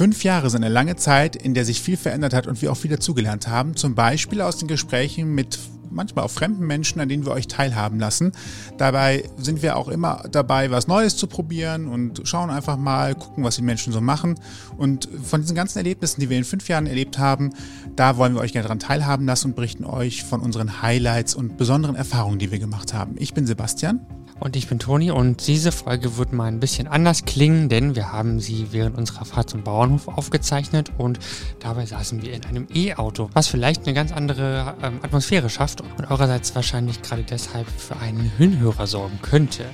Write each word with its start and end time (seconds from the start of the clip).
Fünf 0.00 0.24
Jahre 0.24 0.48
sind 0.48 0.64
eine 0.64 0.72
lange 0.72 0.96
Zeit, 0.96 1.36
in 1.36 1.52
der 1.52 1.66
sich 1.66 1.82
viel 1.82 1.98
verändert 1.98 2.32
hat 2.32 2.46
und 2.46 2.62
wir 2.62 2.72
auch 2.72 2.76
viel 2.78 2.90
dazugelernt 2.90 3.48
haben. 3.48 3.76
Zum 3.76 3.94
Beispiel 3.94 4.40
aus 4.40 4.56
den 4.56 4.66
Gesprächen 4.66 5.34
mit 5.34 5.58
manchmal 5.90 6.24
auch 6.24 6.30
fremden 6.30 6.66
Menschen, 6.66 7.02
an 7.02 7.10
denen 7.10 7.26
wir 7.26 7.32
euch 7.32 7.48
teilhaben 7.48 8.00
lassen. 8.00 8.32
Dabei 8.78 9.28
sind 9.36 9.60
wir 9.60 9.76
auch 9.76 9.88
immer 9.88 10.24
dabei, 10.32 10.70
was 10.70 10.88
Neues 10.88 11.18
zu 11.18 11.26
probieren 11.26 11.86
und 11.86 12.22
schauen 12.24 12.48
einfach 12.48 12.78
mal, 12.78 13.14
gucken, 13.14 13.44
was 13.44 13.56
die 13.56 13.62
Menschen 13.62 13.92
so 13.92 14.00
machen. 14.00 14.40
Und 14.78 15.06
von 15.22 15.42
diesen 15.42 15.54
ganzen 15.54 15.76
Erlebnissen, 15.76 16.18
die 16.22 16.30
wir 16.30 16.38
in 16.38 16.44
fünf 16.44 16.66
Jahren 16.68 16.86
erlebt 16.86 17.18
haben, 17.18 17.50
da 17.94 18.16
wollen 18.16 18.32
wir 18.32 18.40
euch 18.40 18.52
gerne 18.52 18.68
daran 18.68 18.78
teilhaben 18.78 19.26
lassen 19.26 19.48
und 19.48 19.54
berichten 19.54 19.84
euch 19.84 20.24
von 20.24 20.40
unseren 20.40 20.80
Highlights 20.80 21.34
und 21.34 21.58
besonderen 21.58 21.94
Erfahrungen, 21.94 22.38
die 22.38 22.50
wir 22.50 22.58
gemacht 22.58 22.94
haben. 22.94 23.16
Ich 23.18 23.34
bin 23.34 23.46
Sebastian. 23.46 24.00
Und 24.40 24.56
ich 24.56 24.68
bin 24.68 24.78
Toni 24.78 25.10
und 25.10 25.46
diese 25.46 25.70
Folge 25.70 26.16
wird 26.16 26.32
mal 26.32 26.46
ein 26.46 26.60
bisschen 26.60 26.88
anders 26.88 27.26
klingen, 27.26 27.68
denn 27.68 27.94
wir 27.94 28.10
haben 28.10 28.40
sie 28.40 28.68
während 28.70 28.96
unserer 28.96 29.26
Fahrt 29.26 29.50
zum 29.50 29.62
Bauernhof 29.62 30.08
aufgezeichnet 30.08 30.90
und 30.96 31.18
dabei 31.58 31.84
saßen 31.84 32.22
wir 32.22 32.32
in 32.32 32.46
einem 32.46 32.66
E-Auto, 32.74 33.28
was 33.34 33.48
vielleicht 33.48 33.84
eine 33.84 33.92
ganz 33.92 34.12
andere 34.12 34.74
ähm, 34.82 35.00
Atmosphäre 35.02 35.50
schafft 35.50 35.82
und 35.82 36.10
eurerseits 36.10 36.54
wahrscheinlich 36.54 37.02
gerade 37.02 37.22
deshalb 37.22 37.68
für 37.68 37.98
einen 37.98 38.32
Hinhörer 38.38 38.86
sorgen 38.86 39.18
könnte. 39.20 39.66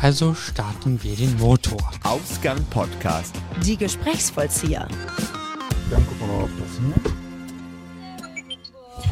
Also 0.00 0.32
starten 0.32 1.02
wir 1.02 1.14
den 1.14 1.36
Motor. 1.38 1.78
Ausgang 2.04 2.64
Podcast. 2.70 3.34
Die 3.62 3.76
Gesprächsvollzieher. 3.76 4.88
Dann 5.90 6.06
gucken 6.06 6.20
wir 6.20 6.26
mal, 6.28 6.44
ob 6.44 6.50
das 6.58 6.68
hier. 6.78 6.94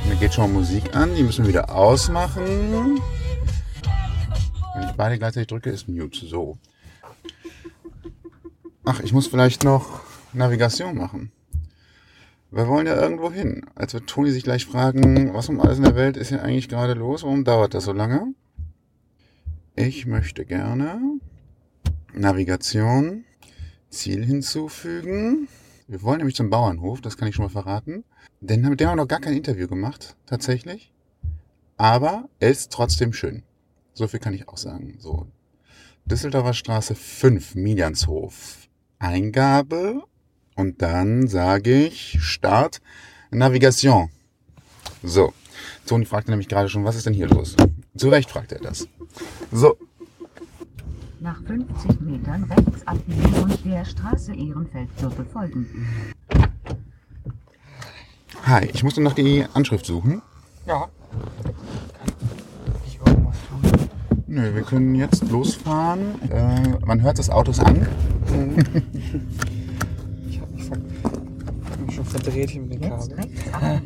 Mir 0.09 0.17
geht 0.17 0.33
schon 0.33 0.53
mal 0.53 0.61
Musik 0.61 0.95
an, 0.97 1.15
die 1.15 1.23
müssen 1.23 1.45
wir 1.45 1.49
wieder 1.51 1.75
ausmachen. 1.75 3.01
Wenn 4.77 4.89
ich 4.91 4.95
beide 4.95 5.19
gleichzeitig 5.19 5.49
drücke, 5.49 5.71
ist 5.71 5.89
Mute. 5.89 6.27
So. 6.27 6.59
Ach, 8.85 9.01
ich 9.01 9.15
muss 9.15 9.27
vielleicht 9.27 9.65
noch 9.65 10.03
Navigation 10.35 10.99
machen. 10.99 11.33
Wir 12.51 12.69
wollen 12.69 12.87
ja 12.87 12.95
irgendwo 12.95 13.33
hin. 13.33 13.65
Als 13.75 13.95
wird 13.95 14.07
Toni 14.07 14.31
sich 14.31 14.45
gleich 14.45 14.67
fragen, 14.67 15.33
was 15.33 15.49
um 15.49 15.61
alles 15.61 15.79
in 15.79 15.85
der 15.85 15.97
Welt 15.97 16.19
ist 16.19 16.29
hier 16.29 16.43
eigentlich 16.43 16.69
gerade 16.69 16.93
los? 16.93 17.23
Warum 17.23 17.43
dauert 17.43 17.73
das 17.73 17.85
so 17.85 17.93
lange? 17.93 18.35
Ich 19.77 20.05
möchte 20.05 20.45
gerne 20.45 21.01
Navigation, 22.13 23.25
Ziel 23.89 24.27
hinzufügen. 24.27 25.49
Wir 25.89 26.03
wollen 26.03 26.19
nämlich 26.19 26.37
zum 26.37 26.51
Bauernhof, 26.51 27.01
das 27.01 27.17
kann 27.17 27.29
ich 27.29 27.35
schon 27.35 27.47
mal 27.47 27.51
verraten. 27.51 28.05
Denn 28.41 28.61
mit 28.61 28.81
dem 28.81 28.89
haben 28.89 28.99
wir 28.99 29.05
noch 29.05 29.09
gar 29.09 29.21
kein 29.21 29.37
Interview 29.37 29.69
gemacht, 29.69 30.17
tatsächlich. 30.27 30.93
Aber 31.79 32.29
er 32.41 32.51
ist 32.51 32.73
trotzdem 32.73 33.15
schön. 33.15 33.43
So 33.97 34.07
viel 34.07 34.21
kann 34.21 34.35
ich 34.35 34.47
auch 34.47 34.59
sagen. 34.59 34.97
So. 34.99 35.27
Düsseldorfer 36.05 36.53
Straße 36.53 36.95
5, 36.95 37.55
Milianshof. 37.55 38.69
Eingabe. 38.99 40.03
Und 40.55 40.83
dann 40.83 41.29
sage 41.29 41.87
ich 41.87 42.19
Start 42.21 42.83
Navigation. 43.31 44.11
So. 45.03 45.33
Toni 45.87 46.05
fragte 46.05 46.31
nämlich 46.31 46.49
gerade 46.49 46.69
schon, 46.69 46.85
was 46.85 46.97
ist 46.97 47.07
denn 47.07 47.15
hier 47.15 47.27
los? 47.27 47.57
Zu 47.97 48.11
Recht 48.11 48.31
fragt 48.31 48.53
er 48.53 48.61
das. 48.61 48.87
So. 49.51 49.79
Nach 51.21 51.43
50 51.45 51.99
Metern 52.03 52.45
rechts 52.45 52.87
abbiegen 52.87 53.35
und 53.43 53.65
der 53.65 53.87
Straße 53.87 54.35
Ehrenfeldviertel 54.35 55.25
folgen. 55.25 56.05
Hi, 58.43 58.67
ich 58.67 58.85
musste 58.85 59.01
noch 59.01 59.15
die 59.15 59.47
Anschrift 59.55 59.87
suchen. 59.87 60.21
Ja. 60.67 60.91
Nö, 64.37 64.55
wir 64.55 64.65
können 64.65 64.95
jetzt 64.95 65.27
losfahren. 65.31 66.21
Äh, 66.31 66.85
man 66.85 67.01
hört 67.01 67.17
des 67.17 67.31
Autos 67.31 67.59
an. 67.59 67.89
Ich 70.29 70.39
habe 70.39 70.53
mich, 70.53 70.65
ver 70.65 70.77
hab 71.71 71.81
mich 71.81 71.95
schon 71.95 72.05
verdreht 72.05 72.51
hier 72.51 72.61
mit 72.61 72.85
den. 72.85 72.93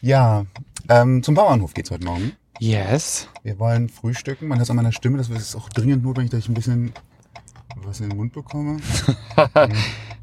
Ja, 0.00 0.44
ähm, 0.88 1.22
zum 1.22 1.36
Bauernhof 1.36 1.72
geht's 1.72 1.92
heute 1.92 2.04
Morgen. 2.04 2.32
Yes. 2.58 3.28
Wir 3.44 3.60
wollen 3.60 3.88
frühstücken. 3.88 4.48
Man 4.48 4.58
hört 4.58 4.64
es 4.64 4.70
an 4.70 4.76
meiner 4.76 4.90
Stimme, 4.90 5.18
das 5.18 5.28
ist 5.30 5.54
auch 5.54 5.68
dringend 5.68 6.02
notwendig, 6.02 6.32
dass 6.32 6.40
ich 6.40 6.48
ein 6.48 6.54
bisschen 6.54 6.92
was 7.76 8.00
in 8.00 8.08
den 8.08 8.16
Mund 8.16 8.32
bekomme. 8.32 8.78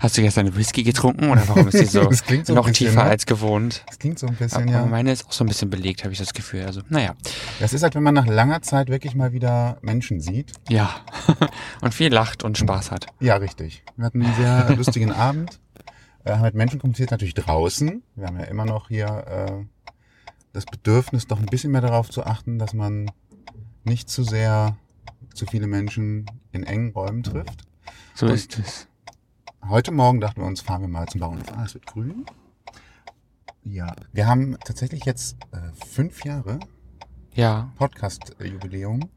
Hast 0.01 0.17
du 0.17 0.23
gestern 0.23 0.56
Whisky 0.56 0.81
getrunken 0.81 1.29
oder 1.29 1.47
warum 1.47 1.67
ist 1.67 1.79
die 1.79 1.85
so 1.85 2.03
Das 2.06 2.23
klingt 2.23 2.47
so 2.47 2.56
noch 2.56 2.66
bisschen, 2.66 2.88
tiefer 2.88 3.03
ne? 3.03 3.09
als 3.12 3.28
gewohnt? 3.28 3.84
Das 3.85 4.00
klingt 4.00 4.17
so 4.17 4.25
ein 4.25 4.35
bisschen, 4.35 4.63
Aber 4.63 4.72
ja. 4.72 4.85
meine 4.88 5.12
ist 5.12 5.28
auch 5.28 5.31
so 5.31 5.44
ein 5.44 5.47
bisschen 5.47 5.69
belegt, 5.69 6.03
habe 6.03 6.12
ich 6.12 6.17
das 6.17 6.34
Gefühl. 6.34 6.66
Also, 6.66 6.81
naja. 6.89 7.13
Das 7.59 7.72
ist 7.72 7.84
halt, 7.84 7.94
wenn 7.94 8.01
man 8.01 8.16
nach 8.16 8.25
langer 8.25 8.63
Zeit 8.63 8.89
wirklich 8.89 9.13
mal 9.13 9.31
wieder 9.31 9.78
Menschen 9.84 10.19
sieht. 10.19 10.53
Ja. 10.69 10.89
und 11.81 11.94
viel 11.94 12.12
lacht 12.12 12.44
und 12.44 12.57
Spaß 12.57 12.89
hat. 12.89 13.06
Ja, 13.19 13.35
richtig. 13.35 13.84
Wir 13.95 14.06
hatten 14.06 14.23
einen 14.23 14.34
sehr 14.35 14.75
lustigen 14.75 15.12
Abend. 15.12 15.59
Äh, 16.23 16.31
haben 16.33 16.41
mit 16.41 16.56
Menschen 16.56 16.79
kommuniziert, 16.79 17.12
natürlich 17.12 17.35
draußen. 17.35 18.01
Wir 18.16 18.25
haben 18.25 18.39
ja 18.39 18.45
immer 18.45 18.66
noch 18.66 18.88
hier 18.88 19.06
äh, 19.28 19.66
das 20.51 20.66
Bedürfnis, 20.66 21.28
doch 21.28 21.38
ein 21.39 21.45
bisschen 21.45 21.72
mehr 21.72 21.81
darauf 21.81 22.09
zu 22.09 22.25
achten, 22.25 22.57
dass 22.57 22.73
man 22.73 23.12
nicht 23.83 24.09
zu 24.09 24.23
sehr 24.23 24.75
zu 25.35 25.45
viele 25.45 25.68
Menschen 25.68 26.25
in 26.51 26.63
engen 26.63 26.91
Räumen 26.91 27.22
trifft. 27.22 27.66
So 28.16 28.25
Und- 28.25 28.33
ist 28.33 28.57
es. 28.57 28.88
Heute 29.68 29.92
Morgen 29.92 30.20
dachten 30.20 30.42
wir 30.42 30.48
uns, 30.48 30.62
fahren 30.62 30.82
wir 30.82 30.88
mal 30.88 31.08
zum 31.08 31.22
Bauernhof. 31.22 31.46
Ah, 31.56 31.64
es 31.66 31.74
wird 31.74 31.86
grün. 31.86 32.26
Ja, 33.64 33.94
wir 34.12 34.28
haben 34.28 34.58
tatsächlich 34.66 35.06
jetzt 35.06 35.38
äh, 35.52 35.58
fünf 35.86 36.26
Jahre 36.26 36.60
Ja, 37.34 37.72
Podcast-Jubiläum. 37.78 39.10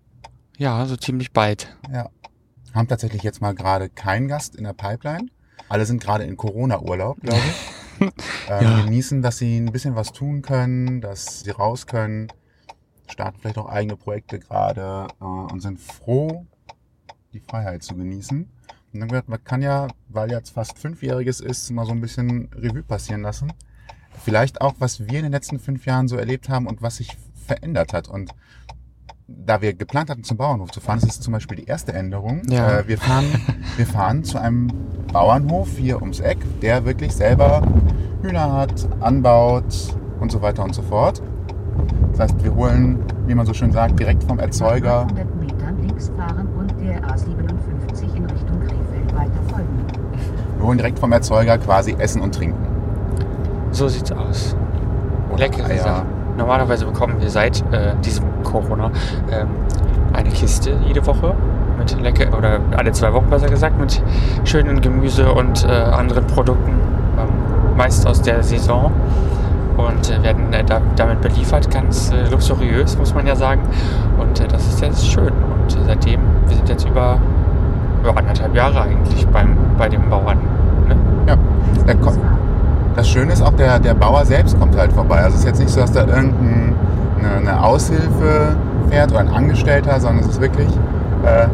ja, 0.58 0.84
so 0.86 0.96
ziemlich 0.96 1.32
bald. 1.32 1.74
Ja. 1.90 2.10
Haben 2.74 2.88
tatsächlich 2.88 3.22
jetzt 3.22 3.40
mal 3.40 3.54
gerade 3.54 3.88
keinen 3.88 4.28
Gast 4.28 4.54
in 4.56 4.64
der 4.64 4.74
Pipeline. 4.74 5.28
Alle 5.68 5.86
sind 5.86 6.02
gerade 6.02 6.24
in 6.24 6.36
Corona-Urlaub, 6.36 7.20
glaube 7.20 7.38
ich. 7.38 8.00
ähm, 8.48 8.62
Ja. 8.62 8.82
Genießen, 8.82 9.22
dass 9.22 9.38
sie 9.38 9.56
ein 9.58 9.72
bisschen 9.72 9.94
was 9.96 10.12
tun 10.12 10.42
können, 10.42 11.00
dass 11.00 11.40
sie 11.40 11.50
raus 11.50 11.86
können, 11.86 12.28
starten 13.08 13.38
vielleicht 13.40 13.58
auch 13.58 13.68
eigene 13.68 13.96
Projekte 13.96 14.38
gerade 14.38 15.08
äh, 15.20 15.24
und 15.24 15.60
sind 15.60 15.80
froh, 15.80 16.46
die 17.32 17.40
Freiheit 17.40 17.82
zu 17.82 17.96
genießen. 17.96 18.50
Und 18.94 19.00
dann 19.00 19.08
gesagt, 19.08 19.28
man 19.28 19.42
kann 19.42 19.60
ja, 19.60 19.88
weil 20.08 20.30
jetzt 20.30 20.50
fast 20.50 20.78
Fünfjähriges 20.78 21.40
ist, 21.40 21.70
mal 21.70 21.84
so 21.84 21.92
ein 21.92 22.00
bisschen 22.00 22.48
Revue 22.54 22.82
passieren 22.82 23.22
lassen. 23.22 23.52
Vielleicht 24.22 24.60
auch, 24.60 24.74
was 24.78 25.00
wir 25.00 25.18
in 25.18 25.24
den 25.24 25.32
letzten 25.32 25.58
fünf 25.58 25.84
Jahren 25.84 26.06
so 26.06 26.16
erlebt 26.16 26.48
haben 26.48 26.66
und 26.66 26.80
was 26.80 26.96
sich 26.98 27.16
verändert 27.34 27.92
hat. 27.92 28.08
Und 28.08 28.30
da 29.26 29.60
wir 29.62 29.74
geplant 29.74 30.10
hatten, 30.10 30.22
zum 30.22 30.36
Bauernhof 30.36 30.70
zu 30.70 30.80
fahren, 30.80 31.00
das 31.00 31.10
ist 31.10 31.22
zum 31.22 31.32
Beispiel 31.32 31.56
die 31.56 31.64
erste 31.64 31.92
Änderung. 31.92 32.42
Ja. 32.48 32.80
Äh, 32.80 32.88
wir, 32.88 32.98
fahren, 32.98 33.24
wir 33.76 33.86
fahren 33.86 34.22
zu 34.22 34.38
einem 34.38 34.68
Bauernhof 35.12 35.76
hier 35.76 36.00
ums 36.00 36.20
Eck, 36.20 36.38
der 36.60 36.84
wirklich 36.84 37.12
selber 37.12 37.66
Hühner 38.22 38.52
hat, 38.52 38.88
anbaut 39.00 39.96
und 40.20 40.30
so 40.30 40.40
weiter 40.42 40.62
und 40.62 40.74
so 40.74 40.82
fort. 40.82 41.22
Das 42.12 42.20
heißt, 42.20 42.44
wir 42.44 42.54
holen, 42.54 43.04
wie 43.26 43.34
man 43.34 43.46
so 43.46 43.54
schön 43.54 43.72
sagt, 43.72 43.98
direkt 43.98 44.22
vom 44.24 44.38
Erzeuger. 44.38 45.06
Nach 45.06 45.18
100 45.18 45.36
Metern 45.36 45.82
links 45.82 46.12
fahren 46.16 46.48
und 46.56 46.70
der 46.80 47.02
A57 47.02 48.16
in 48.16 48.24
Richtung 48.26 48.60
Krefeld 48.60 49.14
weiter 49.14 49.42
folgen. 49.48 49.86
Wir 50.56 50.66
holen 50.66 50.78
direkt 50.78 50.98
vom 50.98 51.12
Erzeuger 51.12 51.58
quasi 51.58 51.94
Essen 51.98 52.20
und 52.22 52.34
Trinken. 52.34 52.66
So 53.70 53.88
sieht's 53.88 54.12
aus. 54.12 54.56
Oder 55.30 55.44
Leckere 55.44 55.66
Eier. 55.66 55.82
Sachen. 55.82 56.06
Normalerweise 56.36 56.86
bekommen 56.86 57.20
wir 57.20 57.30
seit 57.30 57.60
äh, 57.72 57.94
diesem 58.04 58.24
Corona 58.42 58.90
ähm, 59.30 59.48
eine 60.12 60.30
Kiste 60.30 60.76
jede 60.86 61.04
Woche 61.06 61.34
mit 61.78 62.00
lecker 62.00 62.36
oder 62.36 62.60
alle 62.76 62.92
zwei 62.92 63.12
Wochen 63.12 63.28
besser 63.30 63.48
gesagt 63.48 63.78
mit 63.78 64.02
schönen 64.44 64.80
Gemüse 64.80 65.32
und 65.32 65.64
äh, 65.64 65.70
anderen 65.70 66.26
Produkten, 66.26 66.72
ähm, 67.18 67.76
meist 67.76 68.06
aus 68.06 68.22
der 68.22 68.42
Saison 68.42 68.92
und 69.76 70.10
äh, 70.10 70.22
werden 70.22 70.52
äh, 70.52 70.64
da, 70.64 70.80
damit 70.96 71.20
beliefert, 71.20 71.70
ganz 71.70 72.10
äh, 72.12 72.28
luxuriös 72.30 72.96
muss 72.96 73.14
man 73.14 73.26
ja 73.26 73.34
sagen 73.36 73.62
und 74.18 74.40
äh, 74.40 74.48
das 74.48 74.66
ist 74.66 74.80
jetzt 74.80 75.06
schön 75.06 75.32
und 75.32 75.76
äh, 75.76 75.84
seitdem 75.86 76.20
wir 76.46 76.56
sind 76.56 76.68
jetzt 76.68 76.86
über, 76.88 77.18
über 78.04 78.18
anderthalb 78.18 78.54
Jahre 78.54 78.82
eigentlich 78.82 79.26
beim 79.28 79.56
bei 79.78 79.88
dem 79.88 80.08
Bauern. 80.08 80.38
Ne? 80.88 80.96
Ja. 81.26 81.36
Der. 81.86 81.96
Das 82.96 83.08
Schöne 83.08 83.32
ist 83.32 83.42
auch, 83.42 83.52
der, 83.54 83.80
der 83.80 83.94
Bauer 83.94 84.24
selbst 84.24 84.58
kommt 84.58 84.76
halt 84.76 84.92
vorbei. 84.92 85.16
Also 85.16 85.30
es 85.30 85.40
ist 85.40 85.46
jetzt 85.46 85.58
nicht 85.58 85.70
so, 85.70 85.80
dass 85.80 85.90
da 85.90 86.06
irgendeine 86.06 86.74
eine 87.36 87.64
Aushilfe 87.64 88.56
fährt 88.88 89.10
oder 89.10 89.20
ein 89.20 89.28
Angestellter, 89.28 89.98
sondern 89.98 90.24
es 90.24 90.30
ist 90.30 90.40
wirklich 90.40 90.68
äh, 91.24 91.48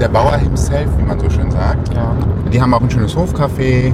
der 0.00 0.08
Bauer 0.08 0.36
himself, 0.36 0.88
wie 0.98 1.02
man 1.02 1.18
so 1.18 1.28
schön 1.28 1.50
sagt. 1.50 1.94
Ja. 1.94 2.12
Die 2.52 2.60
haben 2.60 2.72
auch 2.72 2.80
ein 2.80 2.90
schönes 2.90 3.16
Hofcafé. 3.16 3.92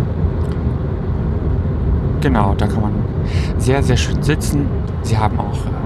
Genau, 2.21 2.55
da 2.57 2.67
kann 2.67 2.83
man 2.83 2.93
sehr, 3.59 3.83
sehr 3.83 3.97
schön 3.97 4.23
sitzen. 4.23 4.67
Sie 5.03 5.19
haben 5.19 5.41
auch 5.41 5.67
ähm, 5.67 5.82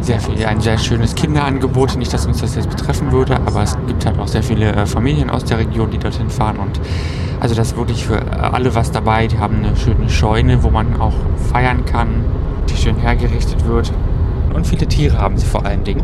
sehr 0.00 0.20
viel, 0.20 0.44
ein 0.44 0.60
sehr 0.60 0.78
schönes 0.78 1.14
Kinderangebot. 1.14 1.96
Nicht, 1.96 2.12
dass 2.12 2.26
uns 2.26 2.40
das 2.40 2.54
jetzt 2.54 2.70
betreffen 2.70 3.12
würde, 3.12 3.36
aber 3.46 3.62
es 3.62 3.76
gibt 3.86 4.06
halt 4.06 4.18
auch 4.18 4.28
sehr 4.28 4.42
viele 4.42 4.72
äh, 4.72 4.86
Familien 4.86 5.30
aus 5.30 5.44
der 5.44 5.58
Region, 5.58 5.90
die 5.90 5.98
dorthin 5.98 6.30
fahren. 6.30 6.56
Und 6.56 6.80
also 7.40 7.54
das 7.54 7.68
ist 7.68 7.76
wirklich 7.76 8.06
für 8.06 8.20
alle 8.40 8.74
was 8.74 8.90
dabei. 8.92 9.26
Die 9.26 9.38
haben 9.38 9.56
eine 9.56 9.76
schöne 9.76 10.08
Scheune, 10.08 10.62
wo 10.62 10.70
man 10.70 11.00
auch 11.00 11.14
feiern 11.52 11.84
kann, 11.84 12.24
die 12.68 12.76
schön 12.76 12.96
hergerichtet 12.96 13.66
wird. 13.66 13.92
und 14.54 14.66
viele 14.66 14.86
Tiere 14.86 15.18
haben 15.18 15.36
sie 15.36 15.44
vor 15.44 15.66
allen 15.66 15.84
Dingen. 15.84 16.02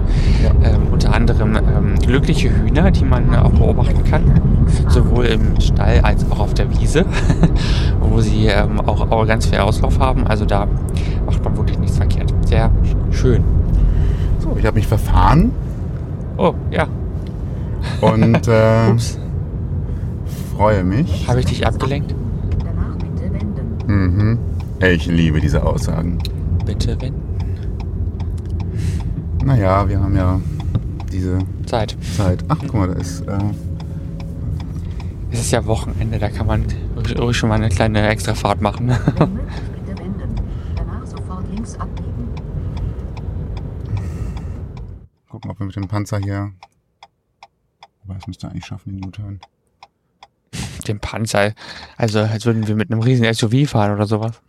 Ähm, 0.63 0.89
unter 0.93 1.15
anderem 1.15 1.57
ähm, 1.57 1.99
glückliche 1.99 2.51
Hühner, 2.51 2.91
die 2.91 3.05
man 3.05 3.35
auch 3.35 3.51
beobachten 3.51 4.05
kann, 4.05 4.41
sowohl 4.89 5.25
im 5.27 5.59
Stall 5.59 6.01
als 6.03 6.31
auch 6.31 6.41
auf 6.41 6.55
der 6.55 6.71
Wiese, 6.79 7.07
wo 8.01 8.21
sie 8.21 8.47
ähm, 8.47 8.81
auch, 8.81 9.11
auch 9.11 9.27
ganz 9.27 9.47
viel 9.47 9.59
Auslauf 9.59 9.99
haben. 9.99 10.27
Also 10.27 10.45
da 10.45 10.67
macht 11.25 11.43
man 11.45 11.57
wirklich 11.57 11.79
nichts 11.79 11.97
verkehrt. 11.97 12.33
Sehr 12.47 12.71
schön. 13.11 13.62
Ich 14.59 14.67
habe 14.67 14.77
mich 14.77 14.87
verfahren 14.87 15.51
Oh, 16.37 16.55
ja. 16.71 16.87
und 18.01 18.47
äh, 18.49 18.95
freue 20.57 20.85
mich. 20.85 21.27
Habe 21.29 21.41
ich 21.41 21.47
dich 21.47 21.67
abgelenkt? 21.67 22.15
Danach 22.65 22.97
bitte 22.97 23.33
wenden. 23.33 23.77
Mhm. 23.87 24.39
Ich 24.81 25.07
liebe 25.07 25.41
diese 25.41 25.63
Aussagen. 25.65 26.19
Bitte, 26.65 26.97
wenn. 27.01 27.15
Naja, 29.45 29.89
wir 29.89 30.01
haben 30.01 30.17
ja 30.17 30.41
diese 31.13 31.39
Zeit. 31.67 31.97
Zeit. 32.17 32.45
Ach, 32.49 32.57
guck 32.61 32.75
mal, 32.75 32.87
da 32.89 32.95
ist. 32.95 33.21
Äh, 33.27 33.39
Es 35.33 35.41
ist 35.41 35.51
ja 35.51 35.65
Wochenende, 35.67 36.19
da 36.19 36.29
kann 36.29 36.47
man 36.47 36.65
ruhig- 36.97 37.19
ruhig 37.19 37.37
schon 37.37 37.49
mal 37.49 37.57
eine 37.57 37.69
kleine 37.69 38.07
Extrafahrt 38.09 38.61
machen. 38.61 38.89
Wenn 39.19 39.33
möglich 39.35 39.47
bitte 39.87 39.99
wenden. 39.99 40.35
Danach 40.77 41.05
sofort 41.07 41.45
links 41.53 41.77
abbiegen. 41.79 42.11
gucken, 45.31 45.51
ob 45.51 45.59
wir 45.61 45.62
mit 45.77 45.85
dem 45.85 45.89
Panzer 45.89 46.19
hier. 46.19 46.53
Aber 48.05 48.15
das 48.15 48.27
müsste 48.27 48.49
eigentlich 48.49 48.67
schaffen, 48.67 48.97
den 48.97 49.07
U-Turn. 49.07 49.41
Den 50.87 50.99
Panzer. 50.99 51.55
Also 51.97 52.21
als 52.21 52.45
würden 52.45 52.67
wir 52.67 52.75
mit 52.75 52.91
einem 52.91 53.01
riesen 53.01 53.33
SUV 53.33 53.71
fahren 53.71 53.93
oder 53.93 54.07
sowas. 54.07 54.43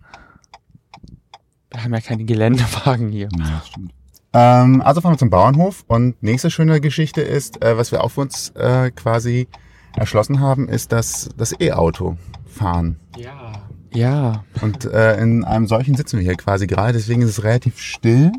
Wir 1.71 1.83
haben 1.83 1.93
ja 1.93 2.01
keine 2.01 2.23
Geländewagen 2.25 3.09
hier. 3.09 3.29
Ja, 3.37 3.49
das 3.51 3.67
stimmt. 3.67 3.93
Ähm, 4.33 4.81
also 4.81 4.99
fahren 5.01 5.13
wir 5.13 5.17
zum 5.19 5.29
Bauernhof 5.29 5.85
und 5.87 6.21
nächste 6.23 6.49
schöne 6.49 6.81
Geschichte 6.81 7.21
ist, 7.21 7.63
äh, 7.63 7.77
was 7.77 7.91
wir 7.91 8.03
auch 8.03 8.09
für 8.09 8.21
uns 8.21 8.49
äh, 8.51 8.89
quasi 8.91 9.47
erschlossen 9.95 10.39
haben, 10.39 10.67
ist 10.67 10.91
das, 10.91 11.29
das 11.37 11.53
E-Auto 11.59 12.17
fahren. 12.47 12.99
Ja. 13.15 13.53
Ja. 13.93 14.43
Und 14.61 14.85
äh, 14.85 15.17
in 15.21 15.43
einem 15.43 15.67
solchen 15.67 15.95
sitzen 15.95 16.17
wir 16.17 16.23
hier 16.23 16.35
quasi 16.35 16.65
gerade, 16.65 16.93
deswegen 16.93 17.21
ist 17.21 17.29
es 17.29 17.43
relativ 17.43 17.79
still, 17.79 18.31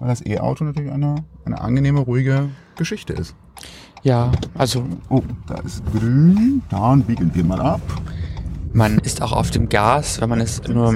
weil 0.00 0.08
das 0.08 0.24
E-Auto 0.24 0.64
natürlich 0.64 0.90
eine, 0.92 1.16
eine 1.44 1.60
angenehme, 1.60 2.00
ruhige 2.00 2.48
Geschichte 2.76 3.12
ist. 3.12 3.34
Ja. 4.02 4.30
Also 4.54 4.84
Oh, 5.08 5.22
da 5.46 5.54
ist 5.60 5.82
grün, 5.92 6.62
dann 6.68 7.02
biegen 7.02 7.34
wir 7.34 7.44
mal 7.44 7.60
ab. 7.60 7.80
man 8.72 8.98
ist 8.98 9.22
auch 9.22 9.32
auf 9.32 9.50
dem 9.50 9.68
Gas, 9.68 10.20
wenn 10.20 10.28
man 10.28 10.40
es 10.40 10.62
nur 10.68 10.90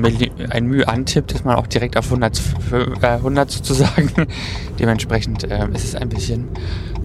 ein 0.50 0.66
Mühe 0.66 0.86
antippt, 0.86 1.32
ist 1.32 1.44
man 1.44 1.56
auch 1.56 1.66
direkt 1.66 1.96
auf 1.96 2.04
100, 2.06 2.36
für- 2.38 2.92
äh, 3.02 3.06
100 3.16 3.50
sozusagen. 3.50 4.10
Dementsprechend 4.78 5.46
ähm, 5.50 5.72
ist 5.72 5.84
es 5.84 5.94
ein 5.94 6.08
bisschen, 6.10 6.48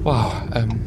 wow, 0.04 0.34
ähm, 0.54 0.82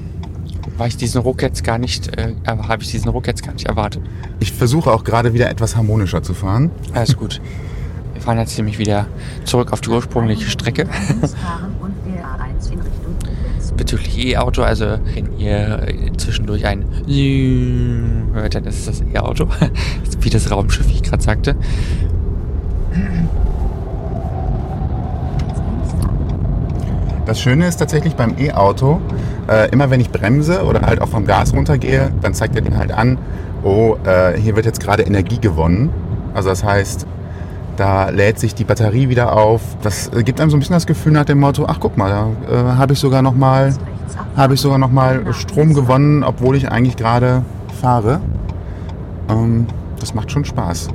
war 0.76 0.86
ich 0.86 0.96
diesen 0.96 1.20
Ruck 1.22 1.42
jetzt 1.42 1.64
gar 1.64 1.78
nicht, 1.78 2.16
äh, 2.16 2.34
habe 2.46 2.82
ich 2.82 2.90
diesen 2.90 3.08
Ruck 3.08 3.26
jetzt 3.26 3.42
gar 3.42 3.52
nicht 3.54 3.66
erwartet. 3.66 4.02
Ich 4.38 4.52
versuche 4.52 4.92
auch 4.92 5.02
gerade 5.02 5.32
wieder 5.34 5.50
etwas 5.50 5.74
harmonischer 5.74 6.22
zu 6.22 6.34
fahren. 6.34 6.70
Alles 6.94 7.16
gut. 7.16 7.40
Wir 8.28 8.32
fahren 8.34 8.40
jetzt 8.40 8.58
nämlich 8.58 8.78
wieder 8.78 9.06
zurück 9.46 9.72
auf 9.72 9.80
die 9.80 9.88
ursprüngliche 9.88 10.50
Strecke. 10.50 10.82
Links 10.82 11.32
fahren 11.32 11.74
und 11.80 11.94
der 12.04 12.26
A1 12.26 12.70
in 12.70 12.80
Richtung 12.80 13.14
Koblenz. 13.24 13.72
Bezüglich 13.74 14.18
E-Auto, 14.18 14.60
also 14.60 14.98
wenn 15.14 15.38
ihr 15.38 15.82
äh, 15.88 16.12
zwischendurch 16.18 16.66
ein 16.66 16.84
hört, 18.34 18.54
dann 18.54 18.64
ist 18.64 18.86
das 18.86 19.00
E-Auto. 19.00 19.48
Wie 20.20 20.28
das 20.28 20.50
Raumschiff, 20.50 20.86
wie 20.88 20.92
ich 20.92 21.02
gerade 21.04 21.22
sagte. 21.22 21.56
Das 27.24 27.40
Schöne 27.40 27.66
ist 27.66 27.76
tatsächlich 27.76 28.14
beim 28.14 28.34
E-Auto, 28.38 29.00
äh, 29.48 29.70
immer 29.70 29.88
wenn 29.88 30.02
ich 30.02 30.10
bremse 30.10 30.64
oder 30.64 30.82
halt 30.82 31.00
auch 31.00 31.08
vom 31.08 31.24
Gas 31.24 31.54
runtergehe, 31.54 32.12
dann 32.20 32.34
zeigt 32.34 32.56
er 32.56 32.60
den 32.60 32.76
halt 32.76 32.92
an, 32.92 33.16
oh, 33.62 33.96
äh, 34.04 34.38
hier 34.38 34.54
wird 34.54 34.66
jetzt 34.66 34.80
gerade 34.80 35.04
Energie 35.04 35.38
gewonnen. 35.38 35.88
Also 36.34 36.50
das 36.50 36.62
heißt, 36.62 37.06
da 37.78 38.10
lädt 38.10 38.40
sich 38.40 38.54
die 38.54 38.64
Batterie 38.64 39.08
wieder 39.08 39.34
auf. 39.34 39.62
Das 39.82 40.10
gibt 40.24 40.40
einem 40.40 40.50
so 40.50 40.56
ein 40.56 40.60
bisschen 40.60 40.74
das 40.74 40.86
Gefühl 40.86 41.12
nach 41.12 41.24
dem 41.24 41.38
Motto, 41.38 41.64
ach 41.66 41.78
guck 41.78 41.96
mal, 41.96 42.10
da 42.10 42.52
äh, 42.52 42.76
habe 42.76 42.94
ich 42.94 42.98
sogar 42.98 43.22
noch 43.22 43.34
mal, 43.34 43.66
Rechts 43.66 43.78
abfahren. 44.16 44.36
habe 44.36 44.54
ich 44.54 44.60
sogar 44.60 44.78
noch 44.78 44.90
mal 44.90 45.32
Strom 45.32 45.74
gewonnen, 45.74 46.24
obwohl 46.24 46.56
ich 46.56 46.70
eigentlich 46.70 46.96
gerade 46.96 47.42
fahre. 47.80 48.20
Ähm, 49.28 49.66
das 50.00 50.12
macht 50.12 50.32
schon 50.32 50.44
Spaß. 50.44 50.88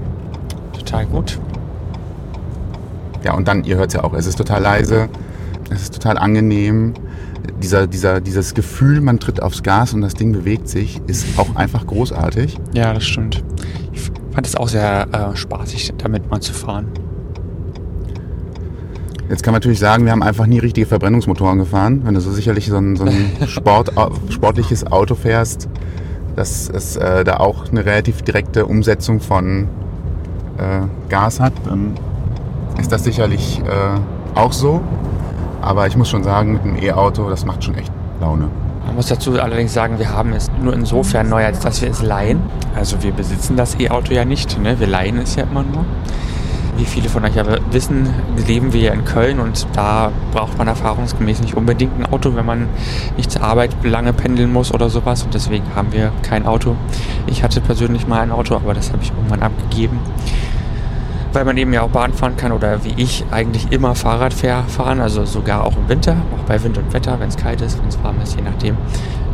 Total 0.77 1.05
gut. 1.05 1.39
Ja, 3.23 3.33
und 3.33 3.47
dann, 3.47 3.63
ihr 3.63 3.77
hört 3.77 3.87
es 3.87 3.93
ja 3.93 4.03
auch, 4.03 4.13
es 4.13 4.25
ist 4.25 4.37
total 4.37 4.61
leise, 4.61 5.07
es 5.69 5.83
ist 5.83 5.93
total 5.93 6.17
angenehm. 6.17 6.93
Dieser, 7.61 7.87
dieser, 7.87 8.19
dieses 8.19 8.53
Gefühl, 8.53 8.99
man 8.99 9.19
tritt 9.19 9.41
aufs 9.41 9.63
Gas 9.63 9.93
und 9.93 10.01
das 10.01 10.15
Ding 10.15 10.33
bewegt 10.33 10.67
sich, 10.67 11.01
ist 11.07 11.39
auch 11.39 11.55
einfach 11.55 11.87
großartig. 11.87 12.57
Ja, 12.73 12.93
das 12.93 13.05
stimmt. 13.05 13.41
Ich 13.93 14.12
fand 14.33 14.47
es 14.47 14.55
auch 14.55 14.67
sehr 14.67 15.07
äh, 15.11 15.35
spaßig, 15.35 15.93
damit 15.97 16.29
mal 16.29 16.41
zu 16.41 16.53
fahren. 16.53 16.87
Jetzt 19.29 19.41
kann 19.41 19.53
man 19.53 19.59
natürlich 19.61 19.79
sagen, 19.79 20.05
wir 20.05 20.11
haben 20.11 20.23
einfach 20.23 20.45
nie 20.45 20.59
richtige 20.59 20.85
Verbrennungsmotoren 20.85 21.57
gefahren. 21.57 22.01
Wenn 22.03 22.13
du 22.13 22.19
so 22.19 22.31
sicherlich 22.31 22.67
so 22.67 22.77
ein, 22.77 22.95
so 22.95 23.05
ein 23.05 23.31
Sport, 23.47 23.91
sportliches 24.29 24.85
Auto 24.91 25.15
fährst, 25.15 25.69
dass 26.35 26.69
es 26.69 26.97
äh, 26.97 27.23
da 27.23 27.37
auch 27.37 27.69
eine 27.69 27.85
relativ 27.85 28.21
direkte 28.21 28.65
Umsetzung 28.65 29.21
von 29.21 29.67
äh, 30.57 31.09
Gas 31.09 31.39
hat, 31.39 31.53
dann 31.65 31.93
ist 32.79 32.91
das 32.91 33.03
sicherlich 33.03 33.61
äh, 33.61 34.37
auch 34.37 34.51
so. 34.51 34.81
Aber 35.61 35.87
ich 35.87 35.95
muss 35.95 36.09
schon 36.09 36.23
sagen, 36.23 36.53
mit 36.53 36.63
einem 36.63 36.75
E-Auto, 36.75 37.29
das 37.29 37.45
macht 37.45 37.63
schon 37.63 37.75
echt 37.75 37.91
Laune. 38.19 38.49
Man 38.85 38.95
muss 38.95 39.07
dazu 39.07 39.39
allerdings 39.39 39.73
sagen, 39.73 39.97
wir 39.97 40.09
haben 40.09 40.33
es 40.33 40.51
nur 40.61 40.73
insofern 40.73 41.29
neu, 41.29 41.45
als 41.45 41.59
dass 41.59 41.81
wir 41.81 41.89
es 41.89 42.01
leihen. 42.01 42.41
Also 42.75 43.01
wir 43.01 43.11
besitzen 43.11 43.55
das 43.55 43.79
E-Auto 43.79 44.13
ja 44.13 44.25
nicht, 44.25 44.59
ne? 44.59 44.79
wir 44.79 44.87
leihen 44.87 45.17
es 45.17 45.35
ja 45.35 45.43
immer 45.43 45.63
nur. 45.63 45.85
Wie 46.75 46.85
viele 46.85 47.07
von 47.07 47.23
euch 47.23 47.39
aber 47.39 47.59
wissen, 47.71 48.09
leben 48.47 48.73
wir 48.73 48.81
ja 48.81 48.93
in 48.93 49.05
Köln 49.05 49.39
und 49.39 49.67
da 49.73 50.11
braucht 50.31 50.57
man 50.57 50.67
erfahrungsgemäß 50.67 51.41
nicht 51.41 51.55
unbedingt 51.55 51.99
ein 51.99 52.11
Auto, 52.11 52.35
wenn 52.35 52.45
man 52.45 52.67
nicht 53.15 53.31
zur 53.31 53.43
Arbeit 53.43 53.75
lange 53.83 54.11
pendeln 54.11 54.51
muss 54.51 54.73
oder 54.73 54.89
sowas. 54.89 55.21
Und 55.23 55.35
deswegen 55.35 55.63
haben 55.75 55.93
wir 55.93 56.11
kein 56.23 56.47
Auto. 56.47 56.75
Ich 57.27 57.43
hatte 57.43 57.61
persönlich 57.61 58.07
mal 58.07 58.21
ein 58.21 58.31
Auto, 58.31 58.55
aber 58.55 58.73
das 58.73 58.91
habe 58.91 59.03
ich 59.03 59.11
irgendwann 59.11 59.43
abgegeben. 59.43 59.99
Weil 61.33 61.45
man 61.45 61.57
eben 61.57 61.73
ja 61.73 61.81
auch 61.81 61.89
Bahn 61.89 62.13
fahren 62.13 62.37
kann 62.37 62.51
oder 62.51 62.83
wie 62.83 62.93
ich 62.95 63.25
eigentlich 63.31 63.71
immer 63.71 63.95
Fahrrad 63.95 64.33
fahr- 64.33 64.63
fahren, 64.67 65.01
also 65.01 65.25
sogar 65.25 65.63
auch 65.63 65.75
im 65.75 65.89
Winter, 65.89 66.15
auch 66.35 66.43
bei 66.45 66.63
Wind 66.63 66.77
und 66.77 66.93
Wetter, 66.93 67.19
wenn 67.19 67.29
es 67.29 67.37
kalt 67.37 67.59
ist, 67.61 67.79
wenn 67.81 67.87
es 67.89 68.01
warm 68.03 68.15
ist, 68.21 68.35
je 68.35 68.43
nachdem, 68.43 68.77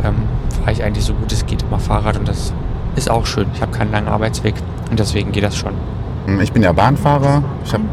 ähm, 0.04 0.16
fahre 0.60 0.72
ich 0.72 0.84
eigentlich 0.84 1.04
so 1.04 1.13
gut 1.13 1.31
es 1.31 1.46
geht 1.46 1.62
immer 1.63 1.80
Fahrrad 1.80 2.18
und 2.18 2.28
das 2.28 2.54
ist 2.96 3.12
auch 3.12 3.25
schön. 3.25 3.48
Ich 3.54 3.62
habe 3.62 3.72
keinen 3.72 3.92
langen 3.92 4.07
Arbeitsweg 4.07 4.56
und 4.90 4.98
deswegen 5.00 5.31
geht 5.34 5.44
das 5.44 5.57
schon. 5.57 5.74
Ich 6.41 6.51
bin 6.53 6.63
ja 6.63 6.72
Bahnfahrer. 6.72 7.44
Ich 7.65 7.74
habe 7.74 7.84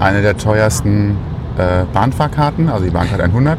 eine 0.00 0.22
der 0.22 0.36
teuersten 0.36 1.16
äh, 1.56 1.84
Bahnfahrkarten, 1.92 2.68
also 2.68 2.84
die 2.84 2.90
Bahncard 2.90 3.20
100. 3.20 3.58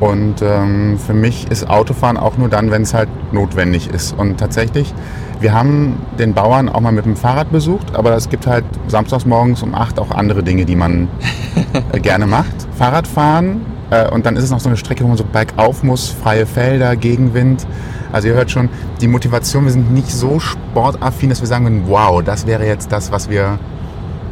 Und 0.00 0.42
ähm, 0.42 0.98
für 0.98 1.12
mich 1.12 1.50
ist 1.50 1.68
Autofahren 1.68 2.16
auch 2.16 2.36
nur 2.38 2.48
dann, 2.48 2.70
wenn 2.70 2.82
es 2.82 2.94
halt 2.94 3.08
notwendig 3.32 3.88
ist. 3.90 4.16
Und 4.16 4.38
tatsächlich, 4.38 4.94
wir 5.40 5.54
haben 5.54 5.96
den 6.18 6.34
Bauern 6.34 6.68
auch 6.68 6.80
mal 6.80 6.92
mit 6.92 7.06
dem 7.06 7.16
Fahrrad 7.16 7.50
besucht, 7.50 7.94
aber 7.94 8.14
es 8.14 8.28
gibt 8.28 8.46
halt 8.46 8.64
samstags 8.88 9.24
morgens 9.24 9.62
um 9.62 9.74
8 9.74 9.98
auch 9.98 10.10
andere 10.10 10.42
Dinge, 10.42 10.66
die 10.66 10.76
man 10.76 11.08
äh, 11.92 12.00
gerne 12.00 12.26
macht. 12.26 12.54
Fahrradfahren 12.76 13.62
äh, 13.90 14.08
und 14.08 14.26
dann 14.26 14.36
ist 14.36 14.44
es 14.44 14.50
noch 14.50 14.60
so 14.60 14.68
eine 14.68 14.76
Strecke, 14.76 15.04
wo 15.04 15.08
man 15.08 15.16
so 15.16 15.24
bergauf 15.24 15.82
muss, 15.82 16.08
freie 16.08 16.46
Felder, 16.46 16.96
Gegenwind. 16.96 17.66
Also 18.12 18.28
ihr 18.28 18.34
hört 18.34 18.50
schon, 18.50 18.68
die 19.00 19.08
Motivation, 19.08 19.64
wir 19.64 19.72
sind 19.72 19.92
nicht 19.92 20.10
so 20.10 20.40
sportaffin, 20.40 21.30
dass 21.30 21.40
wir 21.40 21.46
sagen 21.46 21.64
würden, 21.64 21.84
wow, 21.86 22.22
das 22.22 22.46
wäre 22.46 22.66
jetzt 22.66 22.92
das, 22.92 23.12
was 23.12 23.30
wir 23.30 23.58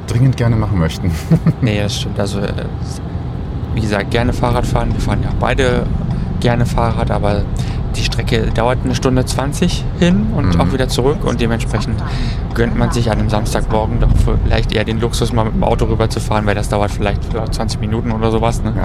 dringend 0.07 0.37
gerne 0.37 0.57
machen 0.57 0.79
möchten. 0.79 1.11
Nee, 1.61 1.81
das 1.81 1.97
stimmt. 2.01 2.19
Also, 2.19 2.41
äh, 2.41 2.53
wie 3.75 3.81
gesagt, 3.81 4.11
gerne 4.11 4.33
Fahrrad 4.33 4.67
fahren. 4.67 4.93
Wir 4.93 5.01
fahren 5.01 5.23
ja 5.23 5.31
beide 5.39 5.87
gerne 6.41 6.67
Fahrrad, 6.67 7.11
aber 7.11 7.43
die 7.97 8.05
Strecke 8.05 8.47
dauert 8.55 8.79
eine 8.85 8.95
Stunde 8.95 9.25
20 9.25 9.85
hin 9.99 10.27
und 10.37 10.55
Mhm. 10.55 10.61
auch 10.61 10.73
wieder 10.73 10.89
zurück 10.89 11.25
und 11.25 11.41
dementsprechend 11.41 12.03
gönnt 12.55 12.77
man 12.79 12.91
sich 12.93 13.11
an 13.11 13.19
einem 13.19 13.31
Samstagmorgen 13.31 14.01
doch 14.01 14.09
vielleicht 14.45 14.73
eher 14.73 14.85
den 14.85 15.01
Luxus, 15.01 15.33
mal 15.33 15.45
mit 15.45 15.55
dem 15.55 15.65
Auto 15.65 15.87
rüber 15.87 16.09
zu 16.11 16.21
fahren, 16.21 16.47
weil 16.47 16.55
das 16.55 16.69
dauert 16.69 16.91
vielleicht 16.91 17.23
20 17.55 17.81
Minuten 17.81 18.13
oder 18.13 18.31
sowas. 18.31 18.63
Ne? 18.63 18.73
Ja. 18.77 18.83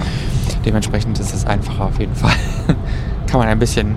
Dementsprechend 0.64 1.18
ist 1.20 1.34
es 1.34 1.46
einfacher 1.46 1.84
auf 1.86 1.98
jeden 2.00 2.14
Fall. 2.14 2.32
Kann 3.26 3.38
man 3.40 3.48
ein 3.48 3.58
bisschen 3.58 3.96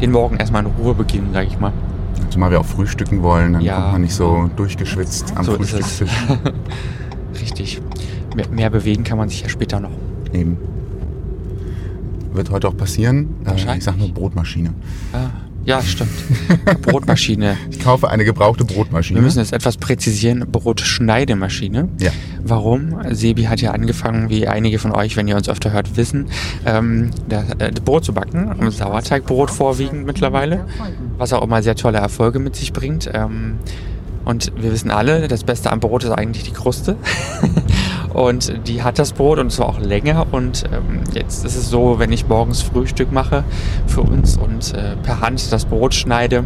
den 0.00 0.12
Morgen 0.12 0.36
erstmal 0.36 0.64
in 0.64 0.70
Ruhe 0.78 0.94
beginnen, 0.94 1.30
sage 1.32 1.46
ich 1.48 1.58
mal. 1.58 1.72
Zumal 2.30 2.50
wir 2.50 2.60
auch 2.60 2.66
frühstücken 2.66 3.22
wollen, 3.22 3.54
dann 3.54 3.62
Ja. 3.62 3.74
kommt 3.76 3.92
man 3.92 4.00
nicht 4.02 4.14
so 4.14 4.48
durchgeschwitzt 4.56 5.32
am 5.36 5.44
So. 5.44 5.52
Frühstückstisch. 5.54 6.10
Richtig. 7.40 7.80
Mehr, 8.36 8.48
mehr 8.50 8.70
bewegen 8.70 9.04
kann 9.04 9.18
man 9.18 9.28
sich 9.28 9.42
ja 9.42 9.48
später 9.48 9.80
noch. 9.80 9.90
Eben. 10.32 10.56
Wird 12.38 12.50
heute 12.50 12.68
auch 12.68 12.76
passieren. 12.76 13.34
Äh, 13.44 13.48
Wahrscheinlich. 13.50 13.78
ich 13.78 13.84
sag 13.84 13.98
nur 13.98 14.08
Brotmaschine. 14.14 14.72
Ah, 15.12 15.30
Ja, 15.64 15.82
stimmt. 15.82 16.10
Brotmaschine. 16.82 17.56
Ich 17.70 17.80
kaufe 17.80 18.08
eine 18.08 18.24
gebrauchte 18.24 18.64
Brotmaschine. 18.64 19.18
Wir 19.18 19.24
müssen 19.24 19.40
jetzt 19.40 19.52
etwas 19.52 19.76
präzisieren. 19.76 20.44
Brotschneidemaschine. 20.50 21.88
Ja. 21.98 22.10
Warum? 22.44 22.94
Sebi 23.10 23.44
hat 23.44 23.60
ja 23.60 23.72
angefangen, 23.72 24.28
wie 24.30 24.46
einige 24.46 24.78
von 24.78 24.92
euch, 24.92 25.16
wenn 25.16 25.26
ihr 25.26 25.34
uns 25.36 25.48
öfter 25.48 25.72
hört, 25.72 25.96
wissen, 25.96 26.26
ähm, 26.64 27.10
das, 27.28 27.50
äh, 27.58 27.72
das 27.72 27.80
Brot 27.84 28.04
zu 28.04 28.12
backen. 28.12 28.70
Sauerteigbrot 28.70 29.50
vorwiegend 29.50 30.06
mittlerweile. 30.06 30.64
Was 31.18 31.32
auch 31.32 31.42
immer 31.42 31.60
sehr 31.62 31.74
tolle 31.74 31.98
Erfolge 31.98 32.38
mit 32.38 32.54
sich 32.54 32.72
bringt. 32.72 33.10
Ähm, 33.12 33.54
und 34.24 34.52
wir 34.56 34.70
wissen 34.72 34.90
alle, 34.92 35.26
das 35.26 35.42
Beste 35.42 35.72
am 35.72 35.80
Brot 35.80 36.04
ist 36.04 36.10
eigentlich 36.12 36.44
die 36.44 36.52
Kruste. 36.52 36.96
und 38.12 38.66
die 38.66 38.82
hat 38.82 38.98
das 38.98 39.12
Brot 39.12 39.38
und 39.38 39.50
zwar 39.50 39.68
auch 39.68 39.80
länger. 39.80 40.26
Und 40.30 40.64
ähm, 40.72 41.02
jetzt 41.12 41.44
ist 41.44 41.56
es 41.56 41.70
so, 41.70 41.98
wenn 41.98 42.12
ich 42.12 42.28
morgens 42.28 42.62
Frühstück 42.62 43.12
mache 43.12 43.44
für 43.86 44.02
uns 44.02 44.36
und 44.36 44.74
äh, 44.74 44.96
per 45.02 45.20
Hand 45.20 45.52
das 45.52 45.64
Brot 45.64 45.94
schneide, 45.94 46.44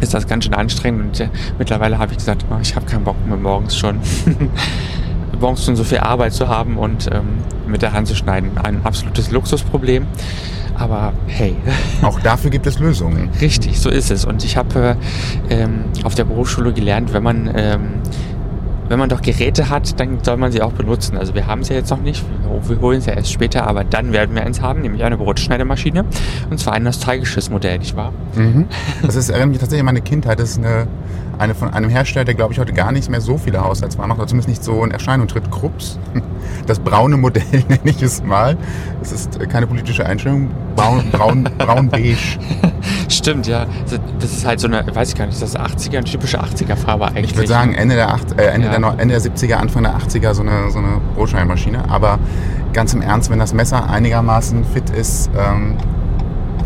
ist 0.00 0.14
das 0.14 0.26
ganz 0.26 0.44
schön 0.44 0.54
anstrengend. 0.54 1.02
Und 1.02 1.20
äh, 1.20 1.28
mittlerweile 1.58 1.98
habe 1.98 2.12
ich 2.12 2.18
gesagt, 2.18 2.44
oh, 2.50 2.58
ich 2.60 2.74
habe 2.74 2.86
keinen 2.86 3.04
Bock 3.04 3.16
mehr 3.26 3.36
morgens 3.36 3.76
schon. 3.76 4.00
morgens 5.40 5.64
schon 5.64 5.76
so 5.76 5.84
viel 5.84 5.98
Arbeit 5.98 6.32
zu 6.32 6.48
haben 6.48 6.76
und 6.78 7.10
ähm, 7.12 7.38
mit 7.66 7.82
der 7.82 7.92
Hand 7.92 8.08
zu 8.08 8.14
schneiden. 8.14 8.52
Ein 8.62 8.80
absolutes 8.84 9.30
Luxusproblem. 9.30 10.06
Aber 10.76 11.12
hey. 11.26 11.54
Auch 12.02 12.18
dafür 12.20 12.50
gibt 12.50 12.66
es 12.66 12.78
Lösungen. 12.78 13.30
Richtig, 13.40 13.78
so 13.80 13.90
ist 13.90 14.10
es. 14.10 14.24
Und 14.24 14.44
ich 14.44 14.56
habe 14.56 14.96
äh, 15.48 15.62
ähm, 15.62 15.84
auf 16.04 16.14
der 16.14 16.24
Berufsschule 16.24 16.72
gelernt, 16.72 17.12
wenn 17.12 17.22
man, 17.22 17.50
ähm, 17.54 17.80
wenn 18.92 18.98
man 18.98 19.08
doch 19.08 19.22
Geräte 19.22 19.70
hat, 19.70 19.98
dann 19.98 20.18
soll 20.22 20.36
man 20.36 20.52
sie 20.52 20.60
auch 20.60 20.72
benutzen. 20.72 21.16
Also 21.16 21.34
wir 21.34 21.46
haben 21.46 21.64
sie 21.64 21.72
ja 21.72 21.78
jetzt 21.78 21.88
noch 21.88 22.02
nicht, 22.02 22.22
wir 22.68 22.80
holen 22.82 23.00
sie 23.00 23.08
ja 23.08 23.16
erst 23.16 23.32
später, 23.32 23.66
aber 23.66 23.84
dann 23.84 24.12
werden 24.12 24.34
wir 24.34 24.44
eins 24.44 24.60
haben, 24.60 24.82
nämlich 24.82 25.02
eine 25.02 25.16
Brotschneidemaschine. 25.16 26.04
Und 26.50 26.60
zwar 26.60 26.74
ein 26.74 26.82
nostalgisches 26.82 27.48
Modell, 27.48 27.78
nicht 27.78 27.96
wahr? 27.96 28.12
Mhm. 28.34 28.66
Das 29.00 29.16
ist, 29.16 29.30
erinnert 29.30 29.48
mich 29.48 29.58
tatsächlich 29.60 29.80
an 29.80 29.86
meine 29.86 30.02
Kindheit. 30.02 30.38
Das 30.38 30.50
ist 30.50 30.58
eine, 30.58 30.86
eine 31.38 31.54
von 31.54 31.72
einem 31.72 31.88
Hersteller, 31.88 32.26
der 32.26 32.34
glaube 32.34 32.52
ich 32.52 32.58
heute 32.58 32.74
gar 32.74 32.92
nicht 32.92 33.08
mehr 33.08 33.22
so 33.22 33.38
viele 33.38 33.64
Haushaltswaren 33.64 34.10
macht, 34.10 34.18
oder 34.18 34.28
zumindest 34.28 34.50
nicht 34.50 34.62
so 34.62 34.84
in 34.84 34.90
Erscheinung 34.90 35.26
tritt. 35.26 35.50
Krups. 35.50 35.98
Das 36.66 36.78
braune 36.78 37.16
Modell 37.16 37.42
nenne 37.68 37.80
ich 37.84 38.02
es 38.02 38.22
mal. 38.22 38.58
Das 39.00 39.10
ist 39.10 39.40
keine 39.48 39.66
politische 39.66 40.04
Einstellung. 40.04 40.50
Braun, 40.76 41.10
braun, 41.10 41.48
braun 41.56 41.88
beige. 41.88 42.18
Stimmt, 43.12 43.46
ja. 43.46 43.66
Das 44.18 44.32
ist 44.32 44.46
halt 44.46 44.60
so 44.60 44.66
eine, 44.68 44.84
weiß 44.94 45.10
ich 45.10 45.14
gar 45.16 45.26
nicht, 45.26 45.40
das 45.40 45.50
ist 45.50 45.58
80er, 45.60 45.98
eine 45.98 46.04
typische 46.04 46.40
80er-Farbe 46.42 47.06
eigentlich. 47.08 47.30
Ich 47.32 47.36
würde 47.36 47.48
sagen 47.48 47.74
Ende 47.74 47.94
der, 47.94 48.08
acht, 48.12 48.32
äh, 48.40 48.46
Ende, 48.46 48.68
Ja. 48.68 48.78
der, 48.78 48.98
Ende 48.98 49.18
der 49.18 49.20
70er, 49.20 49.54
Anfang 49.54 49.82
der 49.82 49.96
80er 49.96 50.34
so 50.34 50.42
eine, 50.42 50.70
so 50.70 50.78
eine 50.78 51.00
Brotschneidemaschine. 51.14 51.88
Aber 51.90 52.18
ganz 52.72 52.94
im 52.94 53.02
Ernst, 53.02 53.30
wenn 53.30 53.38
das 53.38 53.52
Messer 53.52 53.88
einigermaßen 53.88 54.64
fit 54.64 54.90
ist, 54.90 55.30
ähm, 55.38 55.76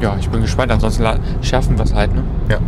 Ja, 0.01 0.15
ich 0.21 0.29
bin 0.29 0.43
gespannt. 0.43 0.71
Ansonsten 0.71 1.05
schärfen 1.43 1.79
wir 1.79 1.85
es 1.85 1.95
halt, 1.95 2.15
ne? 2.15 2.23
ja. 2.51 2.59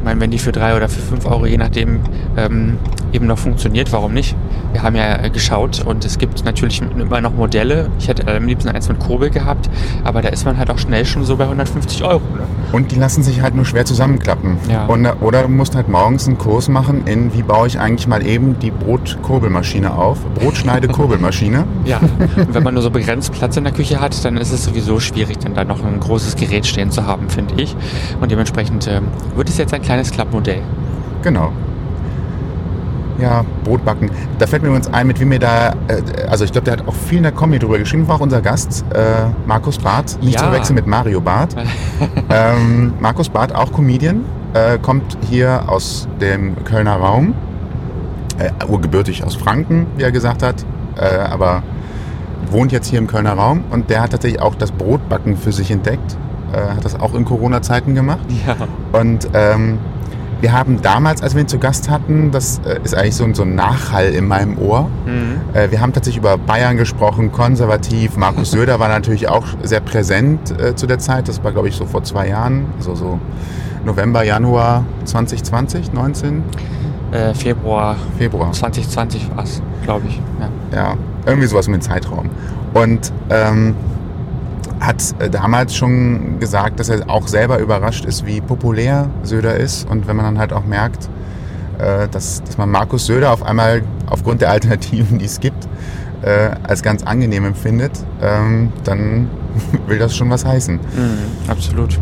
Ich 0.00 0.04
meine, 0.04 0.20
wenn 0.20 0.30
die 0.30 0.38
für 0.38 0.52
drei 0.52 0.76
oder 0.76 0.88
für 0.88 1.00
fünf 1.00 1.26
Euro, 1.26 1.44
je 1.46 1.56
nachdem, 1.56 2.00
ähm, 2.36 2.78
eben 3.12 3.26
noch 3.26 3.38
funktioniert, 3.38 3.92
warum 3.92 4.12
nicht? 4.14 4.36
Wir 4.72 4.82
haben 4.82 4.94
ja 4.94 5.16
äh, 5.24 5.28
geschaut 5.30 5.84
und 5.84 6.04
es 6.04 6.18
gibt 6.18 6.44
natürlich 6.44 6.80
immer 6.80 7.20
noch 7.20 7.32
Modelle. 7.34 7.90
Ich 7.98 8.06
hätte 8.08 8.32
am 8.32 8.46
liebsten 8.46 8.68
eins 8.68 8.88
mit 8.88 9.00
Kurbel 9.00 9.30
gehabt, 9.30 9.68
aber 10.04 10.22
da 10.22 10.28
ist 10.28 10.44
man 10.44 10.56
halt 10.56 10.70
auch 10.70 10.78
schnell 10.78 11.04
schon 11.04 11.24
so 11.24 11.36
bei 11.36 11.44
150 11.44 12.02
Euro. 12.04 12.20
Ne? 12.20 12.46
Und 12.72 12.92
die 12.92 12.96
lassen 12.96 13.22
sich 13.22 13.40
halt 13.40 13.54
nur 13.54 13.64
schwer 13.64 13.84
zusammenklappen. 13.84 14.58
Ja. 14.70 14.86
Und, 14.86 15.04
äh, 15.04 15.12
oder 15.20 15.42
du 15.42 15.48
musst 15.48 15.74
halt 15.74 15.88
morgens 15.88 16.26
einen 16.26 16.38
Kurs 16.38 16.68
machen 16.68 17.06
in, 17.06 17.32
wie 17.34 17.42
baue 17.42 17.66
ich 17.66 17.78
eigentlich 17.78 18.06
mal 18.06 18.24
eben 18.26 18.58
die 18.58 18.70
Brotkurbelmaschine 18.70 19.94
auf. 19.94 20.18
Brotschneide-Kurbelmaschine. 20.34 21.64
Ja, 21.84 22.00
und 22.36 22.54
wenn 22.54 22.62
man 22.62 22.74
nur 22.74 22.82
so 22.82 22.90
begrenzt 22.90 23.32
Platz 23.32 23.56
in 23.56 23.64
der 23.64 23.72
Küche 23.72 24.00
hat, 24.00 24.24
dann 24.24 24.36
ist 24.36 24.52
es 24.52 24.64
sowieso 24.64 25.00
schwierig, 25.00 25.38
dann 25.38 25.54
da 25.54 25.64
noch 25.64 25.84
ein 25.84 26.00
großes 26.00 26.36
Gerät 26.36 26.66
stehen 26.66 26.90
zu 26.90 27.06
haben, 27.06 27.28
finde 27.28 27.54
ich. 27.60 27.74
Und 28.20 28.30
dementsprechend 28.30 28.86
ähm, 28.86 29.04
wird 29.34 29.48
es 29.48 29.58
jetzt 29.58 29.72
ein 29.72 29.82
kleines 29.82 30.10
Klappmodell. 30.10 30.62
Genau. 31.22 31.52
Ja, 33.18 33.44
Brotbacken. 33.64 34.10
Da 34.38 34.46
fällt 34.46 34.62
mir 34.62 34.68
übrigens 34.68 34.92
ein, 34.92 35.06
mit 35.06 35.18
wem 35.18 35.30
wir 35.30 35.38
da, 35.40 35.70
äh, 35.88 36.26
also 36.28 36.44
ich 36.44 36.52
glaube, 36.52 36.64
der 36.66 36.74
hat 36.78 36.86
auch 36.88 36.94
viel 36.94 37.18
in 37.18 37.24
der 37.24 37.32
Kombi 37.32 37.58
drüber 37.58 37.78
geschrieben, 37.78 38.06
war 38.06 38.16
auch 38.16 38.20
unser 38.20 38.40
Gast, 38.40 38.84
äh, 38.94 39.26
Markus 39.46 39.78
Barth. 39.78 40.18
Nicht 40.22 40.34
Ja. 40.34 40.38
zu 40.40 40.44
verwechseln 40.46 40.76
mit 40.76 40.86
Mario 40.86 41.20
Barth. 41.20 41.56
ähm, 42.30 42.92
Markus 43.00 43.28
Barth, 43.28 43.54
auch 43.54 43.72
Comedian, 43.72 44.24
äh, 44.54 44.78
kommt 44.78 45.18
hier 45.28 45.62
aus 45.66 46.06
dem 46.20 46.62
Kölner 46.64 46.94
Raum, 46.96 47.34
äh, 48.38 48.50
urgebürtig 48.66 49.24
aus 49.24 49.34
Franken, 49.34 49.86
wie 49.96 50.04
er 50.04 50.12
gesagt 50.12 50.42
hat, 50.44 50.64
äh, 50.96 51.18
aber 51.18 51.62
wohnt 52.50 52.70
jetzt 52.72 52.86
hier 52.86 52.98
im 53.00 53.08
Kölner 53.08 53.32
Raum 53.32 53.64
und 53.70 53.90
der 53.90 54.00
hat 54.02 54.12
tatsächlich 54.12 54.40
auch 54.40 54.54
das 54.54 54.70
Brotbacken 54.70 55.36
für 55.36 55.50
sich 55.52 55.70
entdeckt, 55.72 56.16
äh, 56.52 56.56
hat 56.76 56.84
das 56.84 56.98
auch 56.98 57.14
in 57.14 57.24
Corona-Zeiten 57.24 57.94
gemacht. 57.96 58.20
Ja. 58.46 58.56
Und 58.98 59.28
ähm, 59.34 59.78
wir 60.40 60.52
haben 60.52 60.80
damals, 60.82 61.22
als 61.22 61.34
wir 61.34 61.42
ihn 61.42 61.48
zu 61.48 61.58
Gast 61.58 61.90
hatten, 61.90 62.30
das 62.30 62.60
äh, 62.64 62.78
ist 62.84 62.94
eigentlich 62.94 63.16
so, 63.16 63.24
ein- 63.24 63.34
so 63.34 63.42
ein 63.42 63.54
Nachhall 63.54 64.06
in 64.10 64.28
meinem 64.28 64.56
Ohr. 64.58 64.88
Mhm. 65.06 65.40
Äh, 65.54 65.70
wir 65.70 65.80
haben 65.80 65.92
tatsächlich 65.92 66.18
über 66.22 66.38
Bayern 66.38 66.76
gesprochen, 66.76 67.32
konservativ. 67.32 68.16
Markus 68.16 68.50
Söder 68.52 68.78
war 68.78 68.88
natürlich 68.88 69.28
auch 69.28 69.44
sehr 69.62 69.80
präsent 69.80 70.58
äh, 70.60 70.74
zu 70.76 70.86
der 70.86 70.98
Zeit. 70.98 71.28
Das 71.28 71.42
war, 71.42 71.52
glaube 71.52 71.68
ich, 71.68 71.74
so 71.76 71.86
vor 71.86 72.04
zwei 72.04 72.28
Jahren, 72.28 72.66
also 72.76 72.94
so 72.94 73.18
November, 73.84 74.22
Januar 74.22 74.84
2020, 75.04 75.92
19, 75.92 76.42
Äh, 77.10 77.32
Februar 77.34 77.96
Februar. 78.18 78.52
2020 78.52 79.30
war 79.34 79.44
es, 79.44 79.62
glaube 79.82 80.06
ich. 80.08 80.20
Ja. 80.72 80.76
Ja, 80.78 80.94
irgendwie 81.24 81.46
sowas 81.48 81.66
um 81.66 81.72
den 81.72 81.80
Zeitraum. 81.80 82.28
Und 82.74 83.12
ähm, 83.30 83.74
hat 84.80 85.14
äh, 85.18 85.30
damals 85.30 85.74
schon 85.74 86.38
gesagt, 86.40 86.80
dass 86.80 86.88
er 86.88 87.08
auch 87.08 87.28
selber 87.28 87.58
überrascht 87.58 88.04
ist, 88.04 88.26
wie 88.26 88.40
populär 88.40 89.08
Söder 89.22 89.56
ist. 89.56 89.88
Und 89.88 90.06
wenn 90.06 90.16
man 90.16 90.24
dann 90.24 90.38
halt 90.38 90.52
auch 90.52 90.64
merkt, 90.64 91.08
äh, 91.78 92.08
dass, 92.08 92.42
dass 92.42 92.58
man 92.58 92.70
Markus 92.70 93.06
Söder 93.06 93.32
auf 93.32 93.42
einmal 93.42 93.82
aufgrund 94.06 94.40
der 94.40 94.50
Alternativen, 94.50 95.18
die 95.18 95.24
es 95.26 95.40
gibt, 95.40 95.68
äh, 96.22 96.50
als 96.62 96.82
ganz 96.82 97.02
angenehm 97.02 97.44
empfindet, 97.44 97.92
ähm, 98.20 98.72
dann 98.84 99.28
will 99.86 99.98
das 99.98 100.16
schon 100.16 100.30
was 100.30 100.44
heißen. 100.44 100.76
Mhm, 100.76 101.50
absolut. 101.50 101.98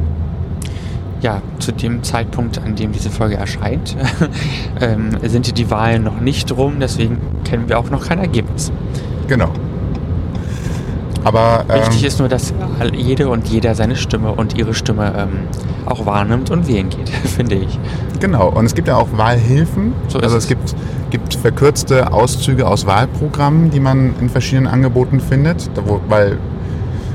Ja, 1.21 1.41
zu 1.59 1.73
dem 1.73 2.03
Zeitpunkt, 2.03 2.59
an 2.59 2.77
dem 2.77 2.93
diese 2.93 3.11
Folge 3.11 3.37
erscheint, 3.37 3.97
ähm, 4.81 5.11
sind 5.25 5.57
die 5.57 5.71
Wahlen 5.71 6.05
noch 6.05 6.21
nicht 6.21 6.53
rum, 6.53 6.75
deswegen 6.79 7.19
kennen 7.45 7.69
wir 7.69 7.79
auch 7.79 7.91
noch 7.91 8.07
kein 8.07 8.19
Ergebnis. 8.19 8.71
Genau. 9.27 9.51
Aber 11.27 11.65
ähm, 11.69 11.81
Wichtig 11.81 12.05
ist 12.05 12.21
nur, 12.21 12.29
dass 12.29 12.55
jede 12.95 13.29
und 13.29 13.49
jeder 13.49 13.75
seine 13.75 13.97
Stimme 13.97 14.31
und 14.31 14.57
ihre 14.57 14.75
Stimme 14.75 15.13
ähm, 15.19 15.49
auch 15.85 16.07
wahrnimmt 16.07 16.53
und 16.53 16.69
wählen 16.69 16.89
geht, 16.89 17.09
finde 17.37 17.57
ich. 17.57 17.81
Genau, 18.21 18.49
und 18.49 18.65
es 18.65 18.77
gibt 18.77 18.87
ja 18.87 18.97
auch 18.97 19.09
Wahlhilfen. 19.11 19.93
So 20.07 20.21
also 20.21 20.37
es. 20.37 20.45
es 20.45 20.49
gibt, 20.49 20.77
gibt 21.11 21.35
verkürzte 21.35 22.13
Auszüge 22.13 22.69
aus 22.69 22.87
Wahlprogrammen, 22.87 23.73
die 23.73 23.81
man 23.81 24.15
in 24.21 24.29
verschiedenen 24.29 24.69
Angeboten 24.69 25.19
findet, 25.19 25.69
wo, 25.85 26.01
weil 26.09 26.39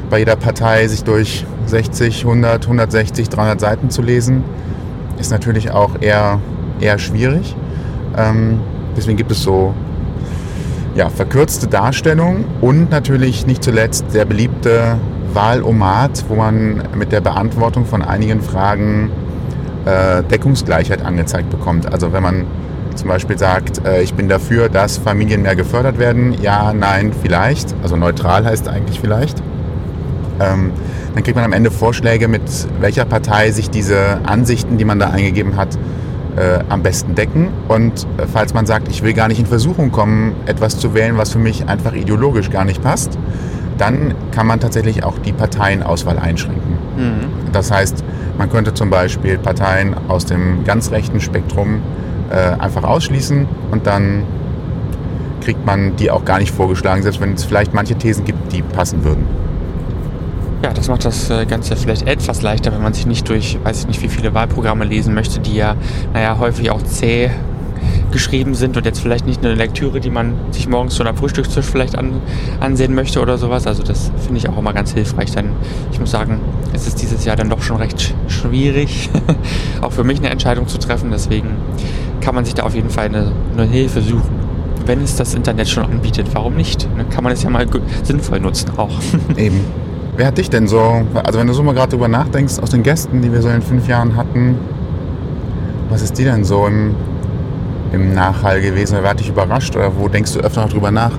bei 0.09 0.19
jeder 0.19 0.35
Partei 0.35 0.85
sich 0.89 1.05
durch 1.05 1.45
60, 1.67 2.25
100, 2.25 2.63
160, 2.65 3.29
300 3.29 3.61
Seiten 3.61 3.89
zu 3.91 4.01
lesen, 4.01 4.43
ist 5.19 5.31
natürlich 5.31 5.71
auch 5.71 5.91
eher, 6.01 6.41
eher 6.81 6.99
schwierig. 6.99 7.55
Ähm, 8.17 8.59
deswegen 8.97 9.15
gibt 9.15 9.31
es 9.31 9.41
so 9.41 9.73
ja, 10.95 11.09
verkürzte 11.09 11.67
Darstellung 11.67 12.45
und 12.59 12.89
natürlich 12.89 13.45
nicht 13.45 13.63
zuletzt 13.63 14.05
der 14.13 14.25
beliebte 14.25 14.97
Wahlomat, 15.33 16.25
wo 16.27 16.35
man 16.35 16.83
mit 16.95 17.11
der 17.11 17.21
Beantwortung 17.21 17.85
von 17.85 18.01
einigen 18.01 18.41
Fragen 18.41 19.11
äh, 19.85 20.23
Deckungsgleichheit 20.23 21.03
angezeigt 21.03 21.49
bekommt. 21.49 21.91
Also 21.91 22.11
wenn 22.11 22.23
man 22.23 22.45
zum 22.95 23.07
Beispiel 23.07 23.37
sagt, 23.37 23.85
äh, 23.85 24.01
ich 24.01 24.13
bin 24.13 24.27
dafür, 24.27 24.67
dass 24.67 24.97
Familien 24.97 25.41
mehr 25.41 25.55
gefördert 25.55 25.97
werden, 25.97 26.35
ja, 26.41 26.73
nein, 26.73 27.11
vielleicht, 27.21 27.73
also 27.81 27.95
neutral 27.95 28.45
heißt 28.45 28.67
eigentlich 28.67 28.99
vielleicht, 28.99 29.41
ähm, 30.39 30.71
dann 31.13 31.23
kriegt 31.23 31.35
man 31.35 31.45
am 31.45 31.53
Ende 31.53 31.71
Vorschläge, 31.71 32.27
mit 32.27 32.41
welcher 32.79 33.05
Partei 33.05 33.51
sich 33.51 33.69
diese 33.69 34.19
Ansichten, 34.25 34.77
die 34.77 34.85
man 34.85 34.99
da 34.99 35.09
eingegeben 35.09 35.55
hat, 35.55 35.77
äh, 36.37 36.59
am 36.69 36.83
besten 36.83 37.15
decken. 37.15 37.49
Und 37.67 38.07
äh, 38.17 38.27
falls 38.31 38.53
man 38.53 38.65
sagt, 38.65 38.87
ich 38.89 39.03
will 39.03 39.13
gar 39.13 39.27
nicht 39.27 39.39
in 39.39 39.45
Versuchung 39.45 39.91
kommen, 39.91 40.33
etwas 40.45 40.77
zu 40.77 40.93
wählen, 40.93 41.17
was 41.17 41.31
für 41.31 41.39
mich 41.39 41.67
einfach 41.67 41.93
ideologisch 41.93 42.49
gar 42.49 42.65
nicht 42.65 42.81
passt, 42.81 43.17
dann 43.77 44.13
kann 44.31 44.47
man 44.47 44.59
tatsächlich 44.59 45.03
auch 45.03 45.17
die 45.19 45.33
Parteienauswahl 45.33 46.19
einschränken. 46.19 46.77
Mhm. 46.97 47.51
Das 47.51 47.71
heißt, 47.71 48.03
man 48.37 48.49
könnte 48.49 48.73
zum 48.73 48.89
Beispiel 48.89 49.37
Parteien 49.37 49.95
aus 50.07 50.25
dem 50.25 50.63
ganz 50.63 50.91
rechten 50.91 51.19
Spektrum 51.19 51.81
äh, 52.29 52.59
einfach 52.59 52.83
ausschließen 52.83 53.47
und 53.71 53.87
dann 53.87 54.23
kriegt 55.41 55.65
man 55.65 55.95
die 55.95 56.11
auch 56.11 56.23
gar 56.23 56.39
nicht 56.39 56.51
vorgeschlagen, 56.53 57.01
selbst 57.01 57.19
wenn 57.19 57.33
es 57.33 57.43
vielleicht 57.43 57.73
manche 57.73 57.95
Thesen 57.95 58.23
gibt, 58.23 58.53
die 58.53 58.61
passen 58.61 59.03
würden. 59.03 59.25
Ja, 60.63 60.73
das 60.73 60.89
macht 60.89 61.05
das 61.05 61.29
äh, 61.31 61.45
Ganze 61.47 61.75
vielleicht 61.75 62.07
etwas 62.07 62.43
leichter, 62.43 62.71
wenn 62.71 62.83
man 62.83 62.93
sich 62.93 63.07
nicht 63.07 63.27
durch, 63.27 63.57
weiß 63.63 63.79
ich 63.79 63.87
nicht, 63.87 64.01
wie 64.03 64.09
viele 64.09 64.33
Wahlprogramme 64.35 64.85
lesen 64.85 65.15
möchte, 65.15 65.39
die 65.39 65.55
ja, 65.55 65.75
naja, 66.13 66.37
häufig 66.37 66.69
auch 66.69 66.83
zäh 66.83 67.31
geschrieben 68.11 68.53
sind 68.53 68.77
und 68.77 68.85
jetzt 68.85 68.99
vielleicht 68.99 69.25
nicht 69.25 69.43
eine 69.43 69.55
Lektüre, 69.55 69.99
die 69.99 70.09
man 70.09 70.33
sich 70.51 70.67
morgens 70.67 70.97
schon 70.97 71.07
am 71.07 71.15
Frühstückstisch 71.15 71.65
vielleicht 71.65 71.97
an, 71.97 72.21
ansehen 72.59 72.93
möchte 72.93 73.21
oder 73.21 73.37
sowas. 73.37 73.65
Also 73.65 73.83
das 73.83 74.11
finde 74.19 74.37
ich 74.37 74.49
auch 74.49 74.57
immer 74.57 74.73
ganz 74.73 74.93
hilfreich. 74.93 75.31
Denn 75.31 75.51
ich 75.91 75.99
muss 75.99 76.11
sagen, 76.11 76.39
es 76.73 76.87
ist 76.87 77.01
dieses 77.01 77.25
Jahr 77.25 77.35
dann 77.35 77.49
doch 77.49 77.61
schon 77.61 77.77
recht 77.77 77.99
sch 78.01 78.13
schwierig, 78.27 79.09
auch 79.81 79.91
für 79.91 80.03
mich 80.03 80.19
eine 80.19 80.29
Entscheidung 80.29 80.67
zu 80.67 80.77
treffen. 80.77 81.09
Deswegen 81.11 81.49
kann 82.21 82.35
man 82.35 82.45
sich 82.45 82.53
da 82.53 82.63
auf 82.63 82.75
jeden 82.75 82.89
Fall 82.89 83.05
eine, 83.05 83.31
eine 83.53 83.65
Hilfe 83.65 84.01
suchen. 84.01 84.41
Wenn 84.85 85.01
es 85.03 85.15
das 85.15 85.33
Internet 85.33 85.69
schon 85.69 85.85
anbietet, 85.85 86.27
warum 86.33 86.55
nicht? 86.55 86.87
Dann 86.97 87.09
kann 87.09 87.23
man 87.23 87.33
es 87.33 87.43
ja 87.43 87.49
mal 87.49 87.65
sinnvoll 88.03 88.39
nutzen 88.39 88.71
auch. 88.77 88.99
Eben. 89.37 89.61
Wer 90.17 90.27
hat 90.27 90.37
dich 90.37 90.49
denn 90.49 90.67
so, 90.67 91.03
also 91.23 91.39
wenn 91.39 91.47
du 91.47 91.53
so 91.53 91.63
mal 91.63 91.73
gerade 91.73 91.91
drüber 91.91 92.07
nachdenkst, 92.07 92.59
aus 92.59 92.69
den 92.71 92.83
Gästen, 92.83 93.21
die 93.21 93.31
wir 93.31 93.41
so 93.41 93.49
in 93.49 93.61
fünf 93.61 93.87
Jahren 93.87 94.15
hatten, 94.15 94.57
was 95.89 96.01
ist 96.01 96.17
dir 96.17 96.31
denn 96.31 96.43
so 96.43 96.67
im, 96.67 96.95
im 97.93 98.13
Nachhall 98.13 98.61
gewesen? 98.61 98.97
Wer 99.01 99.09
hat 99.11 99.19
dich 99.19 99.29
überrascht 99.29 99.75
oder 99.75 99.91
wo 99.97 100.07
denkst 100.07 100.33
du 100.33 100.39
öfter 100.39 100.61
noch 100.63 100.69
drüber 100.69 100.91
nach? 100.91 101.11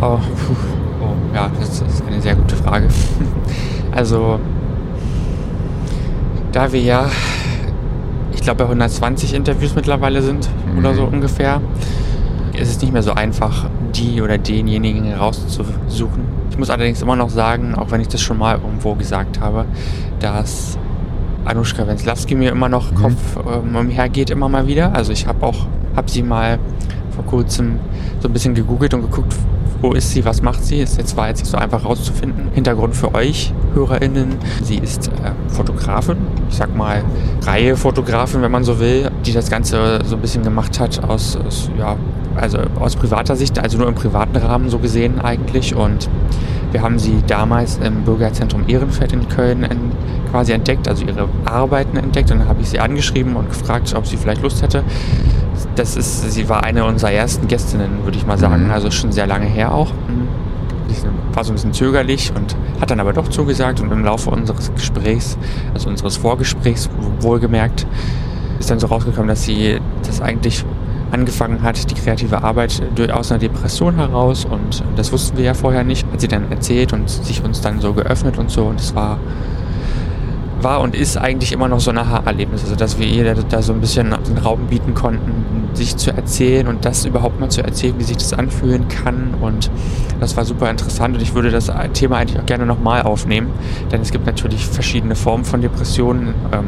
Oh, 0.00 0.18
oh, 1.02 1.34
ja, 1.34 1.50
das 1.58 1.80
ist 1.80 2.02
eine 2.06 2.20
sehr 2.20 2.34
gute 2.36 2.56
Frage. 2.56 2.88
Also, 3.96 4.40
da 6.50 6.72
wir 6.72 6.80
ja, 6.80 7.06
ich 8.32 8.40
glaube, 8.42 8.58
bei 8.58 8.64
120 8.64 9.34
Interviews 9.34 9.76
mittlerweile 9.76 10.20
sind 10.20 10.48
oder 10.76 10.90
Mhm. 10.92 10.96
so 10.96 11.04
ungefähr, 11.04 11.60
ist 12.54 12.70
es 12.70 12.80
nicht 12.82 12.92
mehr 12.92 13.04
so 13.04 13.12
einfach, 13.12 13.66
die 13.94 14.20
oder 14.20 14.36
denjenigen 14.36 15.04
herauszusuchen. 15.04 16.24
Ich 16.54 16.58
muss 16.58 16.70
allerdings 16.70 17.02
immer 17.02 17.16
noch 17.16 17.30
sagen, 17.30 17.74
auch 17.74 17.90
wenn 17.90 18.00
ich 18.00 18.06
das 18.06 18.20
schon 18.20 18.38
mal 18.38 18.60
irgendwo 18.62 18.94
gesagt 18.94 19.40
habe, 19.40 19.64
dass 20.20 20.78
Anushka 21.44 21.84
Wenzlawski 21.84 22.36
mir 22.36 22.52
immer 22.52 22.68
noch 22.68 22.92
Mhm. 22.92 22.94
Kopf 22.94 23.16
ähm, 23.44 23.74
umhergeht, 23.74 24.30
immer 24.30 24.48
mal 24.48 24.68
wieder. 24.68 24.94
Also 24.94 25.10
ich 25.10 25.26
habe 25.26 25.44
auch, 25.44 25.66
habe 25.96 26.08
sie 26.08 26.22
mal 26.22 26.60
vor 27.16 27.24
kurzem 27.26 27.80
so 28.20 28.28
ein 28.28 28.32
bisschen 28.32 28.54
gegoogelt 28.54 28.94
und 28.94 29.02
geguckt, 29.02 29.34
wo 29.80 29.94
ist 29.94 30.12
sie, 30.12 30.24
was 30.24 30.42
macht 30.42 30.64
sie. 30.64 30.78
Ist 30.78 30.96
jetzt 30.96 31.16
war 31.16 31.26
jetzt 31.26 31.40
nicht 31.40 31.50
so 31.50 31.56
einfach 31.56 31.84
rauszufinden. 31.84 32.50
Hintergrund 32.54 32.94
für 32.94 33.12
euch, 33.16 33.52
HörerInnen. 33.74 34.36
Sie 34.62 34.76
ist 34.76 35.08
äh, 35.08 35.32
Fotografin, 35.48 36.18
ich 36.54 36.58
sag 36.58 36.76
mal 36.76 37.02
Reihe-Fotografin, 37.42 38.40
wenn 38.40 38.52
man 38.52 38.62
so 38.62 38.78
will, 38.78 39.10
die 39.26 39.32
das 39.32 39.50
Ganze 39.50 39.98
so 40.04 40.14
ein 40.14 40.22
bisschen 40.22 40.44
gemacht 40.44 40.78
hat 40.78 41.02
aus, 41.02 41.36
aus 41.36 41.68
ja, 41.76 41.96
also 42.36 42.58
aus 42.78 42.94
privater 42.94 43.34
Sicht, 43.34 43.58
also 43.58 43.76
nur 43.76 43.88
im 43.88 43.96
privaten 43.96 44.36
Rahmen 44.36 44.70
so 44.70 44.78
gesehen 44.78 45.20
eigentlich. 45.20 45.74
Und 45.74 46.08
wir 46.70 46.80
haben 46.80 47.00
sie 47.00 47.24
damals 47.26 47.78
im 47.78 48.04
Bürgerzentrum 48.04 48.68
Ehrenfeld 48.68 49.12
in 49.12 49.28
Köln 49.28 49.64
en, 49.64 49.90
quasi 50.30 50.52
entdeckt, 50.52 50.86
also 50.86 51.04
ihre 51.04 51.28
Arbeiten 51.44 51.96
entdeckt. 51.96 52.30
Und 52.30 52.38
dann 52.38 52.48
habe 52.48 52.62
ich 52.62 52.68
sie 52.68 52.78
angeschrieben 52.78 53.34
und 53.34 53.48
gefragt, 53.48 53.92
ob 53.96 54.06
sie 54.06 54.16
vielleicht 54.16 54.42
Lust 54.42 54.62
hätte. 54.62 54.84
Das 55.74 55.96
ist, 55.96 56.30
sie 56.30 56.48
war 56.48 56.62
eine 56.62 56.84
unserer 56.84 57.10
ersten 57.10 57.48
Gästinnen, 57.48 58.04
würde 58.04 58.16
ich 58.16 58.26
mal 58.26 58.38
sagen. 58.38 58.66
Mhm. 58.66 58.70
Also 58.70 58.92
schon 58.92 59.10
sehr 59.10 59.26
lange 59.26 59.46
her 59.46 59.74
auch. 59.74 59.90
Mhm. 59.90 60.28
Bisschen- 60.88 61.10
War 61.32 61.44
so 61.44 61.52
ein 61.52 61.54
bisschen 61.54 61.72
zögerlich 61.72 62.32
und 62.34 62.56
hat 62.80 62.90
dann 62.90 63.00
aber 63.00 63.12
doch 63.12 63.28
zugesagt. 63.28 63.80
Und 63.80 63.90
im 63.92 64.04
Laufe 64.04 64.30
unseres 64.30 64.72
Gesprächs, 64.74 65.36
also 65.72 65.88
unseres 65.88 66.16
Vorgesprächs 66.16 66.88
wohlgemerkt, 67.20 67.86
ist 68.58 68.70
dann 68.70 68.78
so 68.78 68.86
rausgekommen, 68.86 69.28
dass 69.28 69.42
sie 69.44 69.78
das 70.06 70.20
eigentlich 70.20 70.64
angefangen 71.10 71.62
hat, 71.62 71.90
die 71.90 71.94
kreative 71.94 72.42
Arbeit 72.42 72.82
durch, 72.94 73.12
aus 73.12 73.30
einer 73.30 73.38
Depression 73.38 73.96
heraus 73.96 74.44
und 74.44 74.82
das 74.96 75.12
wussten 75.12 75.36
wir 75.36 75.44
ja 75.44 75.54
vorher 75.54 75.84
nicht, 75.84 76.04
hat 76.12 76.20
sie 76.20 76.26
dann 76.28 76.50
erzählt 76.50 76.92
und 76.92 77.08
sich 77.08 77.44
uns 77.44 77.60
dann 77.60 77.80
so 77.80 77.92
geöffnet 77.92 78.36
und 78.36 78.50
so 78.50 78.64
und 78.64 78.80
es 78.80 78.94
war 78.96 79.18
war 80.64 80.80
und 80.80 80.94
ist 80.94 81.16
eigentlich 81.16 81.52
immer 81.52 81.68
noch 81.68 81.80
so 81.80 81.90
ein 81.90 81.98
Aha-Erlebnis, 81.98 82.62
also 82.62 82.74
dass 82.74 82.98
wir 82.98 83.06
ihr 83.06 83.34
da, 83.34 83.62
so 83.62 83.72
ein 83.72 83.80
bisschen 83.80 84.14
den 84.26 84.38
Raum 84.38 84.66
bieten 84.68 84.94
konnten, 84.94 85.68
sich 85.74 85.96
zu 85.96 86.10
erzählen 86.10 86.66
und 86.66 86.84
das 86.84 87.04
überhaupt 87.04 87.38
mal 87.40 87.50
zu 87.50 87.62
erzählen, 87.62 87.94
wie 87.98 88.04
sich 88.04 88.16
das 88.16 88.32
anfühlen 88.32 88.88
kann 88.88 89.34
und 89.40 89.70
das 90.20 90.36
war 90.36 90.44
super 90.44 90.70
interessant 90.70 91.16
und 91.16 91.22
ich 91.22 91.34
würde 91.34 91.50
das 91.50 91.70
Thema 91.92 92.16
eigentlich 92.18 92.40
auch 92.40 92.46
gerne 92.46 92.66
nochmal 92.66 93.02
aufnehmen, 93.02 93.50
denn 93.92 94.00
es 94.00 94.10
gibt 94.10 94.26
natürlich 94.26 94.66
verschiedene 94.66 95.14
Formen 95.14 95.44
von 95.44 95.60
Depressionen, 95.60 96.34
ähm, 96.52 96.66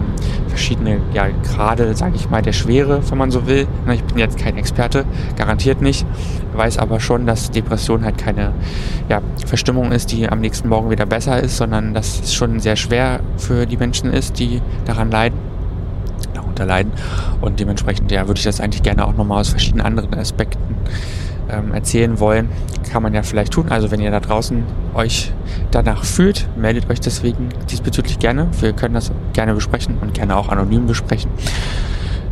verschiedene 0.48 1.00
ja, 1.12 1.26
Grade, 1.42 1.94
sage 1.96 2.16
ich 2.16 2.28
mal, 2.28 2.42
der 2.42 2.52
Schwere, 2.52 3.00
wenn 3.08 3.18
man 3.18 3.30
so 3.30 3.46
will. 3.46 3.66
Ich 3.92 4.02
bin 4.04 4.18
jetzt 4.18 4.38
kein 4.38 4.56
Experte, 4.56 5.04
garantiert 5.36 5.80
nicht, 5.80 6.06
weiß 6.54 6.78
aber 6.78 7.00
schon, 7.00 7.26
dass 7.26 7.50
Depression 7.50 8.04
halt 8.04 8.18
keine 8.18 8.52
ja, 9.08 9.20
Verstimmung 9.46 9.92
ist, 9.92 10.12
die 10.12 10.28
am 10.28 10.40
nächsten 10.40 10.68
Morgen 10.68 10.90
wieder 10.90 11.06
besser 11.06 11.40
ist, 11.40 11.56
sondern 11.56 11.94
dass 11.94 12.20
es 12.20 12.34
schon 12.34 12.60
sehr 12.60 12.76
schwer 12.76 13.20
für 13.36 13.66
die 13.66 13.76
Menschen 13.76 13.85
ist, 13.92 14.38
die 14.38 14.60
daran 14.84 15.10
leiden 15.10 15.38
darunter 16.56 16.66
leiden. 16.66 16.92
Und 17.40 17.60
dementsprechend 17.60 18.10
ja, 18.10 18.26
würde 18.26 18.38
ich 18.38 18.44
das 18.44 18.60
eigentlich 18.60 18.82
gerne 18.82 19.06
auch 19.06 19.16
nochmal 19.16 19.40
aus 19.40 19.50
verschiedenen 19.50 19.84
anderen 19.84 20.14
Aspekten 20.14 20.76
ähm, 21.50 21.72
erzählen 21.72 22.18
wollen. 22.18 22.48
Kann 22.90 23.02
man 23.02 23.14
ja 23.14 23.22
vielleicht 23.22 23.52
tun. 23.52 23.68
Also 23.68 23.90
wenn 23.90 24.00
ihr 24.00 24.10
da 24.10 24.20
draußen 24.20 24.64
euch 24.94 25.32
danach 25.70 26.04
fühlt, 26.04 26.48
meldet 26.56 26.88
euch 26.90 27.00
deswegen 27.00 27.48
diesbezüglich 27.70 28.18
gerne. 28.18 28.48
Wir 28.60 28.72
können 28.72 28.94
das 28.94 29.12
gerne 29.32 29.54
besprechen 29.54 29.98
und 30.00 30.14
gerne 30.14 30.36
auch 30.36 30.48
anonym 30.48 30.86
besprechen. 30.86 31.30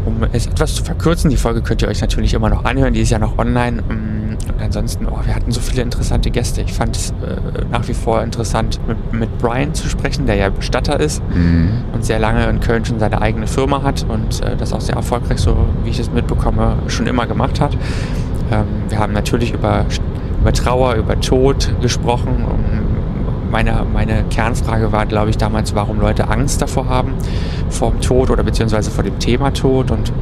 Um 0.06 0.16
es 0.32 0.46
etwas 0.46 0.74
zu 0.74 0.84
verkürzen, 0.84 1.30
die 1.30 1.36
Folge 1.36 1.62
könnt 1.62 1.80
ihr 1.82 1.88
euch 1.88 2.00
natürlich 2.00 2.34
immer 2.34 2.50
noch 2.50 2.64
anhören, 2.64 2.92
die 2.94 3.00
ist 3.00 3.10
ja 3.10 3.18
noch 3.18 3.38
online. 3.38 3.82
Mm, 3.82 4.36
Und 4.48 4.60
ansonsten, 4.62 5.06
oh, 5.06 5.18
wir 5.24 5.34
hatten 5.34 5.50
so 5.52 5.60
viele 5.60 5.82
interessante 5.82 6.30
Gäste. 6.30 6.60
Ich 6.60 6.72
fand 6.74 6.96
es 6.96 7.10
äh, 7.10 7.64
nach 7.70 7.86
wie 7.88 7.94
vor 7.94 8.22
interessant, 8.22 8.78
mit, 8.86 9.12
mit 9.12 9.38
Brian 9.38 9.72
zu 9.74 9.88
sprechen, 9.88 10.26
der 10.26 10.36
ja 10.36 10.48
Bestatter 10.50 11.00
ist 11.00 11.22
Mhm. 11.34 11.70
und 11.92 12.04
sehr 12.04 12.18
lange 12.18 12.44
in 12.46 12.60
Köln 12.60 12.84
schon 12.84 12.98
seine 12.98 13.20
eigene 13.22 13.46
Firma 13.46 13.82
hat 13.82 14.04
und 14.08 14.42
äh, 14.42 14.56
das 14.56 14.72
auch 14.72 14.80
sehr 14.80 14.96
erfolgreich, 14.96 15.38
so 15.38 15.56
wie 15.84 15.90
ich 15.90 15.98
es 15.98 16.10
mitbekomme, 16.12 16.76
schon 16.88 17.06
immer 17.06 17.26
gemacht 17.26 17.60
hat. 17.60 17.76
Ähm, 18.52 18.64
wir 18.88 18.98
haben 18.98 19.12
natürlich 19.14 19.52
über, 19.54 19.86
über 20.40 20.52
Trauer, 20.52 20.94
über 20.96 21.18
Tod 21.20 21.72
gesprochen. 21.80 22.44
Um, 22.44 22.93
meine, 23.54 23.86
meine 23.92 24.24
Kernfrage 24.30 24.90
war, 24.90 25.06
glaube 25.06 25.30
ich, 25.30 25.38
damals, 25.38 25.76
warum 25.76 26.00
Leute 26.00 26.28
Angst 26.28 26.60
davor 26.60 26.88
haben, 26.88 27.12
vor 27.70 27.92
dem 27.92 28.00
Tod 28.00 28.28
oder 28.30 28.42
beziehungsweise 28.42 28.90
vor 28.90 29.04
dem 29.04 29.20
Thema 29.20 29.52
Tod. 29.52 29.92
Und 29.92 30.12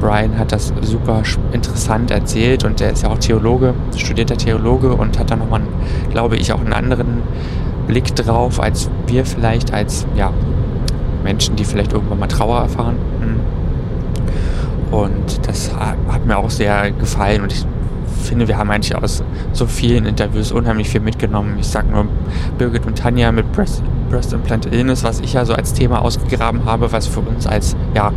Brian 0.00 0.38
hat 0.38 0.52
das 0.52 0.72
super 0.82 1.24
interessant 1.50 2.12
erzählt 2.12 2.62
und 2.62 2.80
er 2.80 2.92
ist 2.92 3.02
ja 3.02 3.08
auch 3.08 3.18
Theologe, 3.18 3.74
studierter 3.96 4.36
Theologe 4.36 4.94
und 4.94 5.18
hat 5.18 5.32
da 5.32 5.36
nochmal, 5.36 5.62
glaube 6.12 6.36
ich, 6.36 6.52
auch 6.52 6.60
einen 6.60 6.72
anderen 6.72 7.22
Blick 7.88 8.14
drauf, 8.14 8.60
als 8.60 8.88
wir 9.08 9.26
vielleicht 9.26 9.74
als 9.74 10.06
ja, 10.14 10.32
Menschen, 11.24 11.56
die 11.56 11.64
vielleicht 11.64 11.92
irgendwann 11.92 12.20
mal 12.20 12.28
Trauer 12.28 12.60
erfahren. 12.60 12.98
Und 14.92 15.48
das 15.48 15.74
hat, 15.74 15.96
hat 16.08 16.24
mir 16.24 16.38
auch 16.38 16.50
sehr 16.50 16.92
gefallen 16.92 17.42
und 17.42 17.52
ich 17.52 17.66
finde, 18.16 18.48
wir 18.48 18.58
haben 18.58 18.70
eigentlich 18.70 18.94
aus 18.96 19.22
so 19.52 19.66
vielen 19.66 20.06
Interviews 20.06 20.52
unheimlich 20.52 20.88
viel 20.88 21.00
mitgenommen. 21.00 21.56
Ich 21.58 21.68
sag 21.68 21.90
nur 21.90 22.06
Birgit 22.58 22.86
und 22.86 22.98
Tanja 22.98 23.32
mit 23.32 23.50
Breast, 23.52 23.82
Breast 24.10 24.32
Implant 24.32 24.72
Illness, 24.72 25.04
was 25.04 25.20
ich 25.20 25.32
ja 25.32 25.44
so 25.44 25.54
als 25.54 25.72
Thema 25.72 26.02
ausgegraben 26.02 26.64
habe, 26.64 26.90
was 26.92 27.06
für 27.06 27.20
uns 27.20 27.46
als, 27.46 27.76
ja, 27.94 28.12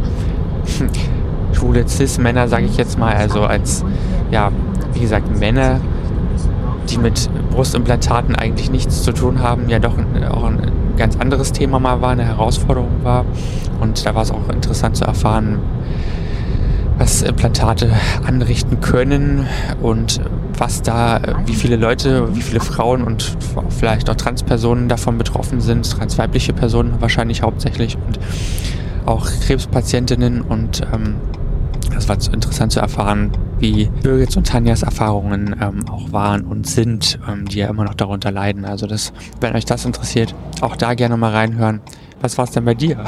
schwule 1.53 1.87
Cis-Männer, 1.87 2.47
sage 2.47 2.65
ich 2.65 2.77
jetzt 2.77 2.97
mal, 2.99 3.13
also 3.13 3.41
als, 3.41 3.83
ja, 4.31 4.51
wie 4.93 4.99
gesagt, 4.99 5.39
Männer, 5.39 5.79
die 6.89 6.97
mit 6.97 7.29
Brustimplantaten 7.51 8.35
eigentlich 8.35 8.71
nichts 8.71 9.03
zu 9.03 9.11
tun 9.11 9.41
haben, 9.41 9.69
ja 9.69 9.79
doch 9.79 9.93
auch 10.31 10.43
ein 10.43 10.71
ganz 10.97 11.17
anderes 11.17 11.51
Thema 11.51 11.79
mal 11.79 12.01
war, 12.01 12.11
eine 12.11 12.25
Herausforderung 12.25 13.03
war. 13.03 13.25
Und 13.79 14.05
da 14.05 14.13
war 14.15 14.23
es 14.23 14.31
auch 14.31 14.49
interessant 14.49 14.97
zu 14.97 15.05
erfahren, 15.05 15.59
was 16.99 17.21
Implantate 17.21 17.91
anrichten 18.25 18.81
können 18.81 19.47
und 19.81 20.21
was 20.57 20.81
da, 20.81 21.21
wie 21.45 21.55
viele 21.55 21.77
Leute, 21.77 22.35
wie 22.35 22.41
viele 22.41 22.59
Frauen 22.59 23.03
und 23.03 23.37
vielleicht 23.69 24.09
auch 24.09 24.15
Transpersonen 24.15 24.89
davon 24.89 25.17
betroffen 25.17 25.61
sind, 25.61 25.89
transweibliche 25.89 26.53
Personen 26.53 26.95
wahrscheinlich 26.99 27.41
hauptsächlich 27.41 27.97
und 27.97 28.19
auch 29.05 29.27
Krebspatientinnen 29.45 30.41
und 30.41 30.81
ähm, 30.93 31.15
das 31.93 32.07
war 32.07 32.17
interessant 32.33 32.71
zu 32.71 32.79
erfahren, 32.79 33.31
wie 33.59 33.89
Birgits 34.03 34.37
und 34.37 34.47
Tanjas 34.47 34.83
Erfahrungen 34.83 35.55
ähm, 35.59 35.89
auch 35.89 36.11
waren 36.11 36.45
und 36.45 36.67
sind, 36.67 37.19
ähm, 37.27 37.45
die 37.45 37.57
ja 37.59 37.67
immer 37.67 37.83
noch 37.83 37.95
darunter 37.95 38.31
leiden. 38.31 38.63
Also 38.63 38.87
das, 38.87 39.11
wenn 39.41 39.55
euch 39.55 39.65
das 39.65 39.85
interessiert, 39.85 40.35
auch 40.61 40.75
da 40.75 40.93
gerne 40.93 41.17
mal 41.17 41.31
reinhören. 41.31 41.81
Was 42.21 42.37
war 42.37 42.45
es 42.45 42.51
denn 42.51 42.65
bei 42.65 42.75
dir? 42.75 43.03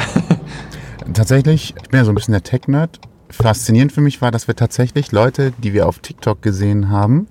Tatsächlich, 1.13 1.73
ich 1.82 1.89
bin 1.89 1.99
ja 1.99 2.06
so 2.06 2.12
ein 2.12 2.15
bisschen 2.15 2.34
der 2.34 2.43
Tech-Nerd. 2.43 2.99
Faszinierend 3.32 3.91
für 3.91 4.02
mich 4.02 4.22
war, 4.22 4.32
dass 4.32 4.48
wir 4.48 4.56
tatsächlich 4.56 5.12
Leute, 5.12 5.54
die 5.63 5.74
wir 5.74 5.88
auf 5.88 6.00
TikTok 6.00 6.41
gesehen 6.41 6.89
haben, 6.89 7.28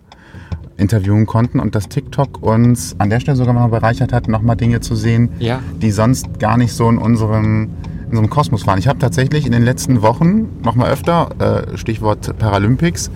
interviewen 0.76 1.26
konnten 1.26 1.60
und 1.60 1.74
dass 1.74 1.88
TikTok 1.88 2.42
uns 2.42 2.96
an 2.98 3.10
der 3.10 3.20
Stelle 3.20 3.36
sogar 3.36 3.52
mal 3.52 3.68
bereichert 3.68 4.12
hat, 4.12 4.28
nochmal 4.28 4.56
Dinge 4.56 4.80
zu 4.80 4.96
sehen, 4.96 5.30
ja, 5.38 5.60
die 5.80 5.90
sonst 5.90 6.40
gar 6.40 6.56
nicht 6.56 6.72
so 6.72 6.88
in 6.88 6.98
unserem, 6.98 7.70
in 8.04 8.10
unserem 8.10 8.30
Kosmos 8.30 8.66
waren. 8.66 8.78
Ich 8.78 8.88
habe 8.88 8.98
tatsächlich 8.98 9.46
in 9.46 9.52
den 9.52 9.62
letzten 9.62 10.02
Wochen 10.02 10.48
nochmal 10.62 10.90
öfter, 10.90 11.66
äh, 11.72 11.76
Stichwort 11.76 12.36
Paralympics, 12.38 13.10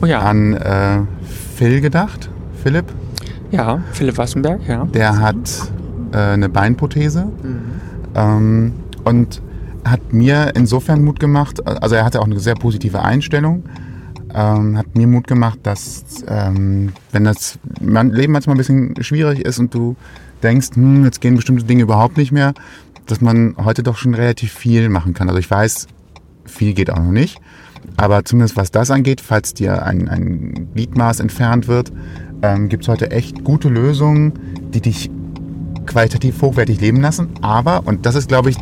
oh 0.00 0.06
ja, 0.06 0.20
an 0.20 0.54
äh, 0.54 1.00
Phil 1.56 1.80
gedacht. 1.80 2.30
Philipp, 2.62 2.86
ja, 3.50 3.82
Philipp 3.92 4.18
Wassenberg, 4.18 4.60
ja. 4.68 4.84
der 4.84 5.18
hat 5.18 5.72
äh, 6.12 6.16
eine 6.16 6.48
Beinprothese 6.48 7.26
ähm, 8.14 8.74
und 9.04 9.42
hat 9.84 10.12
mir 10.12 10.52
insofern 10.54 11.04
Mut 11.04 11.20
gemacht, 11.20 11.66
also 11.66 11.94
er 11.94 12.04
hatte 12.04 12.20
auch 12.20 12.26
eine 12.26 12.40
sehr 12.40 12.54
positive 12.54 13.02
Einstellung, 13.02 13.64
ähm, 14.34 14.76
hat 14.78 14.94
mir 14.94 15.06
Mut 15.06 15.26
gemacht, 15.26 15.58
dass 15.62 16.04
ähm, 16.28 16.92
wenn 17.12 17.24
das 17.24 17.58
Leben 17.80 18.32
manchmal 18.32 18.56
ein 18.56 18.58
bisschen 18.58 19.02
schwierig 19.02 19.40
ist 19.40 19.58
und 19.58 19.74
du 19.74 19.96
denkst, 20.42 20.70
hm, 20.74 21.04
jetzt 21.04 21.20
gehen 21.20 21.34
bestimmte 21.34 21.64
Dinge 21.64 21.82
überhaupt 21.82 22.16
nicht 22.16 22.32
mehr, 22.32 22.54
dass 23.06 23.20
man 23.20 23.54
heute 23.58 23.82
doch 23.82 23.96
schon 23.96 24.14
relativ 24.14 24.52
viel 24.52 24.88
machen 24.88 25.14
kann. 25.14 25.28
Also 25.28 25.38
ich 25.38 25.50
weiß, 25.50 25.88
viel 26.44 26.74
geht 26.74 26.90
auch 26.90 26.98
noch 26.98 27.10
nicht. 27.10 27.40
Aber 27.96 28.24
zumindest 28.24 28.56
was 28.56 28.70
das 28.70 28.90
angeht, 28.90 29.20
falls 29.20 29.54
dir 29.54 29.84
ein, 29.84 30.08
ein 30.08 30.68
Gliedmaß 30.74 31.20
entfernt 31.20 31.66
wird, 31.66 31.92
ähm, 32.42 32.68
gibt 32.68 32.84
es 32.84 32.88
heute 32.88 33.10
echt 33.10 33.44
gute 33.44 33.68
Lösungen, 33.68 34.32
die 34.72 34.80
dich 34.80 35.10
qualitativ 35.86 36.40
hochwertig 36.40 36.80
leben 36.80 37.00
lassen. 37.00 37.30
Aber, 37.40 37.86
und 37.86 38.06
das 38.06 38.14
ist, 38.14 38.28
glaube 38.28 38.50
ich, 38.50 38.56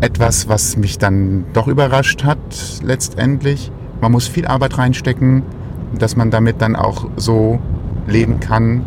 etwas, 0.00 0.48
was 0.48 0.76
mich 0.76 0.98
dann 0.98 1.44
doch 1.52 1.68
überrascht 1.68 2.24
hat 2.24 2.38
letztendlich, 2.82 3.70
man 4.00 4.12
muss 4.12 4.28
viel 4.28 4.46
Arbeit 4.46 4.76
reinstecken, 4.78 5.42
dass 5.98 6.16
man 6.16 6.30
damit 6.30 6.60
dann 6.60 6.76
auch 6.76 7.08
so 7.16 7.60
leben 8.06 8.40
kann, 8.40 8.84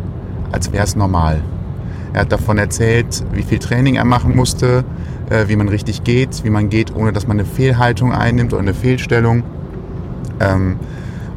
als 0.52 0.72
wäre 0.72 0.84
es 0.84 0.96
normal. 0.96 1.42
Er 2.14 2.22
hat 2.22 2.32
davon 2.32 2.58
erzählt, 2.58 3.24
wie 3.34 3.44
viel 3.44 3.60
Training 3.60 3.96
er 3.96 4.06
machen 4.06 4.36
musste, 4.36 4.84
äh, 5.30 5.48
wie 5.48 5.56
man 5.56 5.70
richtig 5.70 6.04
geht, 6.04 6.44
wie 6.44 6.50
man 6.50 6.70
geht, 6.70 6.96
ohne 6.96 7.14
dass 7.14 7.28
man 7.28 7.40
eine 7.40 7.48
Fehlhaltung 7.48 8.14
einnimmt 8.14 8.54
oder 8.54 8.62
eine 8.62 8.74
Fehlstellung. 8.74 9.44
Ähm, 10.40 10.78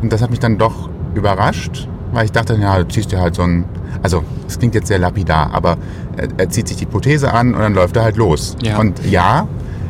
und 0.02 0.12
das 0.12 0.22
hat 0.22 0.30
mich 0.30 0.40
dann 0.40 0.58
doch 0.58 0.88
überrascht, 1.14 1.88
weil 2.12 2.24
ich 2.24 2.32
dachte, 2.32 2.56
ja, 2.56 2.78
du 2.78 2.88
ziehst 2.88 3.12
dir 3.12 3.20
halt 3.20 3.34
so 3.34 3.42
ein, 3.42 3.64
also 4.02 4.24
es 4.46 4.58
klingt 4.58 4.74
jetzt 4.74 4.88
sehr 4.88 4.98
lapidar, 4.98 5.52
aber 5.52 5.76
er, 6.16 6.28
er 6.36 6.48
zieht 6.50 6.68
sich 6.68 6.76
die 6.76 6.86
Prothese 6.86 7.32
an 7.32 7.54
und 7.54 7.60
dann 7.60 7.74
läuft 7.74 7.96
er 7.96 8.04
halt 8.04 8.16
los. 8.16 8.56
Ja. 8.62 8.78
Und 8.78 9.04
ja, 9.06 9.46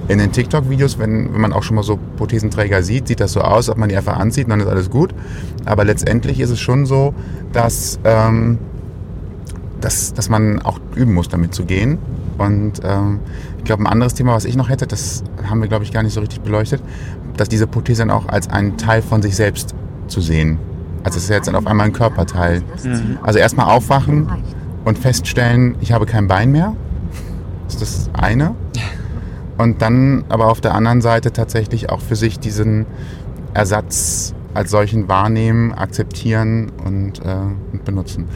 in 0.09 0.19
den 0.19 0.33
TikTok-Videos, 0.33 0.99
wenn, 0.99 1.33
wenn 1.33 1.41
man 1.41 1.53
auch 1.53 1.63
schon 1.63 1.77
mal 1.77 1.85
so 1.85 1.99
Prothesenträger 2.17 2.83
sieht, 2.83 3.07
sieht 3.07 3.21
das 3.21 3.33
so 3.33 3.43
aus, 3.43 3.69
ob 3.69 3.79
man 3.79 3.89
die 3.89 3.97
einfach 3.97 4.19
anzieht 4.19 4.45
und 4.45 4.51
dann 4.51 4.61
ist 4.61 4.67
alles 4.67 4.91
gut. 4.91 5.15
Aber 5.67 5.85
letztendlich 5.85 6.41
ist 6.41 6.51
es 6.51 6.59
schon 6.59 6.85
so, 6.85 7.15
dass, 7.53 8.01
ähm, 8.05 8.59
dass, 9.81 10.13
dass 10.13 10.29
man 10.29 10.61
auch 10.63 10.81
üben 10.97 11.15
muss, 11.15 11.29
damit 11.29 11.55
zu 11.55 11.65
gehen. 11.65 11.99
Und 12.39 12.81
ähm, 12.83 13.21
ich 13.59 13.65
glaube, 13.65 13.85
ein 13.85 13.87
anderes 13.87 14.15
Thema, 14.15 14.35
was 14.35 14.47
ich 14.47 14.57
noch 14.57 14.69
hätte, 14.69 14.87
das 14.89 15.23
haben 15.49 15.61
wir, 15.61 15.69
glaube 15.69 15.85
ich, 15.85 15.93
gar 15.93 16.03
nicht 16.03 16.15
so 16.15 16.21
richtig 16.21 16.41
beleuchtet, 16.41 16.83
dass 17.37 17.49
diese 17.49 17.69
Prothese 17.69 18.03
dann 18.03 18.11
auch 18.11 18.29
als 18.29 18.51
einen 18.51 18.79
Teil 18.79 19.03
von 19.03 19.23
sich 19.23 19.37
selbst 19.37 19.75
zu 20.09 20.21
sehen. 20.21 20.59
Also 21.03 21.17
es 21.17 21.25
ist 21.25 21.31
jetzt 21.31 21.49
dann 21.49 21.55
auf 21.55 21.67
einmal 21.67 21.87
ein 21.87 21.93
Körperteil. 21.93 22.63
Also 23.23 23.39
erstmal 23.39 23.67
aufwachen 23.67 24.29
und 24.85 24.99
feststellen, 24.99 25.77
ich 25.81 25.93
habe 25.93 26.07
kein 26.07 26.27
Bein 26.27 26.53
mehr. 26.53 26.75
Das 27.67 27.75
ist 27.75 27.83
das 27.83 28.11
eine. 28.21 28.55
Und 29.59 29.83
dann 29.83 30.25
aber 30.29 30.47
auf 30.49 30.61
der 30.61 30.75
anderen 30.75 31.01
Seite 31.01 31.33
tatsächlich 31.33 31.91
auch 31.91 32.01
für 32.01 32.17
sich 32.17 32.39
diesen 32.39 32.87
Ersatz 33.55 34.35
als 34.55 34.71
solchen 34.71 35.09
wahrnehmen, 35.09 35.73
akzeptieren 35.73 36.73
und, 36.85 37.21
äh, 37.21 37.37
und 37.73 37.85
benutzen. 37.85 38.27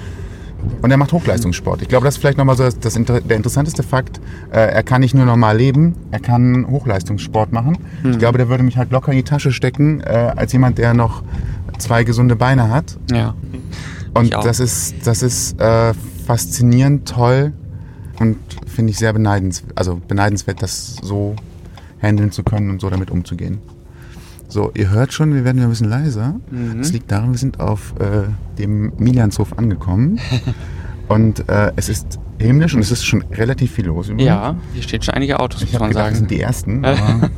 Und 0.80 0.90
er 0.90 0.96
macht 0.96 1.12
Hochleistungssport. 1.12 1.82
Ich 1.82 1.88
glaube, 1.88 2.04
das 2.04 2.14
ist 2.14 2.20
vielleicht 2.20 2.38
nochmal 2.38 2.56
so 2.56 2.62
das, 2.64 2.78
das, 2.78 2.94
der 2.94 3.36
interessanteste 3.36 3.82
Fakt. 3.82 4.20
Äh, 4.50 4.72
er 4.72 4.82
kann 4.82 5.00
nicht 5.00 5.14
nur 5.14 5.26
normal 5.26 5.56
leben, 5.56 5.94
er 6.10 6.20
kann 6.20 6.66
Hochleistungssport 6.70 7.52
machen. 7.52 7.78
Ich 8.04 8.18
glaube, 8.18 8.38
der 8.38 8.48
würde 8.48 8.62
mich 8.62 8.76
halt 8.78 8.90
locker 8.90 9.12
in 9.12 9.18
die 9.18 9.24
Tasche 9.24 9.52
stecken, 9.52 10.00
äh, 10.00 10.32
als 10.36 10.52
jemand, 10.52 10.78
der 10.78 10.94
noch 10.94 11.22
zwei 11.78 12.04
gesunde 12.04 12.36
Beine 12.36 12.70
hat. 12.70 12.96
Ja. 13.10 13.34
Und 14.14 14.32
das 14.32 14.60
ist, 14.60 15.06
das 15.06 15.22
ist 15.22 15.60
äh, 15.60 15.92
faszinierend, 16.26 17.08
toll 17.08 17.52
und 18.20 18.36
finde 18.66 18.90
ich 18.92 18.98
sehr 18.98 19.12
beneidenswert, 19.12 19.72
also 19.76 20.00
beneidenswert, 20.06 20.62
das 20.62 20.96
so 21.02 21.34
handeln 22.00 22.30
zu 22.30 22.42
können 22.44 22.70
und 22.70 22.80
so 22.80 22.90
damit 22.90 23.10
umzugehen. 23.10 23.58
So, 24.48 24.70
ihr 24.74 24.90
hört 24.90 25.12
schon, 25.12 25.34
wir 25.34 25.44
werden 25.44 25.60
ein 25.62 25.68
bisschen 25.68 25.88
leiser. 25.88 26.36
Mhm. 26.50 26.78
Das 26.78 26.92
liegt 26.92 27.10
daran, 27.10 27.32
wir 27.32 27.38
sind 27.38 27.58
auf 27.58 27.94
äh, 27.98 28.28
dem 28.58 28.92
Milianshof 28.98 29.58
angekommen. 29.58 30.20
und 31.08 31.48
äh, 31.48 31.72
es 31.74 31.88
ist 31.88 32.20
himmlisch 32.38 32.74
und 32.74 32.80
es 32.80 32.92
ist 32.92 33.04
schon 33.04 33.22
relativ 33.32 33.72
viel 33.72 33.86
los. 33.86 34.08
übrigens. 34.08 34.26
Ja, 34.28 34.54
hier 34.72 34.82
stehen 34.82 35.02
schon 35.02 35.14
einige 35.14 35.40
Autos, 35.40 35.62
Ich 35.62 35.72
muss 35.72 35.80
man 35.80 35.88
gedacht, 35.90 36.10
das 36.10 36.18
sind 36.18 36.28
sagen. 36.28 36.36
die 36.36 36.40
ersten. 36.40 36.84
Aber 36.84 37.30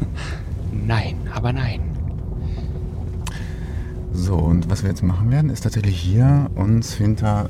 Nein, 0.87 1.17
aber 1.35 1.53
nein. 1.53 1.81
So, 4.17 4.35
und 4.37 4.69
was 4.71 4.83
wir 4.83 4.91
jetzt 4.91 5.03
machen 5.03 5.31
werden, 5.31 5.51
ist 5.51 5.63
tatsächlich 5.63 5.99
hier 5.99 6.51
uns 6.55 6.95
hinter. 6.95 7.49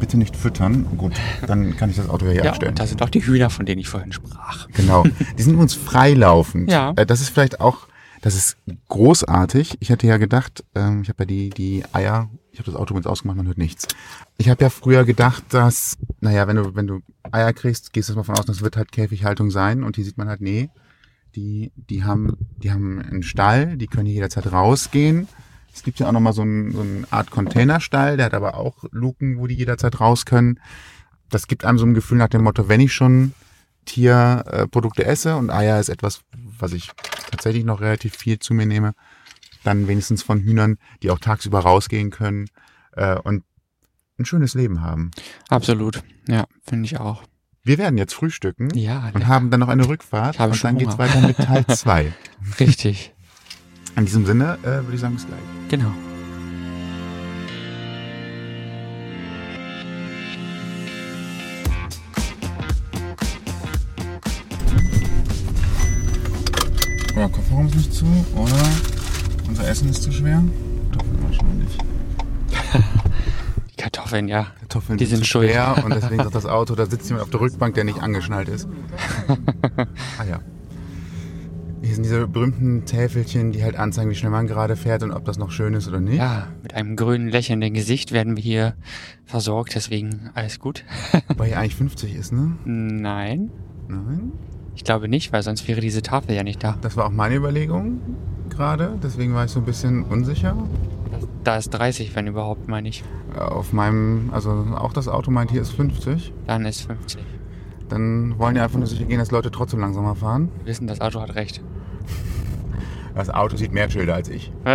Bitte 0.00 0.16
nicht 0.18 0.34
füttern. 0.36 0.84
Gut, 0.98 1.12
dann 1.46 1.76
kann 1.76 1.88
ich 1.88 1.94
das 1.96 2.08
Auto 2.08 2.26
hier 2.26 2.42
Ja, 2.42 2.50
abstellen. 2.50 2.74
da 2.74 2.84
sind 2.88 3.00
auch 3.02 3.08
die 3.08 3.24
Hühner, 3.24 3.50
von 3.50 3.66
denen 3.66 3.80
ich 3.80 3.88
vorhin 3.88 4.10
sprach. 4.10 4.66
Genau. 4.72 5.04
Die 5.38 5.42
sind 5.42 5.52
übrigens 5.52 5.74
freilaufend. 5.74 6.68
Ja. 6.68 6.92
Äh, 6.96 7.06
Das 7.06 7.20
ist 7.20 7.28
vielleicht 7.28 7.60
auch, 7.60 7.86
das 8.20 8.34
ist 8.34 8.56
großartig. 8.88 9.76
Ich 9.78 9.90
hätte 9.90 10.08
ja 10.08 10.16
gedacht, 10.16 10.64
ähm, 10.74 11.02
ich 11.02 11.08
habe 11.08 11.22
ja 11.22 11.26
die, 11.26 11.50
die 11.50 11.84
Eier, 11.92 12.28
ich 12.50 12.58
habe 12.58 12.68
das 12.72 12.74
Auto 12.80 12.94
mit 12.94 13.06
ausgemacht, 13.06 13.36
man 13.36 13.46
hört 13.46 13.58
nichts. 13.58 13.86
Ich 14.38 14.48
habe 14.48 14.64
ja 14.64 14.70
früher 14.70 15.04
gedacht, 15.04 15.44
dass, 15.50 15.96
naja, 16.20 16.48
wenn 16.48 16.56
du, 16.56 16.74
wenn 16.74 16.88
du 16.88 16.98
Eier 17.30 17.52
kriegst, 17.52 17.92
gehst 17.92 18.08
du 18.08 18.14
mal 18.16 18.24
von 18.24 18.36
aus, 18.36 18.44
das 18.46 18.60
wird 18.60 18.76
halt 18.76 18.90
Käfighaltung 18.90 19.52
sein 19.52 19.84
und 19.84 19.94
hier 19.94 20.04
sieht 20.04 20.18
man 20.18 20.28
halt, 20.28 20.40
nee, 20.40 20.68
die, 21.36 21.70
die 21.76 22.02
haben, 22.02 22.36
die 22.56 22.72
haben 22.72 23.00
einen 23.00 23.22
Stall, 23.22 23.76
die 23.76 23.86
können 23.86 24.06
hier 24.06 24.16
jederzeit 24.16 24.50
rausgehen. 24.52 25.28
Es 25.74 25.82
gibt 25.82 25.98
ja 26.00 26.08
auch 26.08 26.12
nochmal 26.12 26.32
so, 26.32 26.42
ein, 26.42 26.72
so 26.72 26.80
eine 26.82 27.06
Art 27.10 27.30
Containerstall, 27.30 28.16
der 28.16 28.26
hat 28.26 28.34
aber 28.34 28.56
auch 28.56 28.84
Luken, 28.90 29.38
wo 29.38 29.46
die 29.46 29.54
jederzeit 29.54 30.00
raus 30.00 30.24
können. 30.26 30.60
Das 31.30 31.46
gibt 31.46 31.64
einem 31.64 31.78
so 31.78 31.86
ein 31.86 31.94
Gefühl 31.94 32.18
nach 32.18 32.28
dem 32.28 32.42
Motto, 32.42 32.68
wenn 32.68 32.80
ich 32.80 32.92
schon 32.92 33.32
Tierprodukte 33.86 35.04
esse 35.04 35.36
und 35.36 35.50
Eier 35.50 35.80
ist 35.80 35.88
etwas, 35.88 36.20
was 36.58 36.72
ich 36.72 36.90
tatsächlich 37.30 37.64
noch 37.64 37.80
relativ 37.80 38.14
viel 38.16 38.38
zu 38.38 38.54
mir 38.54 38.66
nehme, 38.66 38.94
dann 39.64 39.88
wenigstens 39.88 40.22
von 40.22 40.40
Hühnern, 40.40 40.78
die 41.02 41.10
auch 41.10 41.18
tagsüber 41.18 41.60
rausgehen 41.60 42.10
können 42.10 42.46
äh, 42.92 43.16
und 43.18 43.44
ein 44.18 44.24
schönes 44.24 44.54
Leben 44.54 44.80
haben. 44.82 45.10
Absolut. 45.48 46.02
Ja, 46.28 46.44
finde 46.64 46.84
ich 46.86 46.98
auch. 46.98 47.22
Wir 47.64 47.78
werden 47.78 47.96
jetzt 47.96 48.12
frühstücken 48.14 48.68
Ja, 48.74 49.06
und 49.06 49.14
lecker. 49.14 49.26
haben 49.28 49.50
dann 49.50 49.60
noch 49.60 49.68
eine 49.68 49.86
Rückfahrt 49.88 50.34
Ich 50.34 50.40
habe 50.40 50.50
und 50.52 50.56
schon 50.58 50.70
dann 50.70 50.78
geht's 50.78 50.94
Hunger. 50.94 50.98
weiter 51.08 51.26
mit 51.26 51.36
Teil 51.36 51.64
2. 51.66 52.12
richtig. 52.60 53.14
In 53.96 54.04
diesem 54.06 54.24
Sinne 54.26 54.58
äh, 54.62 54.66
würde 54.84 54.94
ich 54.94 55.00
sagen, 55.00 55.14
bis 55.14 55.26
gleich. 55.26 55.38
Genau. 55.68 55.92
Oder 67.14 67.28
Kofferraum 67.28 67.66
ist 67.66 67.74
nicht 67.76 67.92
zu, 67.92 68.06
oder 68.34 68.56
unser 69.46 69.68
Essen 69.68 69.90
ist 69.90 70.02
zu 70.02 70.10
schwer. 70.12 70.42
Kartoffeln 70.90 71.22
wahrscheinlich. 71.22 71.78
Die 73.70 73.76
Kartoffeln, 73.76 74.28
ja. 74.28 74.46
Kartoffeln 74.60 74.98
Die 74.98 75.04
sind 75.06 75.26
schuld. 75.26 75.50
schwer 75.50 75.84
und 75.84 75.94
deswegen 75.94 76.16
sagt 76.22 76.34
das 76.34 76.46
Auto, 76.46 76.74
da 76.74 76.86
sitzt 76.86 77.06
jemand 77.08 77.24
auf 77.24 77.30
der 77.30 77.40
Rückbank, 77.40 77.74
der 77.74 77.84
nicht 77.84 78.00
angeschnallt 78.02 78.48
ist. 78.48 78.66
ah 80.18 80.24
ja. 80.24 80.40
Hier 81.92 81.96
sind 81.96 82.04
diese 82.04 82.26
berühmten 82.26 82.86
Täfelchen, 82.86 83.52
die 83.52 83.62
halt 83.62 83.76
anzeigen, 83.76 84.08
wie 84.08 84.14
schnell 84.14 84.30
man 84.30 84.46
gerade 84.46 84.76
fährt 84.76 85.02
und 85.02 85.10
ob 85.10 85.26
das 85.26 85.36
noch 85.36 85.50
schön 85.50 85.74
ist 85.74 85.88
oder 85.88 86.00
nicht. 86.00 86.16
Ja, 86.16 86.46
mit 86.62 86.72
einem 86.72 86.96
grünen 86.96 87.28
lächelnden 87.28 87.74
Gesicht 87.74 88.12
werden 88.12 88.34
wir 88.34 88.42
hier 88.42 88.76
versorgt, 89.26 89.74
deswegen 89.74 90.30
alles 90.32 90.58
gut. 90.58 90.86
Wobei 91.28 91.48
hier 91.48 91.58
eigentlich 91.58 91.76
50 91.76 92.14
ist, 92.14 92.32
ne? 92.32 92.56
Nein, 92.64 93.50
Nein. 93.88 94.32
ich 94.74 94.84
glaube 94.84 95.06
nicht, 95.06 95.34
weil 95.34 95.42
sonst 95.42 95.68
wäre 95.68 95.82
diese 95.82 96.00
Tafel 96.00 96.34
ja 96.34 96.42
nicht 96.42 96.64
da. 96.64 96.78
Das 96.80 96.96
war 96.96 97.04
auch 97.04 97.10
meine 97.10 97.34
Überlegung 97.34 98.00
gerade, 98.48 98.98
deswegen 99.02 99.34
war 99.34 99.44
ich 99.44 99.50
so 99.50 99.60
ein 99.60 99.66
bisschen 99.66 100.02
unsicher. 100.02 100.56
Da 101.44 101.58
ist 101.58 101.68
30, 101.68 102.16
wenn 102.16 102.26
überhaupt, 102.26 102.68
meine 102.68 102.88
ich. 102.88 103.04
Auf 103.36 103.74
meinem, 103.74 104.30
also 104.32 104.66
auch 104.76 104.94
das 104.94 105.08
Auto 105.08 105.30
meint, 105.30 105.50
hier 105.50 105.60
ist 105.60 105.72
50. 105.72 106.32
Dann 106.46 106.64
ist 106.64 106.86
50. 106.86 107.22
Dann 107.90 108.38
wollen 108.38 108.54
die 108.54 108.62
einfach 108.62 108.78
nur 108.78 108.86
sicher 108.86 109.04
gehen, 109.04 109.18
dass 109.18 109.30
Leute 109.30 109.50
trotzdem 109.50 109.80
langsamer 109.80 110.14
fahren. 110.14 110.48
Wir 110.60 110.68
wissen, 110.68 110.86
das 110.86 111.02
Auto 111.02 111.20
hat 111.20 111.34
recht. 111.34 111.60
Das 113.14 113.28
Auto 113.28 113.58
sieht 113.58 113.72
mehr 113.72 113.90
Schilder 113.90 114.14
als 114.14 114.30
ich. 114.30 114.50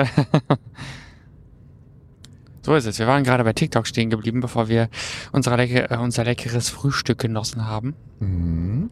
So 2.68 2.76
ist 2.76 2.86
es. 2.86 3.00
Wir 3.00 3.08
waren 3.08 3.24
gerade 3.24 3.46
bei 3.46 3.54
TikTok 3.54 3.88
stehen 3.88 4.10
geblieben, 4.10 4.42
bevor 4.42 4.68
wir 4.68 4.90
lecker, 5.32 5.90
äh, 5.90 5.98
unser 6.00 6.26
leckeres 6.26 6.70
Frühstück 6.70 7.18
genossen 7.18 7.66
haben. 7.66 7.96
Mhm. 8.20 8.90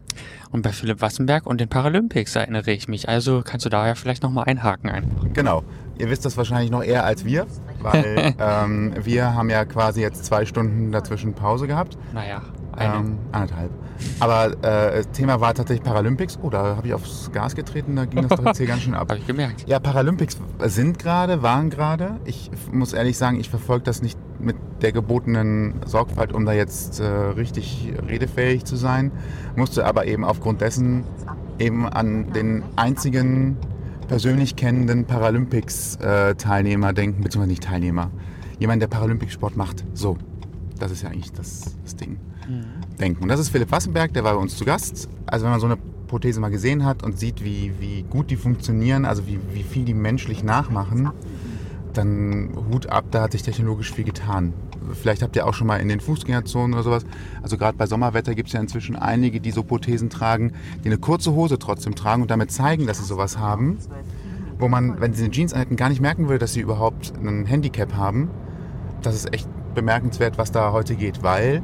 Und 0.50 0.62
bei 0.62 0.72
Philipp 0.72 1.02
Wassenberg 1.02 1.44
und 1.44 1.60
den 1.60 1.68
Paralympics 1.68 2.36
erinnere 2.36 2.70
ich 2.70 2.88
mich. 2.88 3.10
Also 3.10 3.42
kannst 3.44 3.66
du 3.66 3.68
da 3.68 3.86
ja 3.86 3.94
vielleicht 3.94 4.22
nochmal 4.22 4.44
einhaken 4.44 4.88
einfach. 4.88 5.26
Genau. 5.34 5.62
Ihr 5.98 6.08
wisst 6.08 6.24
das 6.24 6.38
wahrscheinlich 6.38 6.70
noch 6.70 6.82
eher 6.82 7.04
als 7.04 7.26
wir, 7.26 7.46
weil 7.82 8.34
ähm, 8.40 8.94
wir 9.04 9.34
haben 9.34 9.50
ja 9.50 9.66
quasi 9.66 10.00
jetzt 10.00 10.24
zwei 10.24 10.46
Stunden 10.46 10.90
dazwischen 10.90 11.34
Pause 11.34 11.66
gehabt. 11.66 11.98
Naja, 12.14 12.40
eine. 12.76 12.96
Ähm, 12.96 13.18
anderthalb. 13.32 13.70
Aber 14.20 14.52
äh, 14.62 14.98
das 14.98 15.10
Thema 15.12 15.40
war 15.40 15.54
tatsächlich 15.54 15.84
Paralympics. 15.84 16.38
Oh, 16.42 16.50
da 16.50 16.76
habe 16.76 16.86
ich 16.86 16.94
aufs 16.94 17.30
Gas 17.32 17.54
getreten, 17.54 17.96
da 17.96 18.04
ging 18.04 18.26
das 18.26 18.38
doch 18.38 18.44
jetzt 18.44 18.58
hier 18.58 18.66
ganz 18.68 18.82
schön 18.82 18.94
ab. 18.94 19.08
Habe 19.08 19.18
ich 19.18 19.26
gemerkt. 19.26 19.64
Ja, 19.66 19.78
Paralympics 19.78 20.38
sind 20.64 20.98
gerade, 20.98 21.42
waren 21.42 21.70
gerade. 21.70 22.20
Ich 22.24 22.50
muss 22.72 22.92
ehrlich 22.92 23.16
sagen, 23.16 23.40
ich 23.40 23.48
verfolge 23.48 23.84
das 23.84 24.02
nicht 24.02 24.18
mit 24.38 24.56
der 24.82 24.92
gebotenen 24.92 25.74
Sorgfalt, 25.86 26.32
um 26.32 26.44
da 26.44 26.52
jetzt 26.52 27.00
äh, 27.00 27.04
richtig 27.06 27.92
redefähig 28.08 28.64
zu 28.64 28.76
sein. 28.76 29.12
Musste 29.56 29.86
aber 29.86 30.06
eben 30.06 30.24
aufgrund 30.24 30.60
dessen 30.60 31.04
eben 31.58 31.86
an 31.88 32.32
den 32.32 32.62
einzigen 32.76 33.56
persönlich 34.08 34.56
kennenden 34.56 35.04
Paralympics-Teilnehmer 35.04 36.92
denken, 36.92 37.22
beziehungsweise 37.22 37.50
nicht 37.50 37.64
Teilnehmer. 37.64 38.10
Jemand, 38.58 38.80
der 38.80 38.86
Paralympics-Sport 38.88 39.56
macht. 39.56 39.84
So, 39.94 40.16
das 40.78 40.92
ist 40.92 41.02
ja 41.02 41.08
eigentlich 41.08 41.32
das, 41.32 41.76
das 41.82 41.96
Ding. 41.96 42.18
Denken. 42.98 43.22
Und 43.22 43.28
das 43.28 43.40
ist 43.40 43.50
Philipp 43.50 43.70
Wassenberg, 43.70 44.12
der 44.12 44.24
war 44.24 44.34
bei 44.34 44.40
uns 44.40 44.56
zu 44.56 44.64
Gast. 44.64 45.08
Also 45.26 45.44
wenn 45.44 45.52
man 45.52 45.60
so 45.60 45.66
eine 45.66 45.76
Prothese 46.06 46.40
mal 46.40 46.50
gesehen 46.50 46.84
hat 46.84 47.02
und 47.02 47.18
sieht, 47.18 47.44
wie, 47.44 47.72
wie 47.80 48.02
gut 48.02 48.30
die 48.30 48.36
funktionieren, 48.36 49.04
also 49.04 49.26
wie, 49.26 49.38
wie 49.52 49.62
viel 49.62 49.84
die 49.84 49.94
menschlich 49.94 50.42
nachmachen, 50.44 51.10
dann 51.92 52.50
Hut 52.70 52.88
ab, 52.88 53.06
da 53.10 53.22
hat 53.22 53.32
sich 53.32 53.42
technologisch 53.42 53.92
viel 53.92 54.04
getan. 54.04 54.52
Vielleicht 54.92 55.22
habt 55.22 55.34
ihr 55.34 55.46
auch 55.46 55.54
schon 55.54 55.66
mal 55.66 55.78
in 55.78 55.88
den 55.88 56.00
Fußgängerzonen 56.00 56.74
oder 56.74 56.82
sowas, 56.82 57.06
also 57.42 57.56
gerade 57.56 57.76
bei 57.76 57.86
Sommerwetter 57.86 58.34
gibt 58.34 58.48
es 58.48 58.52
ja 58.52 58.60
inzwischen 58.60 58.94
einige, 58.94 59.40
die 59.40 59.50
so 59.50 59.62
Prothesen 59.62 60.10
tragen, 60.10 60.52
die 60.84 60.88
eine 60.88 60.98
kurze 60.98 61.32
Hose 61.32 61.58
trotzdem 61.58 61.94
tragen 61.94 62.22
und 62.22 62.30
damit 62.30 62.52
zeigen, 62.52 62.86
dass 62.86 62.98
sie 62.98 63.04
sowas 63.04 63.38
haben, 63.38 63.78
wo 64.58 64.68
man, 64.68 65.00
wenn 65.00 65.12
sie 65.12 65.24
eine 65.24 65.32
Jeans 65.32 65.52
anhätten, 65.52 65.76
gar 65.76 65.88
nicht 65.88 66.00
merken 66.00 66.28
würde, 66.28 66.38
dass 66.38 66.52
sie 66.52 66.60
überhaupt 66.60 67.12
ein 67.20 67.46
Handicap 67.46 67.94
haben. 67.94 68.30
Das 69.02 69.14
ist 69.14 69.32
echt 69.34 69.48
bemerkenswert, 69.74 70.38
was 70.38 70.52
da 70.52 70.72
heute 70.72 70.94
geht, 70.94 71.22
weil, 71.22 71.62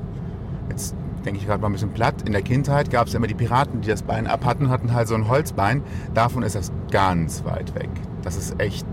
jetzt 0.68 0.94
denke 1.24 1.38
ich 1.38 1.46
gerade 1.46 1.60
mal 1.60 1.68
ein 1.68 1.72
bisschen 1.72 1.92
platt, 1.92 2.22
in 2.26 2.32
der 2.32 2.42
Kindheit 2.42 2.90
gab 2.90 3.06
es 3.06 3.14
immer 3.14 3.26
die 3.26 3.34
Piraten, 3.34 3.80
die 3.80 3.88
das 3.88 4.02
Bein 4.02 4.26
ab 4.26 4.44
hatten, 4.44 4.68
hatten 4.68 4.92
halt 4.92 5.08
so 5.08 5.14
ein 5.14 5.28
Holzbein. 5.28 5.82
Davon 6.14 6.42
ist 6.42 6.54
das 6.54 6.72
ganz 6.90 7.44
weit 7.44 7.74
weg. 7.74 7.90
Das 8.22 8.36
ist 8.36 8.60
echt 8.60 8.86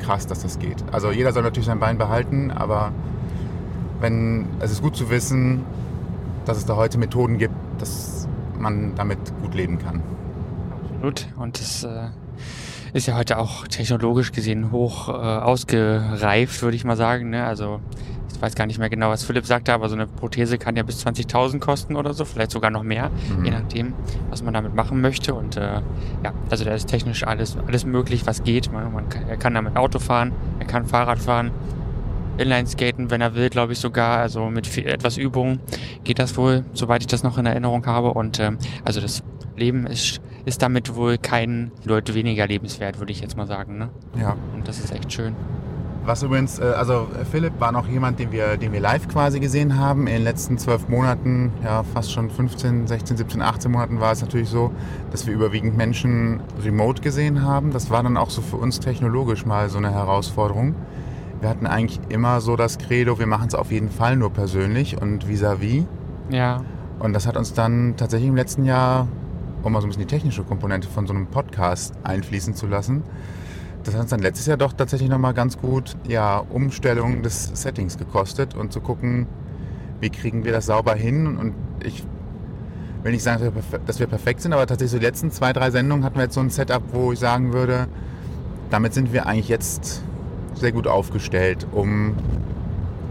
krass, 0.00 0.26
dass 0.26 0.42
das 0.42 0.58
geht. 0.58 0.82
Also 0.92 1.10
jeder 1.10 1.32
soll 1.32 1.42
natürlich 1.42 1.66
sein 1.66 1.80
Bein 1.80 1.98
behalten, 1.98 2.50
aber 2.50 2.92
wenn, 4.00 4.46
es 4.60 4.70
ist 4.70 4.82
gut 4.82 4.96
zu 4.96 5.10
wissen, 5.10 5.64
dass 6.44 6.58
es 6.58 6.66
da 6.66 6.76
heute 6.76 6.98
Methoden 6.98 7.38
gibt, 7.38 7.54
dass 7.78 8.28
man 8.58 8.94
damit 8.94 9.18
gut 9.40 9.54
leben 9.54 9.78
kann. 9.78 10.02
Absolut. 10.82 11.26
Und 11.36 11.58
das 11.58 11.84
äh, 11.84 12.08
ist 12.92 13.06
ja 13.06 13.16
heute 13.16 13.38
auch 13.38 13.66
technologisch 13.66 14.32
gesehen 14.32 14.72
hoch 14.72 15.08
äh, 15.08 15.12
ausgereift, 15.12 16.62
würde 16.62 16.76
ich 16.76 16.84
mal 16.84 16.96
sagen. 16.96 17.30
Ne? 17.30 17.44
Also 17.44 17.80
ich 18.34 18.42
weiß 18.42 18.54
gar 18.54 18.66
nicht 18.66 18.78
mehr 18.78 18.90
genau, 18.90 19.10
was 19.10 19.24
Philipp 19.24 19.46
sagte, 19.46 19.72
aber 19.72 19.88
so 19.88 19.94
eine 19.94 20.06
Prothese 20.06 20.58
kann 20.58 20.76
ja 20.76 20.82
bis 20.82 21.04
20.000 21.06 21.60
kosten 21.60 21.96
oder 21.96 22.12
so, 22.14 22.24
vielleicht 22.24 22.50
sogar 22.50 22.70
noch 22.70 22.82
mehr, 22.82 23.10
Mhm. 23.38 23.44
je 23.44 23.50
nachdem, 23.52 23.94
was 24.30 24.42
man 24.42 24.52
damit 24.54 24.74
machen 24.74 25.00
möchte. 25.00 25.34
Und 25.34 25.56
äh, 25.56 25.80
ja, 26.24 26.32
also 26.50 26.64
da 26.64 26.72
ist 26.74 26.86
technisch 26.88 27.26
alles, 27.26 27.56
alles 27.66 27.84
möglich, 27.84 28.26
was 28.26 28.42
geht. 28.42 28.72
Man, 28.72 28.92
man 28.92 29.08
kann, 29.08 29.28
er 29.28 29.36
kann 29.36 29.54
damit 29.54 29.76
Auto 29.76 29.98
fahren, 29.98 30.32
er 30.58 30.66
kann 30.66 30.86
Fahrrad 30.86 31.18
fahren, 31.18 31.50
Inline-Skaten, 32.36 33.10
wenn 33.10 33.20
er 33.20 33.34
will, 33.34 33.48
glaube 33.48 33.72
ich 33.74 33.78
sogar. 33.78 34.18
Also 34.18 34.50
mit 34.50 34.66
viel, 34.66 34.86
etwas 34.86 35.16
Übung 35.16 35.60
geht 36.02 36.18
das 36.18 36.36
wohl, 36.36 36.64
soweit 36.72 37.02
ich 37.02 37.06
das 37.06 37.22
noch 37.22 37.38
in 37.38 37.46
Erinnerung 37.46 37.86
habe. 37.86 38.12
Und 38.12 38.40
ähm, 38.40 38.58
also 38.84 39.00
das 39.00 39.22
Leben 39.56 39.86
ist, 39.86 40.20
ist 40.44 40.60
damit 40.62 40.96
wohl 40.96 41.16
kein 41.16 41.70
Leute 41.84 42.14
weniger 42.14 42.46
lebenswert, 42.48 42.98
würde 42.98 43.12
ich 43.12 43.20
jetzt 43.20 43.36
mal 43.36 43.46
sagen. 43.46 43.78
Ne? 43.78 43.88
Ja. 44.20 44.36
Und 44.54 44.66
das 44.66 44.80
ist 44.80 44.90
echt 44.92 45.12
schön. 45.12 45.36
Was 46.06 46.22
übrigens, 46.22 46.58
äh, 46.58 46.64
also 46.64 47.08
äh, 47.18 47.24
Philipp 47.24 47.58
war 47.60 47.72
noch 47.72 47.88
jemand, 47.88 48.18
den 48.18 48.30
wir, 48.30 48.56
den 48.58 48.72
wir 48.72 48.80
live 48.80 49.08
quasi 49.08 49.40
gesehen 49.40 49.78
haben. 49.78 50.06
In 50.06 50.14
den 50.14 50.24
letzten 50.24 50.58
zwölf 50.58 50.88
Monaten, 50.88 51.52
ja 51.62 51.82
fast 51.82 52.12
schon 52.12 52.30
15, 52.30 52.86
16, 52.86 53.16
17, 53.16 53.40
18 53.42 53.70
Monaten 53.72 54.00
war 54.00 54.12
es 54.12 54.20
natürlich 54.20 54.48
so, 54.50 54.70
dass 55.10 55.26
wir 55.26 55.32
überwiegend 55.32 55.76
Menschen 55.76 56.40
remote 56.62 57.00
gesehen 57.00 57.42
haben. 57.42 57.70
Das 57.70 57.90
war 57.90 58.02
dann 58.02 58.18
auch 58.18 58.30
so 58.30 58.42
für 58.42 58.56
uns 58.56 58.80
technologisch 58.80 59.46
mal 59.46 59.70
so 59.70 59.78
eine 59.78 59.92
Herausforderung. 59.92 60.74
Wir 61.40 61.48
hatten 61.48 61.66
eigentlich 61.66 62.00
immer 62.10 62.40
so 62.40 62.56
das 62.56 62.78
Credo, 62.78 63.18
wir 63.18 63.26
machen 63.26 63.48
es 63.48 63.54
auf 63.54 63.70
jeden 63.72 63.90
Fall 63.90 64.16
nur 64.16 64.30
persönlich 64.30 65.00
und 65.00 65.26
vis-à-vis. 65.26 65.84
Ja, 66.30 66.62
Und 66.98 67.12
das 67.12 67.26
hat 67.26 67.36
uns 67.36 67.52
dann 67.52 67.94
tatsächlich 67.96 68.28
im 68.28 68.36
letzten 68.36 68.64
Jahr, 68.64 69.08
um 69.62 69.72
mal 69.72 69.80
so 69.80 69.86
ein 69.86 69.90
bisschen 69.90 70.06
die 70.06 70.14
technische 70.14 70.42
Komponente 70.42 70.88
von 70.88 71.06
so 71.06 71.12
einem 71.12 71.26
Podcast 71.26 71.94
einfließen 72.02 72.54
zu 72.54 72.66
lassen, 72.66 73.02
das 73.84 73.94
hat 73.94 74.02
uns 74.02 74.10
dann 74.10 74.20
letztes 74.20 74.46
Jahr 74.46 74.56
doch 74.56 74.72
tatsächlich 74.72 75.08
nochmal 75.08 75.34
ganz 75.34 75.58
gut 75.58 75.94
ja, 76.08 76.38
Umstellung 76.38 77.22
des 77.22 77.50
Settings 77.54 77.98
gekostet 77.98 78.54
und 78.54 78.72
zu 78.72 78.80
gucken, 78.80 79.26
wie 80.00 80.10
kriegen 80.10 80.44
wir 80.44 80.52
das 80.52 80.66
sauber 80.66 80.94
hin. 80.94 81.36
Und 81.36 81.54
ich 81.82 82.02
will 83.02 83.12
nicht 83.12 83.22
sagen, 83.22 83.52
dass 83.86 84.00
wir 84.00 84.06
perfekt 84.06 84.40
sind, 84.40 84.52
aber 84.52 84.66
tatsächlich 84.66 84.92
so 84.92 84.98
die 84.98 85.04
letzten 85.04 85.30
zwei, 85.30 85.52
drei 85.52 85.70
Sendungen 85.70 86.04
hatten 86.04 86.16
wir 86.16 86.24
jetzt 86.24 86.34
so 86.34 86.40
ein 86.40 86.50
Setup, 86.50 86.82
wo 86.92 87.12
ich 87.12 87.18
sagen 87.18 87.52
würde, 87.52 87.86
damit 88.70 88.94
sind 88.94 89.12
wir 89.12 89.26
eigentlich 89.26 89.48
jetzt 89.48 90.02
sehr 90.54 90.72
gut 90.72 90.86
aufgestellt, 90.86 91.66
um 91.72 92.14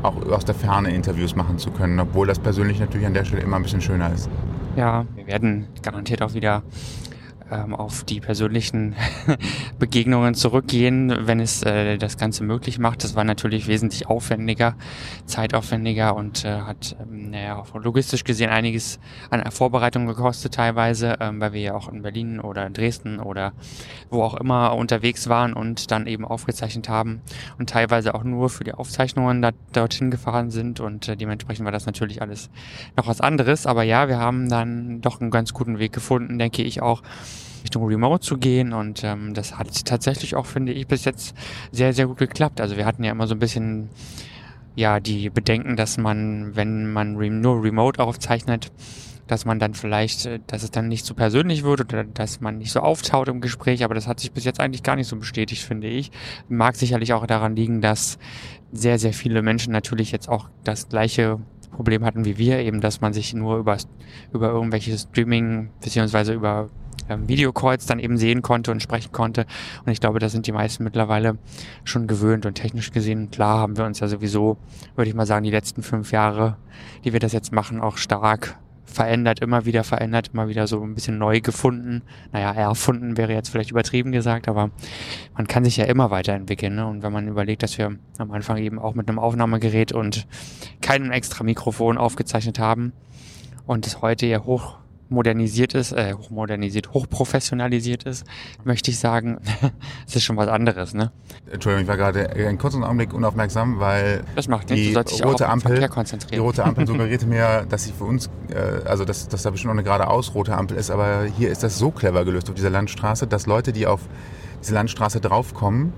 auch 0.01 0.15
aus 0.31 0.43
der 0.43 0.55
Ferne 0.55 0.93
Interviews 0.93 1.35
machen 1.35 1.59
zu 1.59 1.71
können, 1.71 1.99
obwohl 1.99 2.27
das 2.27 2.39
persönlich 2.39 2.79
natürlich 2.79 3.05
an 3.07 3.13
der 3.13 3.25
Stelle 3.25 3.43
immer 3.43 3.57
ein 3.57 3.63
bisschen 3.63 3.81
schöner 3.81 4.11
ist. 4.11 4.29
ja, 4.75 5.05
wir 5.15 5.27
werden 5.27 5.67
garantiert 5.81 6.21
auch 6.21 6.33
wieder 6.33 6.63
ähm, 7.51 7.75
auf 7.75 8.03
die 8.03 8.19
persönlichen 8.19 8.95
Begegnungen 9.79 10.33
zurückgehen, 10.33 11.27
wenn 11.27 11.39
es 11.39 11.63
äh, 11.63 11.97
das 11.97 12.17
Ganze 12.17 12.43
möglich 12.43 12.79
macht. 12.79 13.03
Das 13.03 13.15
war 13.15 13.23
natürlich 13.23 13.67
wesentlich 13.67 14.07
aufwendiger, 14.07 14.75
zeitaufwendiger 15.25 16.15
und 16.15 16.45
äh, 16.45 16.61
hat, 16.61 16.95
ähm, 17.01 17.31
naja, 17.31 17.63
logistisch 17.73 18.23
gesehen 18.23 18.49
einiges 18.49 18.99
an 19.29 19.43
Vorbereitung 19.51 20.05
gekostet 20.07 20.53
teilweise, 20.53 21.17
ähm, 21.19 21.39
weil 21.39 21.53
wir 21.53 21.61
ja 21.61 21.75
auch 21.75 21.89
in 21.89 22.01
Berlin 22.01 22.39
oder 22.39 22.65
in 22.65 22.73
Dresden 22.73 23.19
oder 23.19 23.53
wo 24.09 24.23
auch 24.23 24.35
immer 24.35 24.75
unterwegs 24.75 25.27
waren 25.29 25.53
und 25.53 25.91
dann 25.91 26.07
eben 26.07 26.25
aufgezeichnet 26.25 26.89
haben 26.89 27.21
und 27.57 27.69
teilweise 27.69 28.15
auch 28.15 28.23
nur 28.23 28.49
für 28.49 28.63
die 28.63 28.73
Aufzeichnungen 28.73 29.41
da, 29.41 29.51
dorthin 29.73 30.11
gefahren 30.11 30.51
sind 30.51 30.79
und 30.79 31.07
äh, 31.07 31.17
dementsprechend 31.17 31.65
war 31.65 31.71
das 31.71 31.85
natürlich 31.85 32.21
alles 32.21 32.49
noch 32.95 33.07
was 33.07 33.21
anderes. 33.21 33.65
Aber 33.65 33.83
ja, 33.83 34.07
wir 34.07 34.17
haben 34.17 34.49
dann 34.49 35.01
doch 35.01 35.21
einen 35.21 35.31
ganz 35.31 35.53
guten 35.53 35.79
Weg 35.79 35.93
gefunden, 35.93 36.39
denke 36.39 36.63
ich 36.63 36.81
auch, 36.81 37.01
Richtung 37.63 37.85
Remote 37.85 38.21
zu 38.21 38.37
gehen 38.37 38.73
und 38.73 39.03
ähm, 39.03 39.33
das 39.33 39.57
hat 39.57 39.85
tatsächlich 39.85 40.35
auch, 40.35 40.45
finde 40.45 40.73
ich, 40.73 40.87
bis 40.87 41.05
jetzt 41.05 41.35
sehr, 41.71 41.93
sehr 41.93 42.07
gut 42.07 42.17
geklappt. 42.17 42.59
Also 42.59 42.77
wir 42.77 42.85
hatten 42.85 43.03
ja 43.03 43.11
immer 43.11 43.27
so 43.27 43.35
ein 43.35 43.39
bisschen 43.39 43.89
ja 44.75 44.99
die 44.99 45.29
Bedenken, 45.29 45.75
dass 45.75 45.97
man, 45.97 46.55
wenn 46.55 46.91
man 46.91 47.15
re 47.15 47.29
nur 47.29 47.63
Remote 47.63 48.01
aufzeichnet, 48.01 48.71
dass 49.27 49.45
man 49.45 49.59
dann 49.59 49.73
vielleicht, 49.73 50.25
äh, 50.25 50.39
dass 50.47 50.63
es 50.63 50.71
dann 50.71 50.87
nicht 50.87 51.05
so 51.05 51.13
persönlich 51.13 51.63
wird 51.63 51.81
oder 51.81 52.03
dass 52.03 52.41
man 52.41 52.57
nicht 52.57 52.71
so 52.71 52.81
auftaut 52.81 53.27
im 53.27 53.41
Gespräch, 53.41 53.83
aber 53.83 53.95
das 53.95 54.07
hat 54.07 54.19
sich 54.19 54.31
bis 54.31 54.43
jetzt 54.43 54.59
eigentlich 54.59 54.83
gar 54.83 54.95
nicht 54.95 55.07
so 55.07 55.15
bestätigt, 55.15 55.63
finde 55.63 55.87
ich. 55.87 56.11
Mag 56.49 56.75
sicherlich 56.75 57.13
auch 57.13 57.25
daran 57.25 57.55
liegen, 57.55 57.81
dass 57.81 58.17
sehr, 58.71 58.99
sehr 58.99 59.13
viele 59.13 59.41
Menschen 59.41 59.71
natürlich 59.71 60.11
jetzt 60.11 60.27
auch 60.27 60.49
das 60.63 60.89
gleiche 60.89 61.39
Problem 61.71 62.05
hatten 62.05 62.25
wie 62.25 62.37
wir, 62.37 62.59
eben, 62.59 62.81
dass 62.81 63.01
man 63.01 63.13
sich 63.13 63.33
nur 63.33 63.57
über, 63.57 63.77
über 64.31 64.49
irgendwelche 64.49 64.97
Streaming 64.97 65.69
beziehungsweise 65.81 66.33
über 66.33 66.69
ähm, 67.09 67.27
Videocalls 67.27 67.85
dann 67.85 67.99
eben 67.99 68.17
sehen 68.17 68.41
konnte 68.41 68.71
und 68.71 68.81
sprechen 68.81 69.11
konnte. 69.11 69.45
Und 69.85 69.91
ich 69.91 69.99
glaube, 69.99 70.19
da 70.19 70.29
sind 70.29 70.47
die 70.47 70.51
meisten 70.51 70.83
mittlerweile 70.83 71.37
schon 71.83 72.07
gewöhnt 72.07 72.45
und 72.45 72.55
technisch 72.55 72.91
gesehen, 72.91 73.31
klar, 73.31 73.59
haben 73.59 73.77
wir 73.77 73.85
uns 73.85 73.99
ja 73.99 74.07
sowieso, 74.07 74.57
würde 74.95 75.09
ich 75.09 75.15
mal 75.15 75.25
sagen, 75.25 75.43
die 75.43 75.51
letzten 75.51 75.83
fünf 75.83 76.11
Jahre, 76.11 76.57
die 77.03 77.13
wir 77.13 77.19
das 77.19 77.33
jetzt 77.33 77.51
machen, 77.51 77.81
auch 77.81 77.97
stark 77.97 78.57
verändert, 78.85 79.39
immer 79.39 79.65
wieder 79.65 79.83
verändert, 79.83 80.29
immer 80.33 80.47
wieder 80.47 80.67
so 80.67 80.81
ein 80.81 80.93
bisschen 80.93 81.17
neu 81.17 81.41
gefunden. 81.41 82.03
Naja, 82.31 82.51
erfunden 82.51 83.17
wäre 83.17 83.33
jetzt 83.33 83.49
vielleicht 83.49 83.71
übertrieben 83.71 84.11
gesagt, 84.11 84.47
aber 84.47 84.69
man 85.35 85.47
kann 85.47 85.65
sich 85.65 85.77
ja 85.77 85.85
immer 85.85 86.11
weiterentwickeln. 86.11 86.75
Ne? 86.75 86.85
Und 86.85 87.03
wenn 87.03 87.11
man 87.11 87.27
überlegt, 87.27 87.63
dass 87.63 87.77
wir 87.77 87.97
am 88.17 88.31
Anfang 88.31 88.57
eben 88.57 88.79
auch 88.79 88.93
mit 88.93 89.09
einem 89.09 89.19
Aufnahmegerät 89.19 89.91
und 89.91 90.27
keinem 90.81 91.11
extra 91.11 91.43
Mikrofon 91.43 91.97
aufgezeichnet 91.97 92.59
haben 92.59 92.93
und 93.65 93.87
es 93.87 94.01
heute 94.01 94.27
ja 94.27 94.43
hoch 94.43 94.77
modernisiert 95.13 95.73
ist, 95.73 95.93
äh, 95.93 96.13
hochmodernisiert, 96.13 96.93
hochprofessionalisiert 96.93 98.03
ist, 98.03 98.25
möchte 98.63 98.91
ich 98.91 98.99
sagen, 98.99 99.39
es 100.07 100.15
ist 100.15 100.23
schon 100.23 100.35
was 100.35 100.47
anderes, 100.49 100.93
ne? 100.93 101.11
Entschuldigung, 101.51 101.83
ich 101.83 101.87
war 101.87 101.97
gerade 101.97 102.29
einen 102.29 102.57
kurzen 102.57 102.83
Augenblick 102.83 103.13
unaufmerksam, 103.13 103.79
weil 103.79 104.23
Das 104.35 104.47
macht 104.47 104.69
Die 104.69 104.73
nichts, 104.73 104.93
du 104.93 104.99
auch 104.99 105.27
auf 105.27 105.33
rote 105.33 105.47
Ampel- 105.49 105.89
die 106.31 106.37
rote 106.37 106.63
Ampel 106.63 106.87
suggerierte 106.87 107.25
mir, 107.27 107.65
dass 107.69 107.83
sie 107.85 107.93
für 107.93 108.05
uns, 108.05 108.29
äh, 108.49 108.87
also 108.87 109.05
dass, 109.05 109.27
dass 109.27 109.43
da 109.43 109.49
bestimmt 109.51 109.69
noch 109.73 109.79
eine 109.79 109.83
geradeaus 109.83 110.33
rote 110.33 110.55
Ampel 110.57 110.77
ist, 110.77 110.89
aber 110.91 111.23
hier 111.37 111.49
ist 111.49 111.63
das 111.63 111.77
so 111.77 111.91
clever 111.91 112.25
gelöst 112.25 112.49
auf 112.49 112.55
dieser 112.55 112.69
Landstraße, 112.69 113.27
dass 113.27 113.45
Leute, 113.45 113.71
die 113.71 113.87
auf 113.87 114.01
diese 114.61 114.73
Landstraße 114.73 115.21
draufkommen, 115.21 115.93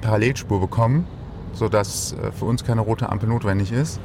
Parallelspur 0.00 0.60
bekommen, 0.60 1.06
sodass 1.54 2.12
äh, 2.12 2.32
für 2.32 2.44
uns 2.44 2.64
keine 2.64 2.82
rote 2.82 3.08
Ampel 3.08 3.28
notwendig 3.28 3.72
ist. 3.72 4.00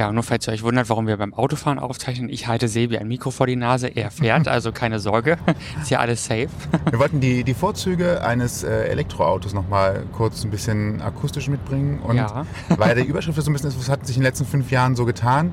Ja, 0.00 0.10
nur 0.10 0.22
falls 0.22 0.48
ihr 0.48 0.54
euch 0.54 0.62
wundert, 0.62 0.88
warum 0.88 1.06
wir 1.06 1.18
beim 1.18 1.34
Autofahren 1.34 1.78
aufzeichnen, 1.78 2.30
ich 2.30 2.46
halte 2.46 2.68
Sebi 2.68 2.96
ein 2.96 3.06
Mikro 3.06 3.30
vor 3.30 3.46
die 3.46 3.54
Nase, 3.56 3.86
er 3.88 4.10
fährt, 4.10 4.48
also 4.48 4.72
keine 4.72 4.98
Sorge, 4.98 5.36
ist 5.82 5.90
ja 5.90 5.98
alles 5.98 6.24
safe. 6.24 6.48
Wir 6.88 6.98
wollten 6.98 7.20
die, 7.20 7.44
die 7.44 7.52
Vorzüge 7.52 8.24
eines 8.24 8.64
äh, 8.64 8.84
Elektroautos 8.84 9.52
nochmal 9.52 10.04
kurz 10.12 10.42
ein 10.42 10.50
bisschen 10.50 11.02
akustisch 11.02 11.48
mitbringen. 11.48 11.98
Und 11.98 12.16
Ja. 12.16 12.46
weil 12.78 12.94
die 12.94 13.02
Überschrift 13.02 13.38
so 13.42 13.50
ein 13.50 13.52
bisschen 13.52 13.68
ist, 13.68 13.78
was 13.78 13.90
hat 13.90 14.06
sich 14.06 14.16
in 14.16 14.22
den 14.22 14.28
letzten 14.28 14.46
fünf 14.46 14.70
Jahren 14.70 14.96
so 14.96 15.04
getan, 15.04 15.52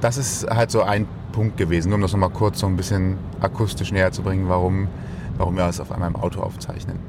das 0.00 0.16
ist 0.16 0.48
halt 0.48 0.70
so 0.70 0.82
ein 0.84 1.08
Punkt 1.32 1.56
gewesen, 1.56 1.88
nur 1.88 1.96
um 1.96 2.02
das 2.02 2.12
nochmal 2.12 2.30
kurz 2.30 2.60
so 2.60 2.66
ein 2.68 2.76
bisschen 2.76 3.16
akustisch 3.40 3.90
näher 3.90 4.12
zu 4.12 4.22
bringen, 4.22 4.48
warum, 4.48 4.86
warum 5.38 5.56
wir 5.56 5.66
das 5.66 5.80
auf 5.80 5.90
einmal 5.90 6.08
im 6.08 6.14
Auto 6.14 6.40
aufzeichnen. 6.40 7.00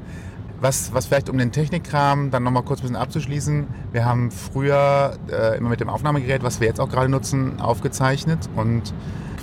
Was, 0.60 0.92
was 0.92 1.06
vielleicht 1.06 1.30
um 1.30 1.38
den 1.38 1.52
Technikkram 1.52 2.30
dann 2.30 2.42
nochmal 2.42 2.62
kurz 2.62 2.80
ein 2.80 2.82
bisschen 2.82 2.96
abzuschließen. 2.96 3.66
Wir 3.92 4.04
haben 4.04 4.30
früher 4.30 5.16
äh, 5.30 5.56
immer 5.56 5.70
mit 5.70 5.80
dem 5.80 5.88
Aufnahmegerät, 5.88 6.42
was 6.42 6.60
wir 6.60 6.66
jetzt 6.66 6.80
auch 6.80 6.90
gerade 6.90 7.08
nutzen, 7.08 7.60
aufgezeichnet 7.60 8.50
und 8.56 8.92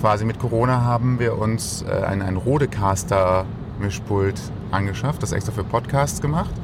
quasi 0.00 0.24
mit 0.24 0.38
Corona 0.38 0.82
haben 0.82 1.18
wir 1.18 1.36
uns 1.38 1.82
äh, 1.82 2.04
ein, 2.04 2.22
ein 2.22 2.36
Rodecaster 2.36 3.46
Mischpult 3.80 4.40
angeschafft, 4.70 5.22
das 5.22 5.32
extra 5.32 5.52
für 5.52 5.64
Podcasts 5.64 6.20
gemacht. 6.20 6.54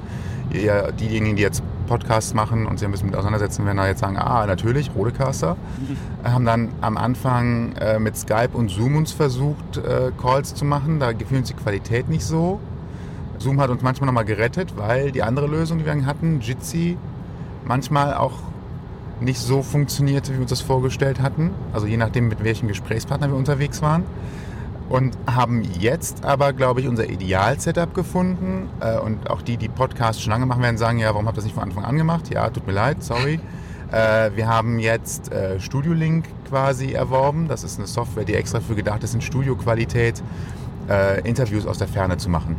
Ihr, 0.52 0.92
diejenigen, 0.92 1.34
die 1.34 1.42
jetzt 1.42 1.62
Podcasts 1.88 2.32
machen 2.32 2.66
und 2.66 2.78
sich 2.78 2.86
ein 2.86 2.92
bisschen 2.92 3.08
mit 3.08 3.16
auseinandersetzen, 3.16 3.64
werden 3.66 3.78
da 3.78 3.86
jetzt 3.86 4.00
sagen, 4.00 4.16
ah, 4.16 4.46
natürlich, 4.46 4.90
Rodecaster. 4.94 5.56
Haben 6.22 6.44
dann 6.44 6.68
am 6.80 6.96
Anfang 6.96 7.72
äh, 7.72 7.98
mit 7.98 8.16
Skype 8.16 8.50
und 8.52 8.70
Zoom 8.70 8.96
uns 8.96 9.12
versucht, 9.12 9.78
äh, 9.78 10.12
Calls 10.20 10.54
zu 10.54 10.64
machen. 10.64 11.00
Da 11.00 11.12
gefiel 11.12 11.38
uns 11.38 11.48
die 11.48 11.54
Qualität 11.54 12.08
nicht 12.08 12.24
so. 12.24 12.60
Zoom 13.38 13.61
hat 13.61 13.70
uns 13.70 13.83
manchmal 13.83 14.07
nochmal 14.07 14.25
gerettet, 14.25 14.77
weil 14.77 15.12
die 15.12 15.23
andere 15.23 15.47
Lösung, 15.47 15.79
die 15.79 15.87
wir 15.87 16.07
hatten, 16.07 16.40
Jitsi, 16.40 16.97
manchmal 17.64 18.14
auch 18.14 18.33
nicht 19.20 19.40
so 19.40 19.62
funktionierte, 19.62 20.33
wie 20.33 20.37
wir 20.37 20.42
uns 20.42 20.51
das 20.51 20.61
vorgestellt 20.61 21.20
hatten. 21.20 21.51
Also 21.73 21.87
je 21.87 21.97
nachdem, 21.97 22.29
mit 22.29 22.42
welchem 22.44 22.68
Gesprächspartner 22.68 23.29
wir 23.29 23.37
unterwegs 23.37 23.83
waren. 23.83 24.05
Und 24.88 25.16
haben 25.27 25.62
jetzt 25.81 26.25
aber, 26.25 26.53
glaube 26.53 26.81
ich, 26.81 26.88
unser 26.88 27.09
Ideal-Setup 27.09 27.94
gefunden. 27.94 28.68
Äh, 28.81 28.99
und 28.99 29.31
auch 29.31 29.40
die, 29.40 29.57
die 29.57 29.68
Podcasts 29.68 30.23
schon 30.23 30.31
lange 30.31 30.47
machen 30.47 30.62
werden, 30.62 30.77
sagen, 30.77 30.99
ja, 30.99 31.09
warum 31.09 31.27
habt 31.27 31.37
ihr 31.37 31.40
das 31.40 31.44
nicht 31.44 31.55
von 31.55 31.62
Anfang 31.64 31.85
an 31.85 31.97
gemacht? 31.97 32.33
Ja, 32.33 32.51
tut 32.51 32.66
mir 32.66 32.75
leid, 32.75 33.03
sorry. 33.03 33.40
Äh, 33.90 34.31
wir 34.35 34.47
haben 34.47 34.79
jetzt 34.79 35.33
äh, 35.33 35.59
Studio 35.59 35.94
Link 35.94 36.27
quasi 36.49 36.92
erworben. 36.92 37.49
Das 37.49 37.64
ist 37.64 37.79
eine 37.79 37.87
Software, 37.87 38.25
die 38.25 38.35
extra 38.35 38.61
für 38.61 38.75
gedacht 38.75 39.03
ist, 39.05 39.14
in 39.14 39.20
Studioqualität 39.20 40.23
Interviews 41.25 41.66
aus 41.66 41.79
der 41.79 41.88
Ferne 41.88 42.18
zu 42.18 42.29
machen. 42.29 42.57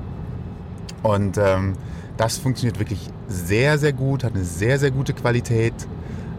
Und 1.06 1.38
ähm, 1.38 1.74
das 2.18 2.40
funktioniert 2.40 2.80
wirklich 2.80 3.12
sehr, 3.28 3.78
sehr 3.78 3.94
gut, 3.94 4.24
hat 4.24 4.34
eine 4.34 4.44
sehr, 4.44 4.80
sehr 4.80 4.90
gute 4.90 5.14
Qualität. 5.14 5.74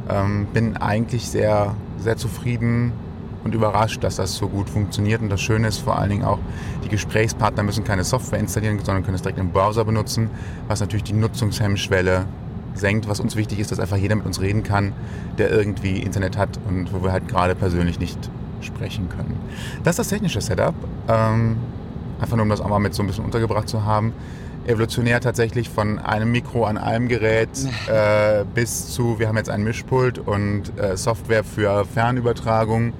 Ähm, 0.09 0.49
bin 0.53 0.77
eigentlich 0.77 1.29
sehr, 1.29 1.77
sehr 1.99 2.17
zufrieden 2.17 2.93
und 3.45 3.55
überrascht, 3.55 4.03
dass 4.03 4.17
das 4.17 4.35
so 4.35 4.49
gut 4.49 4.69
funktioniert. 4.69 5.23
Und 5.23 5.29
das 5.29 5.41
Schöne 5.41 5.69
ist 5.69 5.79
vor 5.79 5.97
allen 5.97 6.11
Dingen 6.11 6.25
auch, 6.25 6.41
die 6.85 6.89
Gesprächspartner 6.89 7.63
müssen 7.63 7.85
keine 7.85 8.03
Software 8.03 8.41
installieren, 8.41 8.81
sondern 8.83 9.05
können 9.05 9.15
es 9.15 9.23
direkt 9.23 9.39
im 9.39 9.51
Browser 9.51 9.85
benutzen, 9.85 10.31
was 10.67 10.81
natürlich 10.81 11.05
die 11.05 11.13
Nutzungshemmschwelle 11.13 12.25
senkt. 12.75 13.09
Was 13.09 13.21
uns 13.21 13.37
wichtig 13.37 13.61
ist, 13.61 13.71
dass 13.71 13.79
einfach 13.79 13.97
jeder 13.97 14.17
mit 14.17 14.27
uns 14.27 14.41
reden 14.41 14.65
kann, 14.65 14.95
der 15.39 15.53
irgendwie 15.53 15.99
Internet 15.99 16.37
hat 16.37 16.59
und 16.69 16.93
wo 16.93 17.05
wir 17.05 17.13
halt 17.13 17.29
gerade 17.29 17.55
persönlich 17.55 18.01
nicht 18.01 18.19
sprechen 18.63 19.09
können. 19.11 19.39
Das 19.85 19.93
ist 19.93 19.99
das 20.01 20.09
technische 20.09 20.41
Setup. 20.41 20.75
Ähm, 21.07 21.57
einfach 22.21 22.35
nur, 22.35 22.43
um 22.43 22.49
das 22.49 22.61
auch 22.61 22.69
mal 22.69 22.81
mit 22.81 22.95
so 22.95 23.05
ein 23.05 23.07
bisschen 23.07 23.25
untergebracht 23.25 23.69
zu 23.69 23.85
haben 23.85 24.13
evolutionär 24.67 25.21
tatsächlich 25.21 25.69
von 25.69 25.99
einem 25.99 26.33
Mikro 26.33 26.65
an 26.65 26.79
einem 26.79 27.09
Gerät 27.09 27.49
äh, 27.89 28.45
bis 28.55 28.89
zu, 28.89 29.19
wir 29.19 29.29
haben 29.29 29.37
jetzt 29.37 29.51
ein 29.51 29.63
Mischpult 29.63 30.19
und 30.19 30.79
äh, 30.79 30.97
Software 30.97 31.45
für 31.45 31.85
Fernübertragung. 31.85 32.93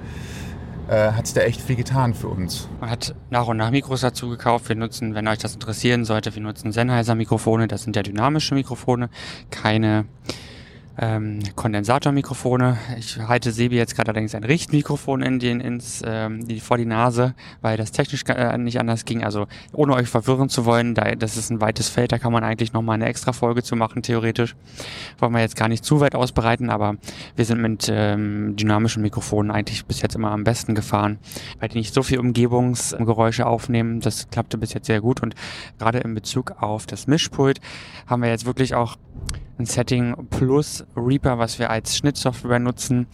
Äh, 0.89 1.11
hat 1.11 1.27
sich 1.27 1.33
da 1.33 1.41
echt 1.41 1.59
viel 1.59 1.75
getan 1.75 2.13
für 2.13 2.29
uns. 2.29 2.69
Man 2.79 2.89
hat 2.89 3.13
nach 3.29 3.47
und 3.47 3.57
nach 3.57 3.71
Mikros 3.71 4.01
dazu 4.01 4.29
gekauft. 4.29 4.69
Wir 4.69 4.75
nutzen, 4.77 5.15
wenn 5.15 5.27
euch 5.27 5.39
das 5.39 5.53
interessieren 5.53 6.05
sollte, 6.05 6.33
wir 6.33 6.41
nutzen 6.41 6.71
Sennheiser 6.71 7.13
Mikrofone. 7.13 7.67
Das 7.67 7.83
sind 7.83 7.97
ja 7.97 8.03
dynamische 8.03 8.55
Mikrofone, 8.55 9.09
keine 9.51 10.05
ähm, 10.99 11.39
Kondensatormikrofone. 11.55 12.77
Ich 12.97 13.19
halte 13.19 13.51
Sebi 13.51 13.75
jetzt 13.75 13.95
gerade 13.95 14.11
allerdings 14.11 14.33
ein 14.33 14.43
Richtmikrofon 14.43 15.21
in 15.21 15.39
den, 15.39 15.59
ins, 15.59 16.01
ähm, 16.05 16.47
die, 16.47 16.59
vor 16.59 16.77
die 16.77 16.85
Nase, 16.85 17.35
weil 17.61 17.77
das 17.77 17.91
technisch 17.91 18.23
äh, 18.27 18.57
nicht 18.57 18.79
anders 18.79 19.05
ging. 19.05 19.23
Also 19.23 19.47
ohne 19.73 19.93
euch 19.93 20.07
verwirren 20.07 20.49
zu 20.49 20.65
wollen, 20.65 20.95
da, 20.95 21.15
das 21.15 21.37
ist 21.37 21.51
ein 21.51 21.61
weites 21.61 21.89
Feld, 21.89 22.11
da 22.11 22.17
kann 22.17 22.31
man 22.31 22.43
eigentlich 22.43 22.73
nochmal 22.73 22.95
eine 22.95 23.05
extra 23.05 23.31
Folge 23.31 23.63
zu 23.63 23.75
machen, 23.75 24.01
theoretisch. 24.01 24.55
Wollen 25.19 25.33
wir 25.33 25.41
jetzt 25.41 25.55
gar 25.55 25.67
nicht 25.67 25.85
zu 25.85 25.99
weit 25.99 26.15
ausbreiten, 26.15 26.69
aber 26.69 26.95
wir 27.35 27.45
sind 27.45 27.61
mit 27.61 27.87
ähm, 27.91 28.55
dynamischen 28.55 29.01
Mikrofonen 29.01 29.51
eigentlich 29.51 29.85
bis 29.85 30.01
jetzt 30.01 30.15
immer 30.15 30.31
am 30.31 30.43
besten 30.43 30.73
gefahren, 30.73 31.19
weil 31.59 31.69
die 31.69 31.77
nicht 31.77 31.93
so 31.93 32.01
viel 32.01 32.19
Umgebungsgeräusche 32.19 33.45
aufnehmen. 33.45 33.99
Das 33.99 34.29
klappte 34.29 34.57
bis 34.57 34.73
jetzt 34.73 34.87
sehr 34.87 35.01
gut 35.01 35.21
und 35.21 35.35
gerade 35.77 35.99
in 35.99 36.15
Bezug 36.15 36.55
auf 36.59 36.87
das 36.87 37.07
Mischpult 37.07 37.59
haben 38.07 38.21
wir 38.23 38.29
jetzt 38.29 38.45
wirklich 38.45 38.73
auch 38.73 38.97
ein 39.59 39.65
Setting 39.65 40.15
plus 40.29 40.85
Reaper, 40.95 41.39
was 41.39 41.59
wir 41.59 41.69
als 41.69 41.97
Schnittsoftware 41.97 42.59
nutzen, 42.59 43.07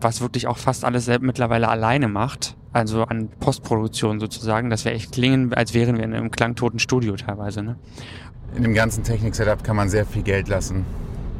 was 0.00 0.20
wirklich 0.20 0.46
auch 0.46 0.58
fast 0.58 0.84
alles 0.84 1.08
mittlerweile 1.20 1.68
alleine 1.68 2.08
macht. 2.08 2.56
Also 2.72 3.02
an 3.02 3.28
Postproduktion 3.40 4.20
sozusagen, 4.20 4.70
dass 4.70 4.84
wir 4.84 4.92
echt 4.92 5.12
klingen, 5.12 5.52
als 5.54 5.74
wären 5.74 5.96
wir 5.96 6.04
in 6.04 6.14
einem 6.14 6.30
klangtoten 6.30 6.78
Studio 6.78 7.16
teilweise. 7.16 7.62
Ne? 7.62 7.76
In 8.54 8.62
dem 8.62 8.74
ganzen 8.74 9.02
Technik-Setup 9.02 9.64
kann 9.64 9.76
man 9.76 9.88
sehr 9.88 10.06
viel 10.06 10.22
Geld 10.22 10.48
lassen. 10.48 10.84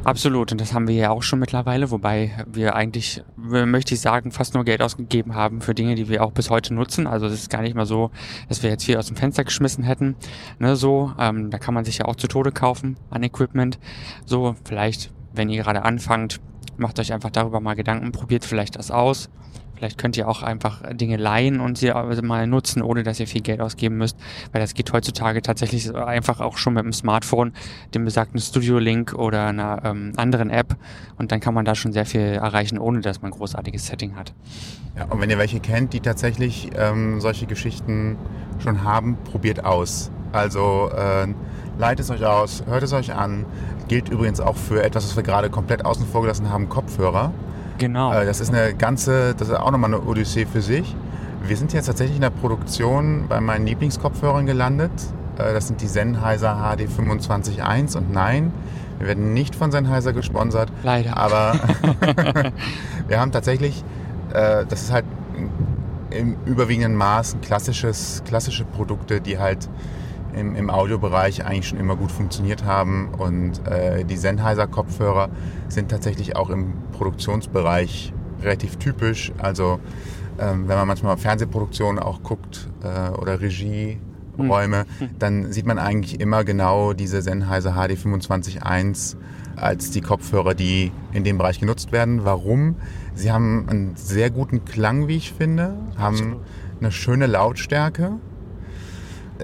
Absolut, 0.03 0.51
und 0.51 0.59
das 0.59 0.73
haben 0.73 0.87
wir 0.87 0.95
ja 0.95 1.11
auch 1.11 1.21
schon 1.21 1.37
mittlerweile, 1.37 1.91
wobei 1.91 2.31
wir 2.47 2.75
eigentlich, 2.75 3.23
möchte 3.35 3.93
ich 3.93 4.01
sagen, 4.01 4.31
fast 4.31 4.55
nur 4.55 4.65
Geld 4.65 4.81
ausgegeben 4.81 5.35
haben 5.35 5.61
für 5.61 5.75
Dinge, 5.75 5.93
die 5.93 6.09
wir 6.09 6.23
auch 6.23 6.31
bis 6.31 6.49
heute 6.49 6.73
nutzen. 6.73 7.05
Also 7.05 7.27
es 7.27 7.33
ist 7.33 7.49
gar 7.51 7.61
nicht 7.61 7.75
mal 7.75 7.85
so, 7.85 8.09
dass 8.49 8.63
wir 8.63 8.71
jetzt 8.71 8.83
viel 8.83 8.97
aus 8.97 9.07
dem 9.07 9.15
Fenster 9.15 9.43
geschmissen 9.43 9.83
hätten. 9.83 10.15
Ne, 10.57 10.75
so, 10.75 11.13
ähm, 11.19 11.51
da 11.51 11.59
kann 11.59 11.75
man 11.75 11.85
sich 11.85 11.99
ja 11.99 12.05
auch 12.05 12.15
zu 12.15 12.27
Tode 12.27 12.51
kaufen 12.51 12.97
an 13.11 13.21
Equipment. 13.21 13.77
So, 14.25 14.55
vielleicht, 14.65 15.11
wenn 15.33 15.49
ihr 15.49 15.61
gerade 15.61 15.83
anfangt, 15.83 16.39
macht 16.77 16.99
euch 16.99 17.13
einfach 17.13 17.29
darüber 17.29 17.59
mal 17.59 17.75
Gedanken, 17.75 18.11
probiert 18.11 18.43
vielleicht 18.43 18.77
das 18.77 18.89
aus. 18.89 19.29
Vielleicht 19.81 19.97
könnt 19.97 20.15
ihr 20.15 20.27
auch 20.27 20.43
einfach 20.43 20.83
Dinge 20.93 21.17
leihen 21.17 21.59
und 21.59 21.75
sie 21.75 21.91
mal 22.21 22.45
nutzen, 22.45 22.83
ohne 22.83 23.01
dass 23.01 23.19
ihr 23.19 23.25
viel 23.25 23.41
Geld 23.41 23.61
ausgeben 23.61 23.97
müsst, 23.97 24.15
weil 24.51 24.61
das 24.61 24.75
geht 24.75 24.93
heutzutage 24.93 25.41
tatsächlich 25.41 25.91
einfach 25.95 26.39
auch 26.39 26.57
schon 26.59 26.75
mit 26.75 26.83
dem 26.83 26.93
Smartphone, 26.93 27.51
dem 27.95 28.05
besagten 28.05 28.39
Studio 28.39 28.77
Link 28.77 29.15
oder 29.15 29.47
einer 29.47 29.81
ähm, 29.83 30.13
anderen 30.17 30.51
App 30.51 30.75
und 31.17 31.31
dann 31.31 31.39
kann 31.39 31.55
man 31.55 31.65
da 31.65 31.73
schon 31.73 31.93
sehr 31.93 32.05
viel 32.05 32.21
erreichen, 32.21 32.77
ohne 32.77 33.01
dass 33.01 33.23
man 33.23 33.31
ein 33.31 33.35
großartiges 33.35 33.87
Setting 33.87 34.15
hat. 34.15 34.35
Ja, 34.95 35.05
und 35.05 35.19
wenn 35.19 35.31
ihr 35.31 35.39
welche 35.39 35.59
kennt, 35.59 35.93
die 35.93 35.99
tatsächlich 35.99 36.69
ähm, 36.77 37.19
solche 37.19 37.47
Geschichten 37.47 38.17
schon 38.59 38.83
haben, 38.83 39.17
probiert 39.23 39.65
aus. 39.65 40.11
Also 40.31 40.91
äh, 40.95 41.25
leitet 41.79 42.05
es 42.05 42.11
euch 42.11 42.23
aus, 42.23 42.63
hört 42.67 42.83
es 42.83 42.93
euch 42.93 43.15
an. 43.15 43.47
Gilt 43.87 44.09
übrigens 44.09 44.41
auch 44.41 44.57
für 44.57 44.83
etwas, 44.83 45.05
was 45.07 45.15
wir 45.15 45.23
gerade 45.23 45.49
komplett 45.49 45.85
außen 45.85 46.05
vor 46.05 46.21
gelassen 46.21 46.51
haben, 46.51 46.69
Kopfhörer. 46.69 47.33
Genau. 47.81 48.13
Äh, 48.13 48.25
das 48.27 48.39
ist 48.39 48.53
eine 48.53 48.75
ganze, 48.75 49.33
das 49.33 49.49
ist 49.49 49.55
auch 49.55 49.71
nochmal 49.71 49.91
eine 49.91 50.01
Odyssee 50.01 50.45
für 50.45 50.61
sich. 50.61 50.95
Wir 51.43 51.57
sind 51.57 51.73
jetzt 51.73 51.87
tatsächlich 51.87 52.15
in 52.15 52.21
der 52.21 52.29
Produktion 52.29 53.25
bei 53.27 53.41
meinen 53.41 53.65
Lieblingskopfhörern 53.65 54.45
gelandet. 54.45 54.91
Äh, 55.39 55.53
das 55.53 55.67
sind 55.67 55.81
die 55.81 55.87
Sennheiser 55.87 56.57
HD 56.57 56.81
25.1 56.81 57.97
und 57.97 58.13
nein, 58.13 58.53
wir 58.99 59.07
werden 59.07 59.33
nicht 59.33 59.55
von 59.55 59.71
Sennheiser 59.71 60.13
gesponsert. 60.13 60.71
Leider. 60.83 61.17
Aber 61.17 61.55
wir 63.07 63.19
haben 63.19 63.31
tatsächlich, 63.31 63.83
äh, 64.31 64.63
das 64.69 64.83
ist 64.83 64.91
halt 64.91 65.05
im 66.11 66.35
überwiegenden 66.45 66.95
Maß 66.95 67.37
klassisches, 67.41 68.21
klassische 68.27 68.63
Produkte, 68.63 69.21
die 69.21 69.39
halt 69.39 69.67
im, 70.35 70.55
im 70.55 70.69
Audiobereich 70.69 71.45
eigentlich 71.45 71.67
schon 71.67 71.79
immer 71.79 71.95
gut 71.95 72.11
funktioniert 72.11 72.65
haben. 72.65 73.09
Und 73.17 73.65
äh, 73.67 74.03
die 74.05 74.17
Sennheiser-Kopfhörer 74.17 75.29
sind 75.67 75.89
tatsächlich 75.89 76.35
auch 76.35 76.49
im 76.49 76.73
Produktionsbereich 76.93 78.13
relativ 78.41 78.77
typisch. 78.77 79.31
Also 79.37 79.79
ähm, 80.39 80.67
wenn 80.67 80.77
man 80.77 80.87
manchmal 80.87 81.17
Fernsehproduktionen 81.17 82.01
auch 82.01 82.23
guckt 82.23 82.69
äh, 82.83 83.11
oder 83.11 83.41
Regieräume, 83.41 84.85
hm. 84.99 85.09
dann 85.19 85.51
sieht 85.51 85.65
man 85.65 85.77
eigentlich 85.79 86.19
immer 86.19 86.43
genau 86.43 86.93
diese 86.93 87.21
Sennheiser 87.21 87.73
HD 87.73 87.93
25.1 87.93 89.15
als 89.55 89.91
die 89.91 90.01
Kopfhörer, 90.01 90.55
die 90.55 90.91
in 91.11 91.23
dem 91.23 91.37
Bereich 91.37 91.59
genutzt 91.59 91.91
werden. 91.91 92.25
Warum? 92.25 92.75
Sie 93.13 93.31
haben 93.31 93.67
einen 93.69 93.95
sehr 93.95 94.29
guten 94.31 94.65
Klang, 94.65 95.07
wie 95.07 95.17
ich 95.17 95.33
finde, 95.33 95.75
haben 95.97 96.37
eine 96.79 96.91
schöne 96.91 97.27
Lautstärke 97.27 98.13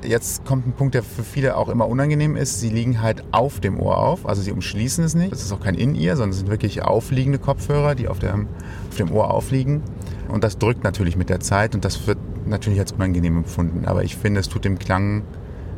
Jetzt 0.03 0.45
kommt 0.45 0.67
ein 0.67 0.73
Punkt, 0.73 0.95
der 0.95 1.03
für 1.03 1.23
viele 1.23 1.55
auch 1.55 1.69
immer 1.69 1.88
unangenehm 1.88 2.36
ist. 2.36 2.60
Sie 2.60 2.69
liegen 2.69 3.01
halt 3.01 3.23
auf 3.31 3.60
dem 3.60 3.79
Ohr 3.79 3.97
auf, 3.97 4.27
also 4.27 4.41
sie 4.41 4.51
umschließen 4.51 5.03
es 5.03 5.15
nicht. 5.15 5.31
Das 5.31 5.41
ist 5.41 5.51
auch 5.51 5.60
kein 5.60 5.75
In-Ear, 5.75 6.15
sondern 6.15 6.31
es 6.31 6.38
sind 6.38 6.49
wirklich 6.49 6.83
aufliegende 6.83 7.39
Kopfhörer, 7.39 7.95
die 7.95 8.07
auf 8.07 8.19
dem, 8.19 8.47
auf 8.89 8.97
dem 8.97 9.12
Ohr 9.12 9.31
aufliegen. 9.33 9.81
Und 10.27 10.43
das 10.43 10.57
drückt 10.57 10.83
natürlich 10.83 11.15
mit 11.15 11.29
der 11.29 11.39
Zeit 11.39 11.73
und 11.75 11.86
das 11.86 12.07
wird 12.07 12.17
natürlich 12.45 12.79
als 12.79 12.91
unangenehm 12.91 13.38
empfunden. 13.38 13.86
Aber 13.86 14.03
ich 14.03 14.15
finde, 14.17 14.39
es 14.39 14.49
tut 14.49 14.65
dem 14.65 14.77
Klang 14.77 15.23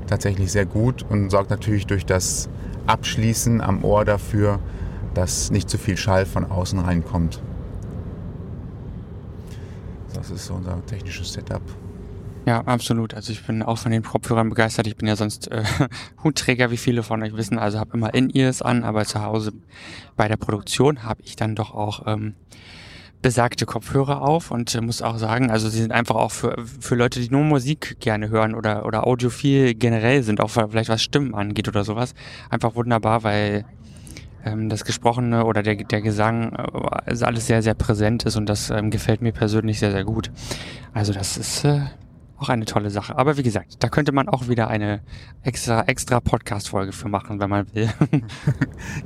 tatsächlich 0.07 0.51
sehr 0.51 0.65
gut 0.65 1.05
und 1.07 1.29
sorgt 1.29 1.49
natürlich 1.49 1.85
durch 1.85 2.05
das 2.05 2.49
Abschließen 2.87 3.61
am 3.61 3.83
Ohr 3.83 4.05
dafür, 4.05 4.59
dass 5.13 5.51
nicht 5.51 5.69
zu 5.69 5.77
viel 5.77 5.97
Schall 5.97 6.25
von 6.25 6.49
außen 6.49 6.79
reinkommt. 6.79 7.41
Das 10.13 10.31
ist 10.31 10.47
so 10.47 10.55
unser 10.55 10.83
technisches 10.85 11.33
Setup. 11.33 11.61
Ja, 12.49 12.61
absolut. 12.61 13.13
Also 13.13 13.31
ich 13.31 13.45
bin 13.45 13.61
auch 13.61 13.77
von 13.77 13.91
den 13.91 14.01
Kopfhörern 14.01 14.49
begeistert. 14.49 14.87
Ich 14.87 14.95
bin 14.95 15.07
ja 15.07 15.15
sonst 15.15 15.51
äh, 15.51 15.63
Hutträger, 16.23 16.71
wie 16.71 16.77
viele 16.77 17.03
von 17.03 17.21
euch 17.21 17.37
wissen. 17.37 17.59
Also 17.59 17.77
habe 17.77 17.95
immer 17.95 18.15
In-Ears 18.15 18.63
an, 18.63 18.83
aber 18.83 19.05
zu 19.05 19.21
Hause 19.21 19.51
bei 20.17 20.27
der 20.27 20.37
Produktion 20.37 21.03
habe 21.03 21.21
ich 21.21 21.35
dann 21.35 21.53
doch 21.53 21.75
auch 21.75 22.07
ähm, 22.07 22.33
besagte 23.21 23.67
Kopfhörer 23.67 24.23
auf 24.23 24.49
und 24.49 24.73
äh, 24.73 24.81
muss 24.81 25.03
auch 25.03 25.19
sagen, 25.19 25.51
also 25.51 25.69
sie 25.69 25.79
sind 25.79 25.91
einfach 25.91 26.15
auch 26.15 26.31
für, 26.31 26.55
für 26.79 26.95
Leute, 26.95 27.19
die 27.19 27.29
nur 27.29 27.43
Musik 27.43 27.97
gerne 27.99 28.29
hören 28.29 28.55
oder, 28.55 28.83
oder 28.87 29.05
audiophil 29.05 29.75
generell 29.75 30.23
sind, 30.23 30.41
auch 30.41 30.49
vielleicht 30.49 30.89
was 30.89 31.03
Stimmen 31.03 31.35
angeht 31.35 31.67
oder 31.67 31.83
sowas, 31.83 32.15
einfach 32.49 32.73
wunderbar, 32.73 33.21
weil 33.21 33.63
ähm, 34.43 34.69
das 34.69 34.85
Gesprochene 34.85 35.45
oder 35.45 35.61
der, 35.61 35.75
der 35.75 36.01
Gesang 36.01 36.53
äh, 36.53 37.23
alles 37.23 37.45
sehr, 37.45 37.61
sehr 37.61 37.75
präsent 37.75 38.23
ist 38.23 38.37
und 38.37 38.49
das 38.49 38.71
ähm, 38.71 38.89
gefällt 38.89 39.21
mir 39.21 39.33
persönlich 39.33 39.77
sehr, 39.77 39.91
sehr 39.91 40.03
gut. 40.03 40.31
Also 40.95 41.13
das 41.13 41.37
ist 41.37 41.63
äh, 41.63 41.81
auch 42.39 42.49
eine 42.49 42.65
tolle 42.65 42.89
Sache. 42.89 43.17
Aber 43.17 43.37
wie 43.37 43.43
gesagt, 43.43 43.83
da 43.83 43.89
könnte 43.89 44.11
man 44.11 44.29
auch 44.29 44.47
wieder 44.47 44.67
eine 44.69 45.01
extra, 45.43 45.83
extra 45.83 46.19
Podcast-Folge 46.19 46.91
für 46.91 47.09
machen, 47.09 47.39
wenn 47.39 47.49
man 47.49 47.67
will. 47.73 47.89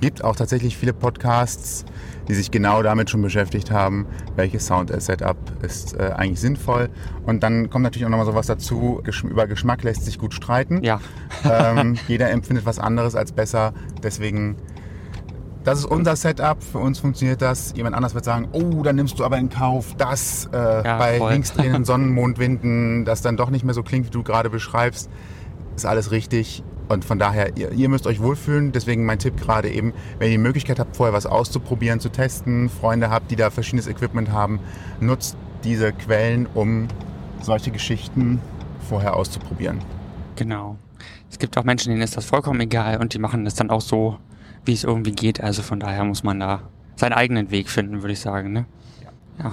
Gibt 0.01 0.23
auch 0.23 0.35
tatsächlich 0.35 0.77
viele 0.77 0.93
Podcasts, 0.93 1.85
die 2.27 2.35
sich 2.35 2.51
genau 2.51 2.83
damit 2.83 3.09
schon 3.09 3.21
beschäftigt 3.21 3.71
haben, 3.71 4.05
welches 4.35 4.67
Sound-Setup 4.67 5.37
ist 5.63 5.95
äh, 5.97 6.11
eigentlich 6.15 6.39
sinnvoll. 6.39 6.89
Und 7.25 7.43
dann 7.43 7.69
kommt 7.69 7.83
natürlich 7.83 8.05
auch 8.05 8.09
nochmal 8.09 8.25
sowas 8.25 8.47
dazu, 8.47 9.01
Gesch 9.03 9.23
über 9.23 9.47
Geschmack 9.47 9.83
lässt 9.83 10.05
sich 10.05 10.17
gut 10.17 10.33
streiten. 10.33 10.83
ja, 10.83 10.99
Ähm, 11.43 11.97
jeder 12.07 12.29
empfindet 12.29 12.65
was 12.65 12.79
anderes 12.79 13.15
als 13.15 13.31
besser. 13.31 13.73
Deswegen, 14.03 14.55
das 15.63 15.79
ist 15.79 15.85
unser 15.85 16.15
Setup. 16.15 16.61
Für 16.61 16.79
uns 16.79 16.99
funktioniert 16.99 17.41
das. 17.41 17.73
Jemand 17.75 17.95
anders 17.95 18.13
wird 18.15 18.25
sagen, 18.25 18.47
oh, 18.51 18.83
dann 18.83 18.95
nimmst 18.95 19.17
du 19.19 19.23
aber 19.25 19.37
in 19.37 19.49
Kauf, 19.49 19.95
dass 19.97 20.49
äh, 20.53 20.57
Ja, 20.57 20.97
bei 20.97 21.17
voll. 21.17 21.31
linksdrehenden 21.31 21.85
Sonnenmondwinden 22.27 23.05
das 23.05 23.21
dann 23.21 23.37
doch 23.37 23.49
nicht 23.49 23.63
mehr 23.65 23.73
so 23.73 23.83
klingt, 23.83 24.07
wie 24.07 24.11
du 24.11 24.23
gerade 24.23 24.49
beschreibst. 24.49 25.09
Ist 25.75 25.85
alles 25.85 26.11
richtig. 26.11 26.63
Und 26.89 27.05
von 27.05 27.17
daher, 27.17 27.55
ihr, 27.57 27.71
ihr 27.71 27.87
müsst 27.89 28.05
euch 28.07 28.21
wohlfühlen. 28.21 28.71
Deswegen 28.73 29.05
mein 29.05 29.17
Tipp 29.19 29.37
gerade 29.39 29.69
eben, 29.71 29.93
wenn 30.19 30.27
ihr 30.27 30.37
die 30.37 30.43
Möglichkeit 30.43 30.79
habt, 30.79 30.97
vorher 30.97 31.13
was 31.13 31.25
auszuprobieren, 31.25 31.99
zu 31.99 32.09
testen, 32.09 32.69
Freunde 32.69 33.09
habt, 33.09 33.31
die 33.31 33.35
da 33.37 33.49
verschiedenes 33.49 33.87
Equipment 33.87 34.31
haben, 34.31 34.59
nutzt 34.99 35.37
diese 35.63 35.93
Quellen, 35.93 36.45
um 36.53 36.87
solche 37.41 37.71
Geschichten 37.71 38.41
vorher 38.89 39.15
auszuprobieren. 39.15 39.79
genau. 40.35 40.77
Es 41.31 41.39
gibt 41.39 41.57
auch 41.57 41.63
Menschen, 41.63 41.89
denen 41.89 42.01
ist 42.03 42.15
das 42.15 42.25
vollkommen 42.25 42.59
egal 42.59 42.97
und 43.01 43.13
die 43.15 43.19
machen 43.19 43.43
das 43.43 43.55
dann 43.55 43.71
auch 43.71 43.81
so, 43.81 44.17
wie 44.65 44.73
es 44.73 44.83
irgendwie 44.83 45.11
geht. 45.11 45.41
Also 45.41 45.61
von 45.61 45.79
daher 45.79 46.03
muss 46.03 46.23
man 46.23 46.39
da 46.39 46.61
seinen 46.95 47.13
eigenen 47.13 47.51
Weg 47.51 47.69
finden, 47.69 48.01
würde 48.01 48.13
ich 48.13 48.19
sagen. 48.19 48.53
Ne? 48.53 48.65
Ja. 49.41 49.51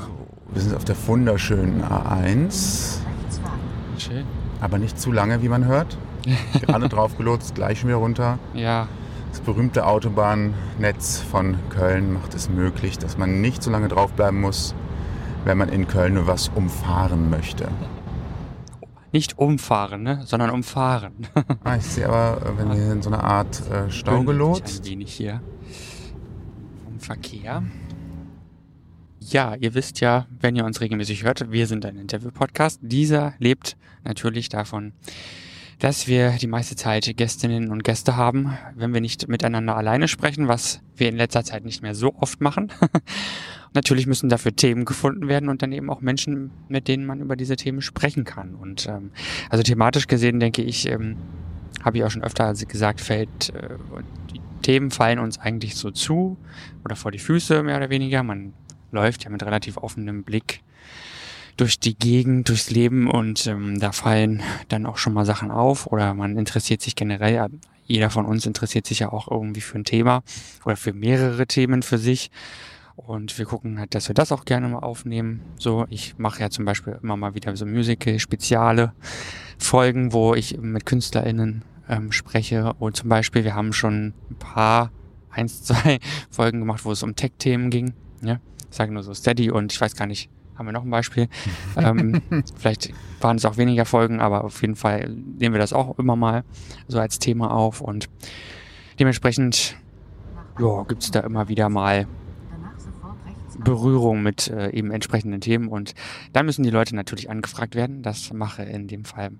Wir 0.52 0.62
sind 0.62 0.74
auf 0.76 0.84
der 0.84 0.96
wunderschönen 1.06 1.82
A1. 1.82 2.44
Rechts 2.44 3.38
fahren. 3.42 3.60
Schön. 3.98 4.24
Aber 4.60 4.78
nicht 4.78 5.00
zu 5.00 5.12
lange, 5.12 5.42
wie 5.42 5.48
man 5.48 5.64
hört. 5.64 5.96
Gerade 6.60 6.88
drauf 6.88 7.16
gelotst, 7.16 7.54
gleich 7.54 7.80
schon 7.80 7.88
wieder 7.88 7.98
runter. 7.98 8.38
Ja, 8.52 8.88
Das 9.30 9.40
berühmte 9.40 9.86
Autobahnnetz 9.86 11.20
von 11.20 11.56
Köln 11.70 12.12
macht 12.12 12.34
es 12.34 12.50
möglich, 12.50 12.98
dass 12.98 13.16
man 13.16 13.40
nicht 13.40 13.62
so 13.62 13.70
lange 13.70 13.88
draufbleiben 13.88 14.40
muss, 14.40 14.74
wenn 15.44 15.56
man 15.56 15.70
in 15.70 15.88
Köln 15.88 16.14
nur 16.14 16.26
was 16.26 16.50
umfahren 16.54 17.30
möchte. 17.30 17.68
Nicht 19.12 19.38
umfahren, 19.38 20.02
ne? 20.02 20.22
sondern 20.24 20.50
umfahren. 20.50 21.14
Ah, 21.64 21.76
ich 21.76 21.84
sehe 21.84 22.08
aber, 22.08 22.46
äh, 22.46 22.58
wenn 22.58 22.70
wir 22.70 22.92
in 22.92 23.02
so 23.02 23.10
eine 23.10 23.22
Art 23.22 23.62
äh, 23.70 23.90
Stau 23.90 24.22
gelotst. 24.22 24.80
Ein 24.80 24.86
wenig 24.86 25.12
hier 25.12 25.40
vom 26.84 26.98
Verkehr. 27.00 27.62
Ja, 29.20 29.54
ihr 29.54 29.74
wisst 29.74 30.00
ja, 30.00 30.26
wenn 30.40 30.56
ihr 30.56 30.64
uns 30.64 30.80
regelmäßig 30.80 31.24
hört, 31.24 31.52
wir 31.52 31.66
sind 31.66 31.84
ein 31.84 31.96
Interview-Podcast. 31.96 32.80
Dieser 32.82 33.34
lebt 33.38 33.76
natürlich 34.02 34.48
davon, 34.48 34.92
dass 35.78 36.06
wir 36.06 36.32
die 36.32 36.46
meiste 36.46 36.76
Zeit 36.76 37.16
Gästinnen 37.16 37.70
und 37.70 37.84
Gäste 37.84 38.16
haben, 38.16 38.56
wenn 38.74 38.94
wir 38.94 39.00
nicht 39.00 39.28
miteinander 39.28 39.76
alleine 39.76 40.08
sprechen, 40.08 40.48
was 40.48 40.80
wir 40.96 41.08
in 41.08 41.16
letzter 41.16 41.44
Zeit 41.44 41.64
nicht 41.64 41.82
mehr 41.82 41.94
so 41.94 42.14
oft 42.14 42.40
machen. 42.40 42.72
natürlich 43.74 44.06
müssen 44.06 44.28
dafür 44.28 44.54
Themen 44.54 44.84
gefunden 44.84 45.28
werden 45.28 45.48
und 45.48 45.62
dann 45.62 45.72
eben 45.72 45.90
auch 45.90 46.00
Menschen, 46.00 46.50
mit 46.68 46.88
denen 46.88 47.06
man 47.06 47.20
über 47.20 47.36
diese 47.36 47.56
Themen 47.56 47.82
sprechen 47.82 48.24
kann. 48.24 48.54
Und 48.54 48.86
ähm, 48.88 49.10
also 49.48 49.62
thematisch 49.62 50.06
gesehen 50.06 50.40
denke 50.40 50.62
ich, 50.62 50.88
ähm, 50.88 51.16
habe 51.84 51.98
ich 51.98 52.04
auch 52.04 52.10
schon 52.10 52.24
öfter 52.24 52.52
gesagt, 52.54 53.00
fällt 53.00 53.50
äh, 53.54 53.76
die 54.32 54.40
Themen 54.62 54.90
fallen 54.90 55.18
uns 55.18 55.38
eigentlich 55.38 55.76
so 55.76 55.90
zu 55.90 56.36
oder 56.84 56.96
vor 56.96 57.10
die 57.10 57.18
Füße 57.18 57.62
mehr 57.62 57.76
oder 57.76 57.90
weniger. 57.90 58.22
Man 58.22 58.52
läuft 58.92 59.24
ja 59.24 59.30
mit 59.30 59.42
relativ 59.42 59.76
offenem 59.76 60.22
Blick 60.24 60.60
durch 61.56 61.78
die 61.78 61.96
Gegend, 61.96 62.48
durchs 62.48 62.70
Leben 62.70 63.10
und 63.10 63.46
ähm, 63.46 63.78
da 63.78 63.92
fallen 63.92 64.42
dann 64.68 64.86
auch 64.86 64.96
schon 64.96 65.12
mal 65.12 65.26
Sachen 65.26 65.50
auf 65.50 65.86
oder 65.86 66.14
man 66.14 66.36
interessiert 66.36 66.80
sich 66.80 66.94
generell, 66.94 67.34
ja, 67.34 67.48
jeder 67.86 68.08
von 68.08 68.24
uns 68.24 68.46
interessiert 68.46 68.86
sich 68.86 69.00
ja 69.00 69.12
auch 69.12 69.30
irgendwie 69.30 69.60
für 69.60 69.78
ein 69.78 69.84
Thema 69.84 70.22
oder 70.64 70.76
für 70.76 70.92
mehrere 70.92 71.46
Themen 71.46 71.82
für 71.82 71.98
sich. 71.98 72.30
Und 73.06 73.38
wir 73.38 73.46
gucken 73.46 73.78
halt, 73.78 73.94
dass 73.94 74.08
wir 74.08 74.14
das 74.14 74.32
auch 74.32 74.44
gerne 74.44 74.68
mal 74.68 74.80
aufnehmen. 74.80 75.42
So, 75.58 75.86
ich 75.88 76.18
mache 76.18 76.40
ja 76.40 76.50
zum 76.50 76.64
Beispiel 76.64 76.98
immer 77.02 77.16
mal 77.16 77.34
wieder 77.34 77.56
so 77.56 77.66
Musical-Speziale 77.66 78.92
Folgen, 79.58 80.12
wo 80.12 80.34
ich 80.34 80.58
mit 80.58 80.86
KünstlerInnen 80.86 81.64
ähm, 81.88 82.12
spreche. 82.12 82.72
Und 82.78 82.96
zum 82.96 83.08
Beispiel, 83.08 83.44
wir 83.44 83.54
haben 83.54 83.72
schon 83.72 84.14
ein 84.30 84.36
paar, 84.38 84.90
eins, 85.30 85.62
zwei 85.64 85.98
Folgen 86.30 86.60
gemacht, 86.60 86.84
wo 86.84 86.92
es 86.92 87.02
um 87.02 87.16
Tech-Themen 87.16 87.70
ging. 87.70 87.92
Ja, 88.22 88.38
ich 88.70 88.76
sage 88.76 88.92
nur 88.92 89.02
so 89.02 89.14
Steady 89.14 89.50
und 89.50 89.72
ich 89.72 89.80
weiß 89.80 89.96
gar 89.96 90.06
nicht, 90.06 90.30
haben 90.56 90.66
wir 90.66 90.72
noch 90.72 90.84
ein 90.84 90.90
Beispiel? 90.90 91.28
ähm, 91.76 92.20
vielleicht 92.56 92.92
waren 93.20 93.36
es 93.36 93.44
auch 93.44 93.56
weniger 93.56 93.86
Folgen, 93.86 94.20
aber 94.20 94.44
auf 94.44 94.60
jeden 94.60 94.76
Fall 94.76 95.08
nehmen 95.08 95.54
wir 95.54 95.58
das 95.60 95.72
auch 95.72 95.98
immer 95.98 96.16
mal 96.16 96.44
so 96.86 97.00
als 97.00 97.18
Thema 97.18 97.50
auf 97.50 97.80
und 97.80 98.08
dementsprechend 98.98 99.76
ja, 100.58 100.82
gibt 100.84 101.02
es 101.02 101.10
da 101.10 101.20
immer 101.20 101.48
wieder 101.48 101.70
mal 101.70 102.06
Danach 102.50 102.78
sofort 102.78 103.16
rechts 103.24 103.49
ab. 103.49 103.49
Berührung 103.62 104.22
mit 104.22 104.48
äh, 104.48 104.70
eben 104.70 104.90
entsprechenden 104.90 105.40
Themen 105.40 105.68
und 105.68 105.94
dann 106.32 106.46
müssen 106.46 106.62
die 106.62 106.70
Leute 106.70 106.94
natürlich 106.96 107.30
angefragt 107.30 107.74
werden. 107.74 108.02
Das 108.02 108.32
mache 108.32 108.62
in 108.62 108.88
dem 108.88 109.04
Fall 109.04 109.30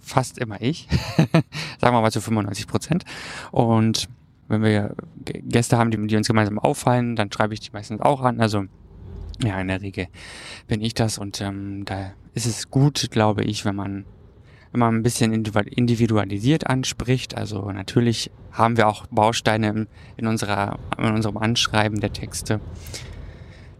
fast 0.00 0.38
immer 0.38 0.60
ich, 0.60 0.88
sagen 1.80 1.94
wir 1.94 2.00
mal 2.00 2.12
zu 2.12 2.20
95 2.20 2.66
Prozent. 2.66 3.04
Und 3.50 4.08
wenn 4.48 4.62
wir 4.62 4.94
Gäste 5.24 5.78
haben, 5.78 5.90
die, 5.90 6.06
die 6.06 6.16
uns 6.16 6.28
gemeinsam 6.28 6.58
auffallen, 6.58 7.16
dann 7.16 7.32
schreibe 7.32 7.54
ich 7.54 7.60
die 7.60 7.70
meistens 7.72 8.00
auch 8.00 8.20
an. 8.20 8.40
Also 8.40 8.64
ja, 9.42 9.60
in 9.60 9.68
der 9.68 9.80
Regel 9.80 10.06
bin 10.68 10.80
ich 10.80 10.94
das 10.94 11.18
und 11.18 11.40
ähm, 11.40 11.84
da 11.86 12.12
ist 12.34 12.46
es 12.46 12.70
gut, 12.70 13.08
glaube 13.10 13.42
ich, 13.44 13.64
wenn 13.64 13.74
man 13.74 14.04
man 14.76 14.96
ein 14.96 15.02
bisschen 15.02 15.32
individu- 15.32 15.68
individualisiert 15.68 16.66
anspricht. 16.66 17.36
Also 17.36 17.70
natürlich 17.70 18.30
haben 18.52 18.76
wir 18.76 18.88
auch 18.88 19.06
Bausteine 19.06 19.86
in, 20.16 20.26
unserer, 20.26 20.78
in 20.98 21.12
unserem 21.12 21.36
Anschreiben 21.36 22.00
der 22.00 22.12
Texte, 22.12 22.60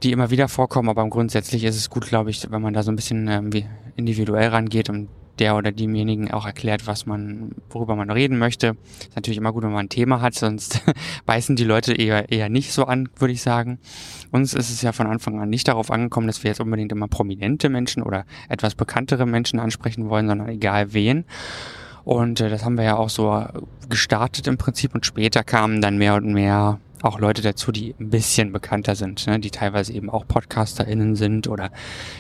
die 0.04 0.12
immer 0.12 0.30
wieder 0.30 0.48
vorkommen, 0.48 0.88
aber 0.88 1.08
grundsätzlich 1.08 1.64
ist 1.64 1.76
es 1.76 1.90
gut, 1.90 2.06
glaube 2.06 2.30
ich, 2.30 2.50
wenn 2.50 2.62
man 2.62 2.74
da 2.74 2.82
so 2.82 2.92
ein 2.92 2.96
bisschen 2.96 3.26
ähm, 3.28 3.50
individuell 3.96 4.48
rangeht 4.48 4.90
und 4.90 5.08
der 5.38 5.56
oder 5.56 5.72
demjenigen 5.72 6.30
auch 6.30 6.46
erklärt, 6.46 6.86
was 6.86 7.06
man, 7.06 7.52
worüber 7.70 7.96
man 7.96 8.10
reden 8.10 8.38
möchte. 8.38 8.76
Ist 9.00 9.16
natürlich 9.16 9.38
immer 9.38 9.52
gut, 9.52 9.64
wenn 9.64 9.72
man 9.72 9.86
ein 9.86 9.88
Thema 9.88 10.20
hat, 10.20 10.34
sonst 10.34 10.82
beißen 11.26 11.56
die 11.56 11.64
Leute 11.64 11.92
eher, 11.92 12.30
eher 12.30 12.48
nicht 12.48 12.72
so 12.72 12.84
an, 12.84 13.08
würde 13.16 13.32
ich 13.32 13.42
sagen. 13.42 13.78
Uns 14.30 14.54
ist 14.54 14.70
es 14.70 14.82
ja 14.82 14.92
von 14.92 15.06
Anfang 15.06 15.40
an 15.40 15.50
nicht 15.50 15.66
darauf 15.66 15.90
angekommen, 15.90 16.26
dass 16.26 16.44
wir 16.44 16.50
jetzt 16.50 16.60
unbedingt 16.60 16.92
immer 16.92 17.08
prominente 17.08 17.68
Menschen 17.68 18.02
oder 18.02 18.26
etwas 18.48 18.74
bekanntere 18.74 19.26
Menschen 19.26 19.58
ansprechen 19.58 20.08
wollen, 20.08 20.28
sondern 20.28 20.48
egal 20.48 20.92
wen. 20.92 21.24
Und 22.04 22.40
äh, 22.40 22.50
das 22.50 22.64
haben 22.64 22.76
wir 22.76 22.84
ja 22.84 22.96
auch 22.96 23.10
so 23.10 23.44
gestartet 23.88 24.46
im 24.46 24.58
Prinzip 24.58 24.94
und 24.94 25.04
später 25.04 25.42
kamen 25.42 25.80
dann 25.80 25.98
mehr 25.98 26.14
und 26.14 26.32
mehr 26.32 26.78
auch 27.04 27.18
Leute 27.18 27.42
dazu, 27.42 27.70
die 27.70 27.94
ein 28.00 28.10
bisschen 28.10 28.52
bekannter 28.52 28.94
sind, 28.94 29.26
ne? 29.26 29.38
die 29.38 29.50
teilweise 29.50 29.92
eben 29.92 30.08
auch 30.08 30.26
PodcasterInnen 30.26 31.16
sind 31.16 31.48
oder 31.48 31.70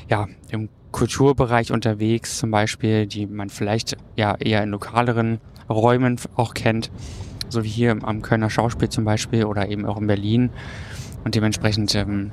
ja, 0.08 0.28
im 0.50 0.68
Kulturbereich 0.92 1.72
unterwegs 1.72 2.38
zum 2.38 2.50
Beispiel, 2.50 3.06
die 3.06 3.26
man 3.26 3.50
vielleicht 3.50 3.96
ja 4.16 4.36
eher 4.36 4.62
in 4.62 4.70
lokaleren 4.70 5.40
Räumen 5.68 6.20
auch 6.36 6.54
kennt, 6.54 6.90
so 7.48 7.64
wie 7.64 7.68
hier 7.68 7.96
am 8.02 8.22
Kölner 8.22 8.50
Schauspiel 8.50 8.90
zum 8.90 9.04
Beispiel 9.04 9.44
oder 9.44 9.68
eben 9.68 9.86
auch 9.86 9.96
in 9.96 10.06
Berlin. 10.06 10.50
Und 11.24 11.34
dementsprechend 11.34 11.94
ähm, 11.94 12.32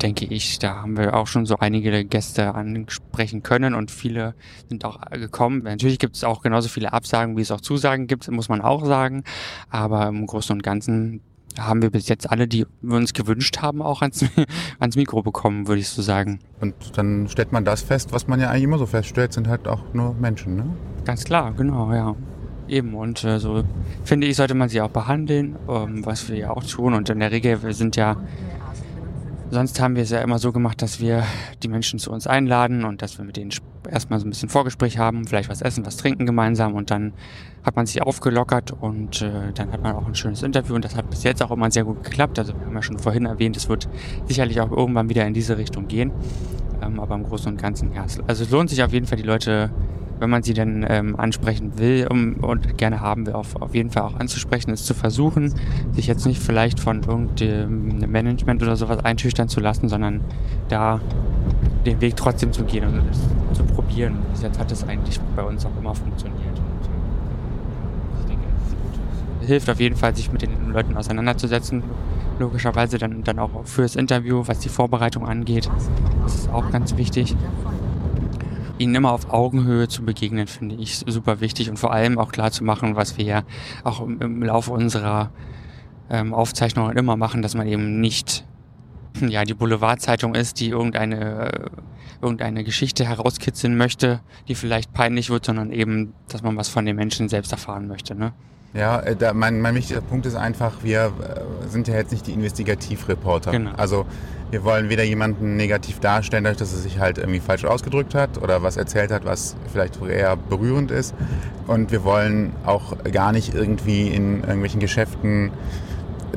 denke 0.00 0.24
ich, 0.24 0.58
da 0.58 0.76
haben 0.76 0.96
wir 0.96 1.14
auch 1.14 1.26
schon 1.26 1.44
so 1.44 1.58
einige 1.58 2.04
Gäste 2.04 2.54
ansprechen 2.54 3.42
können 3.42 3.74
und 3.74 3.90
viele 3.90 4.34
sind 4.68 4.84
auch 4.86 4.98
gekommen. 5.10 5.62
Natürlich 5.64 5.98
gibt 5.98 6.16
es 6.16 6.24
auch 6.24 6.42
genauso 6.42 6.68
viele 6.68 6.94
Absagen, 6.94 7.36
wie 7.36 7.42
es 7.42 7.50
auch 7.50 7.60
Zusagen 7.60 8.06
gibt, 8.06 8.30
muss 8.30 8.48
man 8.48 8.62
auch 8.62 8.84
sagen. 8.86 9.24
Aber 9.68 10.08
im 10.08 10.26
Großen 10.26 10.54
und 10.54 10.62
Ganzen 10.62 11.20
haben 11.58 11.82
wir 11.82 11.90
bis 11.90 12.08
jetzt 12.08 12.30
alle, 12.30 12.46
die 12.48 12.66
wir 12.82 12.96
uns 12.96 13.12
gewünscht 13.12 13.58
haben, 13.58 13.82
auch 13.82 14.02
ans, 14.02 14.24
ans 14.78 14.96
Mikro 14.96 15.22
bekommen, 15.22 15.68
würde 15.68 15.80
ich 15.80 15.88
so 15.88 16.02
sagen. 16.02 16.40
Und 16.60 16.74
dann 16.96 17.28
stellt 17.28 17.52
man 17.52 17.64
das 17.64 17.82
fest, 17.82 18.12
was 18.12 18.26
man 18.26 18.40
ja 18.40 18.50
eigentlich 18.50 18.64
immer 18.64 18.78
so 18.78 18.86
feststellt, 18.86 19.32
sind 19.32 19.48
halt 19.48 19.68
auch 19.68 19.80
nur 19.92 20.14
Menschen. 20.14 20.56
Ne? 20.56 20.66
Ganz 21.04 21.24
klar, 21.24 21.52
genau, 21.52 21.92
ja. 21.92 22.14
Eben, 22.68 22.94
und 22.94 23.22
äh, 23.22 23.38
so 23.38 23.62
finde 24.04 24.26
ich, 24.26 24.36
sollte 24.36 24.54
man 24.54 24.68
sie 24.68 24.80
auch 24.80 24.90
behandeln, 24.90 25.56
ähm, 25.68 26.04
was 26.04 26.28
wir 26.28 26.36
ja 26.36 26.50
auch 26.50 26.64
tun. 26.64 26.94
Und 26.94 27.08
in 27.08 27.20
der 27.20 27.30
Regel, 27.30 27.62
wir 27.62 27.72
sind 27.74 27.94
ja 27.96 28.12
Und 28.12 28.20
der 28.20 28.26
A57. 28.26 28.55
Sonst 29.50 29.80
haben 29.80 29.94
wir 29.94 30.02
es 30.02 30.10
ja 30.10 30.20
immer 30.20 30.38
so 30.38 30.50
gemacht, 30.52 30.82
dass 30.82 31.00
wir 31.00 31.22
die 31.62 31.68
Menschen 31.68 32.00
zu 32.00 32.10
uns 32.10 32.26
einladen 32.26 32.84
und 32.84 33.00
dass 33.00 33.18
wir 33.18 33.24
mit 33.24 33.36
denen 33.36 33.52
erstmal 33.88 34.18
so 34.18 34.26
ein 34.26 34.30
bisschen 34.30 34.48
Vorgespräch 34.48 34.98
haben, 34.98 35.26
vielleicht 35.26 35.48
was 35.48 35.62
essen, 35.62 35.86
was 35.86 35.96
trinken 35.96 36.26
gemeinsam 36.26 36.74
und 36.74 36.90
dann 36.90 37.12
hat 37.62 37.76
man 37.76 37.86
sich 37.86 38.02
aufgelockert 38.02 38.72
und 38.72 39.22
äh, 39.22 39.52
dann 39.54 39.70
hat 39.70 39.82
man 39.82 39.94
auch 39.94 40.06
ein 40.06 40.16
schönes 40.16 40.42
Interview 40.42 40.74
und 40.74 40.84
das 40.84 40.96
hat 40.96 41.08
bis 41.10 41.22
jetzt 41.22 41.42
auch 41.42 41.52
immer 41.52 41.70
sehr 41.70 41.84
gut 41.84 42.02
geklappt. 42.02 42.38
Also 42.38 42.54
wir 42.54 42.66
haben 42.66 42.74
ja 42.74 42.82
schon 42.82 42.98
vorhin 42.98 43.26
erwähnt, 43.26 43.56
es 43.56 43.68
wird 43.68 43.88
sicherlich 44.26 44.60
auch 44.60 44.70
irgendwann 44.72 45.08
wieder 45.08 45.24
in 45.26 45.34
diese 45.34 45.56
Richtung 45.56 45.86
gehen. 45.86 46.10
Ähm, 46.82 47.00
aber 47.00 47.14
im 47.14 47.24
Großen 47.24 47.50
und 47.52 47.60
Ganzen, 47.60 47.92
ja. 47.94 48.02
Also 48.02 48.44
es 48.44 48.50
lohnt 48.50 48.70
sich 48.70 48.82
auf 48.82 48.92
jeden 48.92 49.06
Fall, 49.06 49.16
die 49.16 49.24
Leute, 49.24 49.70
wenn 50.18 50.30
man 50.30 50.42
sie 50.42 50.54
denn 50.54 50.84
ähm, 50.88 51.18
ansprechen 51.18 51.78
will 51.78 52.06
um, 52.10 52.36
und 52.36 52.78
gerne 52.78 53.00
haben 53.00 53.26
will, 53.26 53.34
auf, 53.34 53.60
auf 53.60 53.74
jeden 53.74 53.90
Fall 53.90 54.02
auch 54.02 54.18
anzusprechen, 54.18 54.70
es 54.70 54.84
zu 54.84 54.94
versuchen, 54.94 55.52
sich 55.92 56.06
jetzt 56.06 56.26
nicht 56.26 56.40
vielleicht 56.40 56.80
von 56.80 57.02
irgendeinem 57.02 58.10
Management 58.10 58.62
oder 58.62 58.76
sowas 58.76 59.04
einschüchtern 59.04 59.48
zu 59.48 59.60
lassen, 59.60 59.88
sondern 59.88 60.22
da 60.68 61.00
den 61.84 62.00
Weg 62.00 62.16
trotzdem 62.16 62.52
zu 62.52 62.64
gehen 62.64 62.84
und 62.84 63.02
es 63.10 63.20
zu 63.56 63.64
probieren. 63.64 64.16
Bis 64.32 64.42
jetzt 64.42 64.58
hat 64.58 64.72
es 64.72 64.84
eigentlich 64.84 65.20
bei 65.34 65.42
uns 65.42 65.64
auch 65.64 65.76
immer 65.78 65.94
funktioniert. 65.94 66.58
Und 66.58 66.86
äh, 66.86 68.20
ich 68.20 68.26
denke, 68.26 68.44
ist. 68.44 68.76
Es 69.42 69.48
hilft 69.48 69.70
auf 69.70 69.80
jeden 69.80 69.96
Fall, 69.96 70.14
sich 70.16 70.32
mit 70.32 70.42
den 70.42 70.70
Leuten 70.72 70.96
auseinanderzusetzen. 70.96 71.82
Logischerweise 72.38 72.98
dann, 72.98 73.22
dann 73.22 73.38
auch 73.38 73.64
fürs 73.64 73.96
Interview, 73.96 74.42
was 74.46 74.58
die 74.58 74.68
Vorbereitung 74.68 75.26
angeht. 75.26 75.70
Das 76.22 76.34
ist 76.34 76.50
auch 76.50 76.70
ganz 76.70 76.96
wichtig. 76.96 77.34
Ihnen 78.78 78.94
immer 78.94 79.12
auf 79.12 79.30
Augenhöhe 79.32 79.88
zu 79.88 80.04
begegnen, 80.04 80.46
finde 80.46 80.76
ich 80.76 80.98
super 80.98 81.40
wichtig 81.40 81.70
und 81.70 81.78
vor 81.78 81.92
allem 81.92 82.18
auch 82.18 82.30
klar 82.30 82.50
zu 82.50 82.64
machen, 82.64 82.96
was 82.96 83.16
wir 83.16 83.24
ja 83.24 83.42
auch 83.84 84.00
im, 84.00 84.20
im 84.20 84.42
Laufe 84.42 84.72
unserer 84.72 85.30
ähm, 86.10 86.34
Aufzeichnungen 86.34 86.96
immer 86.96 87.16
machen, 87.16 87.42
dass 87.42 87.54
man 87.54 87.66
eben 87.66 88.00
nicht 88.00 88.44
ja, 89.20 89.44
die 89.44 89.54
Boulevardzeitung 89.54 90.34
ist, 90.34 90.60
die 90.60 90.68
irgendeine, 90.68 91.52
äh, 91.52 91.70
irgendeine 92.20 92.64
Geschichte 92.64 93.04
herauskitzeln 93.04 93.76
möchte, 93.76 94.20
die 94.48 94.54
vielleicht 94.54 94.92
peinlich 94.92 95.30
wird, 95.30 95.44
sondern 95.44 95.72
eben, 95.72 96.12
dass 96.28 96.42
man 96.42 96.56
was 96.56 96.68
von 96.68 96.86
den 96.86 96.96
Menschen 96.96 97.28
selbst 97.28 97.52
erfahren 97.52 97.88
möchte. 97.88 98.14
Ne? 98.14 98.32
Ja, 98.76 99.00
äh, 99.00 99.16
da, 99.16 99.32
mein, 99.32 99.60
mein 99.60 99.74
wichtiger 99.74 100.00
Punkt 100.00 100.26
ist 100.26 100.34
einfach, 100.34 100.82
wir 100.82 101.06
äh, 101.06 101.68
sind 101.68 101.88
ja 101.88 101.94
jetzt 101.94 102.12
nicht 102.12 102.26
die 102.26 102.32
Investigativreporter. 102.32 103.50
Genau. 103.50 103.70
Also 103.76 104.06
wir 104.50 104.64
wollen 104.64 104.88
weder 104.88 105.02
jemanden 105.02 105.56
negativ 105.56 105.98
darstellen, 105.98 106.44
dadurch, 106.44 106.58
dass 106.58 106.72
er 106.72 106.78
sich 106.78 106.98
halt 106.98 107.18
irgendwie 107.18 107.40
falsch 107.40 107.64
ausgedrückt 107.64 108.14
hat 108.14 108.40
oder 108.40 108.62
was 108.62 108.76
erzählt 108.76 109.10
hat, 109.10 109.24
was 109.24 109.56
vielleicht 109.72 110.00
eher 110.02 110.36
berührend 110.36 110.90
ist. 110.90 111.14
Und 111.66 111.90
wir 111.90 112.04
wollen 112.04 112.52
auch 112.64 112.96
gar 113.12 113.32
nicht 113.32 113.54
irgendwie 113.54 114.08
in 114.08 114.40
irgendwelchen 114.42 114.80
Geschäften 114.80 115.50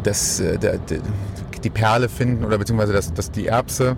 das, 0.03 0.39
äh, 0.39 0.57
der, 0.57 0.77
der, 0.77 0.99
die 1.63 1.69
Perle 1.69 2.07
finden 2.07 2.45
oder 2.45 2.57
beziehungsweise 2.57 2.93
das, 2.93 3.13
das 3.13 3.31
die 3.31 3.47
Erbse, 3.47 3.97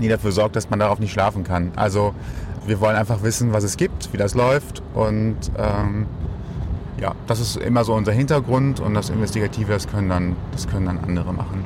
die 0.00 0.08
dafür 0.08 0.32
sorgt, 0.32 0.56
dass 0.56 0.70
man 0.70 0.80
darauf 0.80 0.98
nicht 0.98 1.12
schlafen 1.12 1.44
kann. 1.44 1.70
Also 1.76 2.14
wir 2.66 2.80
wollen 2.80 2.96
einfach 2.96 3.22
wissen, 3.22 3.52
was 3.52 3.62
es 3.62 3.76
gibt, 3.76 4.12
wie 4.12 4.16
das 4.16 4.34
läuft 4.34 4.82
und 4.94 5.36
ähm, 5.56 6.06
ja, 7.00 7.14
das 7.26 7.40
ist 7.40 7.56
immer 7.56 7.84
so 7.84 7.94
unser 7.94 8.12
Hintergrund 8.12 8.80
und 8.80 8.94
das 8.94 9.10
Investigative, 9.10 9.72
das 9.72 9.88
können 9.88 10.08
dann, 10.08 10.36
das 10.52 10.68
können 10.68 10.86
dann 10.86 10.98
andere 10.98 11.32
machen. 11.32 11.64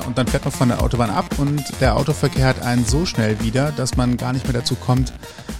Und 0.00 0.18
dann 0.18 0.26
fährt 0.26 0.44
man 0.44 0.52
von 0.52 0.68
der 0.68 0.82
Autobahn 0.82 1.10
ab 1.10 1.38
und 1.38 1.62
der 1.80 1.96
Autoverkehr 1.96 2.46
hat 2.46 2.62
einen 2.62 2.84
so 2.84 3.06
schnell 3.06 3.40
wieder, 3.40 3.72
dass 3.72 3.96
man 3.96 4.16
gar 4.16 4.32
nicht 4.32 4.44
mehr 4.44 4.52
dazu 4.52 4.74
kommt, 4.74 5.12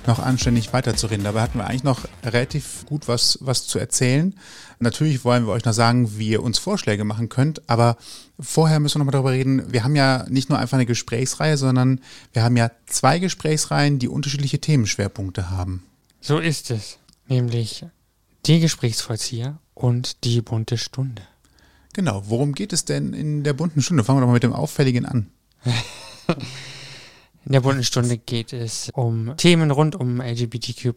noch 0.07 0.19
anständig 0.19 0.73
weiterzureden. 0.73 1.25
Dabei 1.25 1.43
hatten 1.43 1.59
wir 1.59 1.67
eigentlich 1.67 1.85
noch 1.85 2.05
relativ 2.25 2.85
gut 2.87 3.09
was, 3.09 3.39
was 3.41 3.67
zu 3.67 3.79
erzählen. 3.79 4.35
Natürlich 4.79 5.25
wollen 5.25 5.47
wir 5.47 5.53
euch 5.53 5.65
noch 5.65 5.73
sagen, 5.73 6.19
wie 6.19 6.29
ihr 6.31 6.43
uns 6.43 6.59
Vorschläge 6.59 7.05
machen 7.05 7.29
könnt, 7.29 7.69
aber 7.69 7.97
vorher 8.39 8.81
müssen 8.81 8.97
wir 8.97 8.99
noch 9.01 9.07
mal 9.07 9.13
darüber 9.13 9.33
reden. 9.33 9.73
Wir 9.73 9.85
haben 9.85 9.97
ja 9.97 10.27
nicht 10.29 10.51
nur 10.51 10.59
einfach 10.59 10.77
eine 10.77 10.87
Gesprächsreihe, 10.87 11.57
sondern 11.57 12.01
wir 12.33 12.43
haben 12.43 12.57
ja 12.57 12.71
zwei 12.87 13.19
Gesprächsreihen, 13.19 13.99
die 13.99 14.09
unterschiedliche 14.09 14.61
Themenschwerpunkte 14.61 15.51
haben. 15.51 15.85
So 16.21 16.39
ist 16.39 16.71
es. 16.71 16.99
Nämlich 17.29 17.87
die 18.47 18.61
Gesprächsvollzieher 18.61 19.59
und 19.75 20.25
die 20.25 20.43
bunte 20.43 20.77
Stunde. 20.77 21.23
Genau, 21.95 22.25
worum 22.27 22.53
geht 22.53 22.73
es 22.73 22.85
denn 22.85 23.15
in 23.15 23.45
der 23.45 23.53
bunten 23.53 23.81
Stunde? 23.81 24.05
Fangen 24.05 24.19
wir 24.19 24.23
doch 24.23 24.27
mal 24.27 24.35
mit 24.35 24.43
dem 24.43 24.53
Auffälligen 24.53 25.07
an. 25.07 25.31
In 27.47 27.53
der 27.53 27.61
bunten 27.61 27.85
Stunde 27.85 28.17
geht 28.17 28.55
es 28.55 28.91
um 28.95 29.37
Themen 29.37 29.71
rund 29.71 29.95
um 29.95 30.21
LGBTQ 30.21 30.95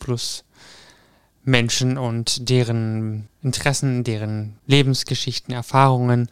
Menschen 1.43 1.97
und 1.97 2.49
deren 2.49 3.27
Interessen, 3.41 4.05
deren 4.05 4.57
Lebensgeschichten, 4.65 5.53
Erfahrungen. 5.53 6.29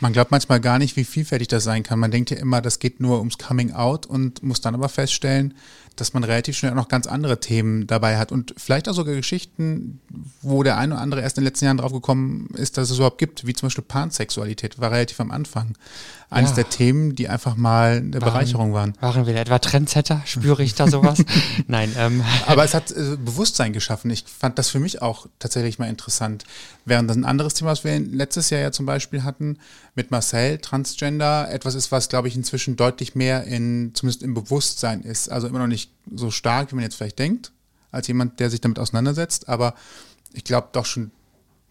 Man 0.00 0.12
glaubt 0.12 0.30
manchmal 0.30 0.60
gar 0.60 0.78
nicht, 0.78 0.96
wie 0.96 1.04
vielfältig 1.04 1.48
das 1.48 1.64
sein 1.64 1.82
kann. 1.82 1.98
Man 1.98 2.10
denkt 2.10 2.30
ja 2.30 2.36
immer, 2.36 2.60
das 2.60 2.78
geht 2.78 3.00
nur 3.00 3.18
ums 3.18 3.38
Coming 3.38 3.72
Out 3.72 4.06
und 4.06 4.42
muss 4.42 4.60
dann 4.60 4.74
aber 4.74 4.88
feststellen, 4.88 5.54
dass 6.00 6.14
man 6.14 6.24
relativ 6.24 6.56
schnell 6.56 6.72
auch 6.72 6.76
noch 6.76 6.88
ganz 6.88 7.06
andere 7.06 7.40
Themen 7.40 7.86
dabei 7.86 8.18
hat 8.18 8.32
und 8.32 8.54
vielleicht 8.56 8.88
auch 8.88 8.94
sogar 8.94 9.14
Geschichten, 9.14 10.00
wo 10.42 10.62
der 10.62 10.76
eine 10.78 10.94
oder 10.94 11.02
andere 11.02 11.22
erst 11.22 11.38
in 11.38 11.42
den 11.42 11.48
letzten 11.48 11.66
Jahren 11.66 11.78
drauf 11.78 11.92
gekommen 11.92 12.48
ist, 12.54 12.76
dass 12.76 12.90
es 12.90 12.96
überhaupt 12.96 13.18
gibt, 13.18 13.46
wie 13.46 13.54
zum 13.54 13.66
Beispiel 13.66 13.84
Pansexualität, 13.84 14.78
war 14.78 14.90
relativ 14.90 15.20
am 15.20 15.30
Anfang. 15.30 15.76
Eines 16.30 16.50
Ja. 16.50 16.56
der 16.56 16.68
Themen, 16.68 17.14
die 17.14 17.28
einfach 17.28 17.56
mal 17.56 17.96
eine 17.96 18.20
Bereicherung 18.20 18.74
waren. 18.74 18.92
Waren 19.00 19.26
wir 19.26 19.32
da 19.32 19.40
etwa 19.40 19.58
Trendsetter? 19.58 20.20
Spüre 20.26 20.62
ich 20.62 20.74
da 20.74 20.86
sowas? 20.86 21.24
Nein, 21.66 21.94
ähm, 21.96 22.22
Aber 22.46 22.64
es 22.64 22.74
hat 22.74 22.90
äh, 22.90 23.16
Bewusstsein 23.16 23.72
geschaffen. 23.72 24.10
Ich 24.10 24.24
fand 24.26 24.58
das 24.58 24.68
für 24.68 24.78
mich 24.78 25.00
auch 25.00 25.26
tatsächlich 25.38 25.78
mal 25.78 25.88
interessant. 25.88 26.44
Während 26.84 27.08
das 27.08 27.16
ein 27.16 27.24
anderes 27.24 27.54
Thema, 27.54 27.70
was 27.70 27.82
wir 27.82 27.98
letztes 27.98 28.50
Jahr 28.50 28.60
ja 28.60 28.72
zum 28.72 28.84
Beispiel 28.84 29.24
hatten, 29.24 29.56
mit 29.94 30.10
Marcel, 30.10 30.58
Transgender, 30.58 31.50
etwas 31.50 31.74
ist, 31.74 31.92
was, 31.92 32.10
glaube 32.10 32.28
ich, 32.28 32.36
inzwischen 32.36 32.76
deutlich 32.76 33.14
mehr 33.14 33.44
in, 33.44 33.92
zumindest 33.94 34.22
im 34.22 34.34
Bewusstsein 34.34 35.00
ist. 35.00 35.30
Also 35.32 35.46
immer 35.48 35.60
noch 35.60 35.66
nicht 35.66 35.90
so 36.14 36.30
stark, 36.30 36.72
wie 36.72 36.74
man 36.74 36.84
jetzt 36.84 36.96
vielleicht 36.96 37.18
denkt, 37.18 37.52
als 37.90 38.06
jemand, 38.06 38.38
der 38.38 38.50
sich 38.50 38.60
damit 38.60 38.78
auseinandersetzt, 38.78 39.48
aber 39.48 39.74
ich 40.34 40.44
glaube 40.44 40.68
doch 40.72 40.84
schon 40.84 41.10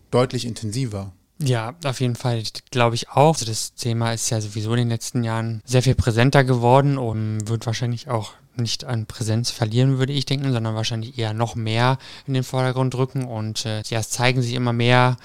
deutlich 0.09 0.45
intensiver. 0.45 1.11
Ja, 1.39 1.75
auf 1.83 2.01
jeden 2.01 2.15
Fall, 2.15 2.41
glaube 2.71 2.95
ich 2.95 3.09
auch. 3.09 3.35
Also 3.35 3.45
das 3.45 3.75
Thema 3.75 4.13
ist 4.13 4.29
ja 4.29 4.41
sowieso 4.41 4.71
in 4.71 4.77
den 4.79 4.89
letzten 4.89 5.23
Jahren 5.23 5.61
sehr 5.65 5.83
viel 5.83 5.95
präsenter 5.95 6.43
geworden 6.43 6.97
und 6.97 7.47
wird 7.47 7.65
wahrscheinlich 7.65 8.09
auch 8.09 8.33
nicht 8.55 8.85
an 8.85 9.05
Präsenz 9.05 9.51
verlieren, 9.51 9.99
würde 9.99 10.13
ich 10.13 10.25
denken, 10.25 10.51
sondern 10.51 10.73
wahrscheinlich 10.73 11.17
eher 11.19 11.33
noch 11.33 11.55
mehr 11.55 11.99
in 12.25 12.33
den 12.33 12.43
Vordergrund 12.43 12.95
rücken. 12.95 13.25
Und 13.25 13.65
äh, 13.65 13.83
ja, 13.87 13.99
es 13.99 14.09
zeigen 14.09 14.41
sich 14.41 14.53
immer 14.53 14.73
mehr 14.73 15.17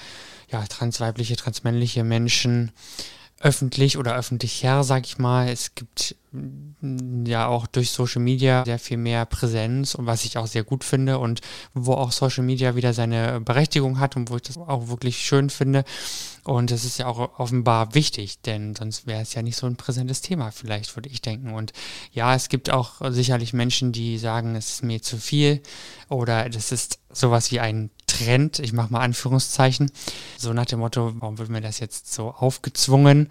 ja, 0.51 0.63
transweibliche, 0.67 1.35
transmännliche 1.35 2.03
Menschen 2.03 2.71
öffentlich 3.43 3.97
oder 3.97 4.15
öffentlicher, 4.15 4.83
sag 4.85 5.05
ich 5.05 5.17
mal. 5.17 5.49
Es 5.49 5.75
gibt 5.75 6.15
mm, 6.31 7.25
ja 7.25 7.47
auch 7.47 7.67
durch 7.67 7.91
Social 7.91 8.21
Media 8.21 8.63
sehr 8.63 8.79
viel 8.79 8.97
mehr 8.97 9.25
Präsenz 9.25 9.95
und 9.95 10.05
was 10.05 10.23
ich 10.23 10.37
auch 10.37 10.47
sehr 10.47 10.63
gut 10.63 10.85
finde 10.85 11.19
und 11.19 11.41
wo 11.73 11.93
auch 11.93 12.13
Social 12.13 12.45
Media 12.45 12.75
wieder 12.75 12.93
seine 12.93 13.41
Berechtigung 13.41 13.99
hat 13.99 14.15
und 14.15 14.29
wo 14.29 14.37
ich 14.37 14.43
das 14.43 14.57
auch 14.57 14.87
wirklich 14.87 15.17
schön 15.17 15.49
finde. 15.49 15.83
Und 16.45 16.71
das 16.71 16.83
ist 16.83 16.97
ja 16.97 17.07
auch 17.07 17.39
offenbar 17.39 17.95
wichtig, 17.95 18.41
denn 18.41 18.75
sonst 18.75 19.07
wäre 19.07 19.21
es 19.21 19.33
ja 19.33 19.41
nicht 19.41 19.55
so 19.55 19.65
ein 19.65 19.77
präsentes 19.77 20.19
Thema, 20.19 20.51
vielleicht, 20.51 20.93
würde 20.97 21.07
ich 21.07 21.21
denken. 21.21 21.53
Und 21.53 21.71
ja, 22.11 22.35
es 22.35 22.49
gibt 22.49 22.69
auch 22.69 22.95
sicherlich 23.11 23.53
Menschen, 23.53 23.93
die 23.93 24.17
sagen, 24.17 24.55
es 24.55 24.71
ist 24.71 24.83
mir 24.83 25.01
zu 25.01 25.17
viel 25.17 25.61
oder 26.09 26.49
das 26.49 26.73
ist 26.73 26.99
sowas 27.09 27.51
wie 27.51 27.61
ein 27.61 27.91
Trend, 28.07 28.59
ich 28.59 28.73
mache 28.73 28.91
mal 28.91 28.99
Anführungszeichen, 28.99 29.89
so 30.37 30.51
nach 30.51 30.65
dem 30.65 30.79
Motto, 30.79 31.13
warum 31.19 31.37
wird 31.37 31.49
mir 31.49 31.61
das 31.61 31.79
jetzt 31.79 32.13
so 32.13 32.31
aufgezwungen? 32.31 33.29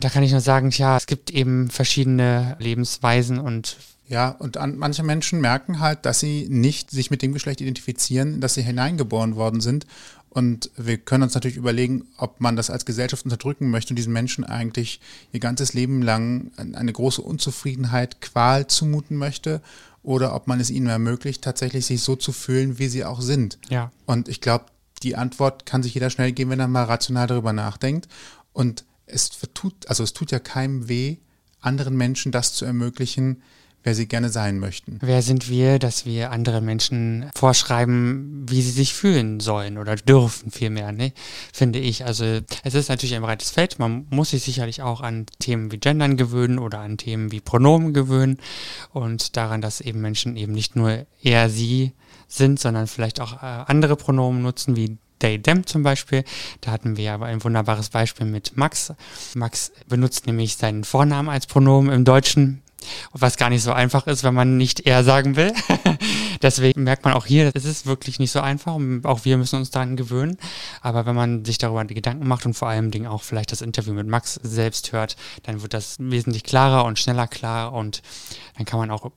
Da 0.00 0.08
kann 0.08 0.22
ich 0.22 0.30
nur 0.30 0.40
sagen, 0.40 0.70
tja, 0.70 0.96
es 0.96 1.06
gibt 1.06 1.30
eben 1.30 1.70
verschiedene 1.70 2.56
Lebensweisen 2.60 3.38
und 3.38 3.76
Ja, 4.06 4.28
und 4.28 4.58
an, 4.58 4.76
manche 4.76 5.02
Menschen 5.02 5.40
merken 5.40 5.80
halt, 5.80 6.04
dass 6.04 6.20
sie 6.20 6.46
nicht 6.50 6.90
sich 6.90 7.10
mit 7.10 7.22
dem 7.22 7.32
Geschlecht 7.32 7.60
identifizieren, 7.60 8.34
in 8.34 8.40
das 8.40 8.54
sie 8.54 8.62
hineingeboren 8.62 9.34
worden 9.34 9.60
sind. 9.60 9.86
Und 10.34 10.70
wir 10.76 10.98
können 10.98 11.22
uns 11.22 11.34
natürlich 11.34 11.56
überlegen, 11.56 12.08
ob 12.16 12.40
man 12.40 12.56
das 12.56 12.68
als 12.68 12.84
Gesellschaft 12.84 13.24
unterdrücken 13.24 13.70
möchte 13.70 13.92
und 13.92 13.96
diesen 13.96 14.12
Menschen 14.12 14.44
eigentlich 14.44 15.00
ihr 15.32 15.38
ganzes 15.38 15.74
Leben 15.74 16.02
lang 16.02 16.50
eine 16.56 16.92
große 16.92 17.22
Unzufriedenheit, 17.22 18.20
Qual 18.20 18.66
zumuten 18.66 19.16
möchte 19.16 19.62
oder 20.02 20.34
ob 20.34 20.48
man 20.48 20.58
es 20.58 20.70
ihnen 20.70 20.88
ermöglicht, 20.88 21.42
tatsächlich 21.42 21.86
sich 21.86 22.02
so 22.02 22.16
zu 22.16 22.32
fühlen, 22.32 22.80
wie 22.80 22.88
sie 22.88 23.04
auch 23.04 23.20
sind. 23.20 23.58
ja, 23.68 23.92
Und 24.06 24.28
ich 24.28 24.40
glaube, 24.40 24.66
die 25.04 25.14
Antwort 25.14 25.66
kann 25.66 25.84
sich 25.84 25.94
jeder 25.94 26.10
schnell 26.10 26.32
geben, 26.32 26.50
wenn 26.50 26.60
er 26.60 26.66
mal 26.66 26.82
rational 26.82 27.28
darüber 27.28 27.52
nachdenkt. 27.52 28.08
Und 28.52 28.84
es 29.06 29.30
tut, 29.54 29.88
also 29.88 30.02
es 30.02 30.14
tut 30.14 30.32
ja 30.32 30.40
keinem 30.40 30.88
weh, 30.88 31.18
anderen 31.60 31.96
Menschen 31.96 32.32
das 32.32 32.54
zu 32.54 32.64
ermöglichen, 32.64 33.40
wer 33.84 33.94
sie 33.94 34.08
gerne 34.08 34.30
sein 34.30 34.58
möchten. 34.58 34.98
Wer 35.00 35.22
sind 35.22 35.48
wir, 35.48 35.78
dass 35.78 36.06
wir 36.06 36.32
anderen 36.32 36.64
Menschen 36.64 37.30
vorschreiben, 37.36 38.46
wie 38.48 38.62
sie 38.62 38.70
sich 38.70 38.94
fühlen 38.94 39.40
sollen 39.40 39.78
oder 39.78 39.94
dürfen 39.94 40.50
vielmehr, 40.50 40.90
ne? 40.90 41.12
finde 41.52 41.78
ich. 41.78 42.04
Also 42.04 42.40
es 42.64 42.74
ist 42.74 42.88
natürlich 42.88 43.14
ein 43.14 43.22
breites 43.22 43.50
Feld. 43.50 43.78
Man 43.78 44.06
muss 44.10 44.30
sich 44.30 44.42
sicherlich 44.42 44.82
auch 44.82 45.02
an 45.02 45.26
Themen 45.38 45.70
wie 45.70 45.78
Gendern 45.78 46.16
gewöhnen 46.16 46.58
oder 46.58 46.80
an 46.80 46.96
Themen 46.96 47.30
wie 47.30 47.40
Pronomen 47.40 47.92
gewöhnen 47.92 48.38
und 48.92 49.36
daran, 49.36 49.60
dass 49.60 49.80
eben 49.80 50.00
Menschen 50.00 50.36
eben 50.36 50.52
nicht 50.52 50.74
nur 50.76 51.06
er, 51.22 51.50
sie 51.50 51.92
sind, 52.26 52.58
sondern 52.58 52.86
vielleicht 52.86 53.20
auch 53.20 53.34
äh, 53.42 53.64
andere 53.66 53.96
Pronomen 53.96 54.42
nutzen, 54.42 54.76
wie 54.76 54.96
they, 55.18 55.40
them 55.40 55.66
zum 55.66 55.82
Beispiel. 55.82 56.24
Da 56.60 56.70
hatten 56.70 56.96
wir 56.96 57.12
aber 57.12 57.26
ein 57.26 57.42
wunderbares 57.44 57.90
Beispiel 57.90 58.26
mit 58.26 58.56
Max. 58.56 58.92
Max 59.34 59.72
benutzt 59.88 60.26
nämlich 60.26 60.56
seinen 60.56 60.84
Vornamen 60.84 61.28
als 61.28 61.46
Pronomen 61.46 61.92
im 61.92 62.04
Deutschen, 62.04 62.62
was 63.12 63.36
gar 63.36 63.50
nicht 63.50 63.62
so 63.62 63.72
einfach 63.72 64.06
ist, 64.06 64.24
wenn 64.24 64.34
man 64.34 64.56
nicht 64.56 64.86
er 64.86 65.04
sagen 65.04 65.36
will. 65.36 65.52
Deswegen 66.42 66.84
merkt 66.84 67.04
man 67.04 67.14
auch 67.14 67.26
hier, 67.26 67.50
es 67.54 67.64
ist 67.64 67.86
wirklich 67.86 68.18
nicht 68.18 68.32
so 68.32 68.40
einfach. 68.40 68.78
Auch 69.04 69.24
wir 69.24 69.36
müssen 69.36 69.56
uns 69.56 69.70
daran 69.70 69.96
gewöhnen. 69.96 70.36
Aber 70.80 71.06
wenn 71.06 71.14
man 71.14 71.44
sich 71.44 71.58
darüber 71.58 71.84
Gedanken 71.84 72.26
macht 72.26 72.46
und 72.46 72.54
vor 72.54 72.68
allem 72.68 72.90
Dingen 72.90 73.06
auch 73.06 73.22
vielleicht 73.22 73.52
das 73.52 73.62
Interview 73.62 73.92
mit 73.92 74.06
Max 74.06 74.34
selbst 74.42 74.92
hört, 74.92 75.16
dann 75.44 75.62
wird 75.62 75.74
das 75.74 75.96
wesentlich 75.98 76.44
klarer 76.44 76.84
und 76.84 76.98
schneller 76.98 77.26
klar 77.26 77.72
und 77.72 78.02
dann 78.56 78.64
kann 78.64 78.78
man 78.78 78.90
auch 78.90 79.10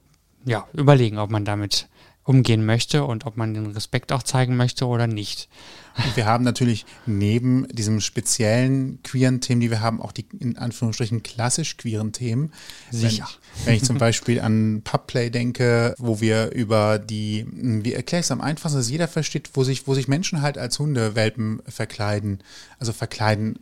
ja, 0.45 0.67
überlegen, 0.73 1.17
ob 1.17 1.29
man 1.29 1.45
damit 1.45 1.87
umgehen 2.27 2.65
möchte 2.65 3.05
und 3.05 3.25
ob 3.25 3.37
man 3.37 3.53
den 3.53 3.67
Respekt 3.67 4.11
auch 4.11 4.21
zeigen 4.21 4.57
möchte 4.57 4.85
oder 4.85 5.07
nicht. 5.07 5.47
Und 5.95 6.17
wir 6.17 6.25
haben 6.25 6.43
natürlich 6.43 6.85
neben 7.05 7.67
diesem 7.69 8.01
speziellen 8.01 9.01
queeren 9.01 9.39
Themen, 9.39 9.61
die 9.61 9.71
wir 9.71 9.79
haben, 9.79 10.01
auch 10.01 10.11
die 10.11 10.25
in 10.37 10.57
Anführungsstrichen 10.57 11.23
klassisch 11.23 11.77
queeren 11.77 12.11
Themen. 12.11 12.51
Sicher. 12.91 13.29
Wenn, 13.65 13.75
ich 13.75 13.83
zum 13.83 13.97
Beispiel 13.97 14.39
an 14.39 14.81
Pubplay 14.83 15.29
denke, 15.29 15.93
wo 15.97 16.21
wir 16.21 16.51
über 16.51 16.99
die, 16.99 17.45
wie 17.51 17.93
erkläre 17.93 18.21
ich 18.21 18.25
es 18.25 18.31
am 18.31 18.41
einfachsten, 18.41 18.79
dass 18.79 18.89
jeder 18.89 19.07
versteht, 19.07 19.51
wo 19.53 19.63
sich, 19.63 19.87
wo 19.87 19.93
sich 19.93 20.07
Menschen 20.07 20.41
halt 20.41 20.57
als 20.57 20.79
Hundewelpen 20.79 21.61
verkleiden. 21.67 22.43
Also 22.79 22.93
verkleiden 22.93 23.59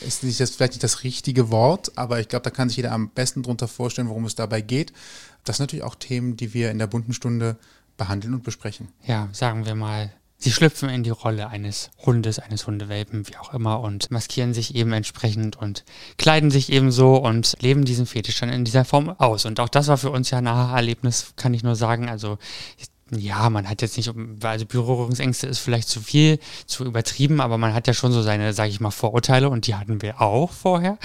ist 0.00 0.24
nicht 0.24 0.40
das, 0.40 0.50
vielleicht 0.50 0.72
nicht 0.72 0.84
das 0.84 1.04
richtige 1.04 1.50
Wort, 1.50 1.92
aber 1.96 2.20
ich 2.20 2.28
glaube, 2.28 2.42
da 2.42 2.50
kann 2.50 2.68
sich 2.68 2.76
jeder 2.76 2.92
am 2.92 3.10
besten 3.10 3.42
darunter 3.42 3.68
vorstellen, 3.68 4.08
worum 4.08 4.24
es 4.24 4.34
dabei 4.34 4.60
geht. 4.60 4.92
Das 5.44 5.56
sind 5.56 5.64
natürlich 5.64 5.84
auch 5.84 5.94
Themen, 5.94 6.36
die 6.36 6.54
wir 6.54 6.70
in 6.70 6.78
der 6.78 6.86
bunten 6.86 7.12
Stunde 7.12 7.56
behandeln 7.96 8.34
und 8.34 8.42
besprechen. 8.42 8.88
Ja, 9.04 9.28
sagen 9.32 9.64
wir 9.64 9.74
mal, 9.74 10.12
sie 10.38 10.52
schlüpfen 10.52 10.88
in 10.88 11.02
die 11.02 11.10
Rolle 11.10 11.48
eines 11.48 11.90
Hundes, 11.98 12.38
eines 12.38 12.66
Hundewelpen, 12.66 13.28
wie 13.28 13.36
auch 13.36 13.54
immer, 13.54 13.80
und 13.80 14.10
maskieren 14.10 14.54
sich 14.54 14.74
eben 14.74 14.92
entsprechend 14.92 15.56
und 15.56 15.84
kleiden 16.18 16.50
sich 16.50 16.70
eben 16.70 16.90
so 16.90 17.16
und 17.16 17.56
leben 17.60 17.84
diesen 17.84 18.06
Fetisch 18.06 18.40
dann 18.40 18.50
in 18.50 18.64
dieser 18.64 18.84
Form 18.84 19.08
aus. 19.18 19.44
Und 19.44 19.60
auch 19.60 19.68
das 19.68 19.88
war 19.88 19.98
für 19.98 20.10
uns 20.10 20.30
ja 20.30 20.38
ein 20.38 20.46
Aha-Erlebnis, 20.46 21.32
kann 21.36 21.54
ich 21.54 21.62
nur 21.62 21.76
sagen. 21.76 22.08
Also 22.08 22.38
ja, 23.10 23.48
man 23.50 23.68
hat 23.68 23.82
jetzt 23.82 23.96
nicht, 23.96 24.12
also 24.42 24.66
Berührungsängste 24.66 25.46
ist 25.46 25.60
vielleicht 25.60 25.88
zu 25.88 26.00
viel, 26.00 26.40
zu 26.66 26.84
übertrieben, 26.84 27.40
aber 27.40 27.56
man 27.56 27.72
hat 27.72 27.86
ja 27.86 27.94
schon 27.94 28.10
so 28.10 28.20
seine, 28.20 28.52
sage 28.52 28.70
ich 28.70 28.80
mal, 28.80 28.90
Vorurteile 28.90 29.48
und 29.48 29.68
die 29.68 29.76
hatten 29.76 30.02
wir 30.02 30.20
auch 30.20 30.50
vorher. 30.50 30.98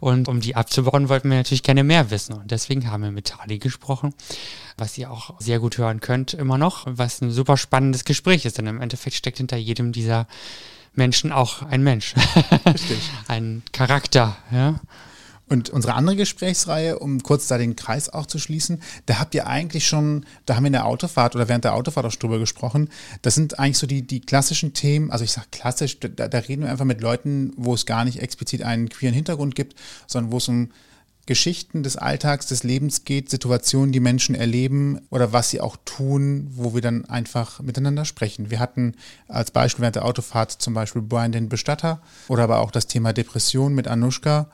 Und 0.00 0.26
um 0.26 0.40
die 0.40 0.56
abzubauen, 0.56 1.08
wollten 1.08 1.30
wir 1.30 1.36
natürlich 1.36 1.62
gerne 1.62 1.84
mehr 1.84 2.10
wissen. 2.10 2.34
Und 2.34 2.50
deswegen 2.50 2.90
haben 2.90 3.04
wir 3.04 3.12
mit 3.12 3.28
Tali 3.28 3.58
gesprochen, 3.58 4.14
was 4.76 4.98
ihr 4.98 5.12
auch 5.12 5.40
sehr 5.40 5.60
gut 5.60 5.78
hören 5.78 6.00
könnt 6.00 6.34
immer 6.34 6.58
noch, 6.58 6.86
was 6.88 7.20
ein 7.20 7.30
super 7.30 7.56
spannendes 7.56 8.04
Gespräch 8.04 8.44
ist, 8.44 8.58
denn 8.58 8.66
im 8.66 8.80
Endeffekt 8.80 9.14
steckt 9.14 9.38
hinter 9.38 9.56
jedem 9.56 9.92
dieser 9.92 10.26
Menschen 10.94 11.30
auch 11.30 11.62
ein 11.62 11.82
Mensch. 11.82 12.14
Richtig. 12.66 12.98
ein 13.28 13.62
Charakter, 13.72 14.36
ja. 14.50 14.80
Und 15.46 15.68
unsere 15.68 15.94
andere 15.94 16.16
Gesprächsreihe, 16.16 16.98
um 16.98 17.22
kurz 17.22 17.48
da 17.48 17.58
den 17.58 17.76
Kreis 17.76 18.08
auch 18.08 18.26
zu 18.26 18.38
schließen, 18.38 18.80
da 19.06 19.18
habt 19.18 19.34
ihr 19.34 19.46
eigentlich 19.46 19.86
schon, 19.86 20.24
da 20.46 20.56
haben 20.56 20.62
wir 20.62 20.68
in 20.68 20.72
der 20.72 20.86
Autofahrt 20.86 21.36
oder 21.36 21.48
während 21.48 21.64
der 21.64 21.74
Autofahrt 21.74 22.06
auch 22.06 22.14
drüber 22.14 22.38
gesprochen. 22.38 22.88
Das 23.20 23.34
sind 23.34 23.58
eigentlich 23.58 23.78
so 23.78 23.86
die, 23.86 24.02
die 24.02 24.20
klassischen 24.20 24.72
Themen, 24.72 25.10
also 25.10 25.22
ich 25.22 25.32
sage 25.32 25.48
klassisch, 25.50 26.00
da, 26.00 26.28
da 26.28 26.38
reden 26.38 26.62
wir 26.62 26.70
einfach 26.70 26.86
mit 26.86 27.02
Leuten, 27.02 27.52
wo 27.56 27.74
es 27.74 27.84
gar 27.84 28.06
nicht 28.06 28.20
explizit 28.20 28.62
einen 28.62 28.88
queeren 28.88 29.14
Hintergrund 29.14 29.54
gibt, 29.54 29.78
sondern 30.06 30.32
wo 30.32 30.38
es 30.38 30.48
um 30.48 30.70
Geschichten 31.26 31.82
des 31.82 31.96
Alltags, 31.96 32.46
des 32.46 32.64
Lebens 32.64 33.04
geht, 33.04 33.30
Situationen, 33.30 33.92
die 33.92 34.00
Menschen 34.00 34.34
erleben 34.34 35.00
oder 35.10 35.32
was 35.32 35.50
sie 35.50 35.60
auch 35.60 35.76
tun, 35.84 36.50
wo 36.54 36.74
wir 36.74 36.82
dann 36.82 37.06
einfach 37.06 37.60
miteinander 37.60 38.04
sprechen. 38.04 38.50
Wir 38.50 38.60
hatten 38.60 38.94
als 39.28 39.50
Beispiel 39.50 39.82
während 39.82 39.96
der 39.96 40.04
Autofahrt 40.04 40.52
zum 40.52 40.74
Beispiel 40.74 41.02
Brian 41.02 41.32
den 41.32 41.48
Bestatter 41.48 42.00
oder 42.28 42.44
aber 42.44 42.60
auch 42.60 42.70
das 42.70 42.86
Thema 42.86 43.12
Depression 43.12 43.74
mit 43.74 43.88
Anushka 43.88 44.48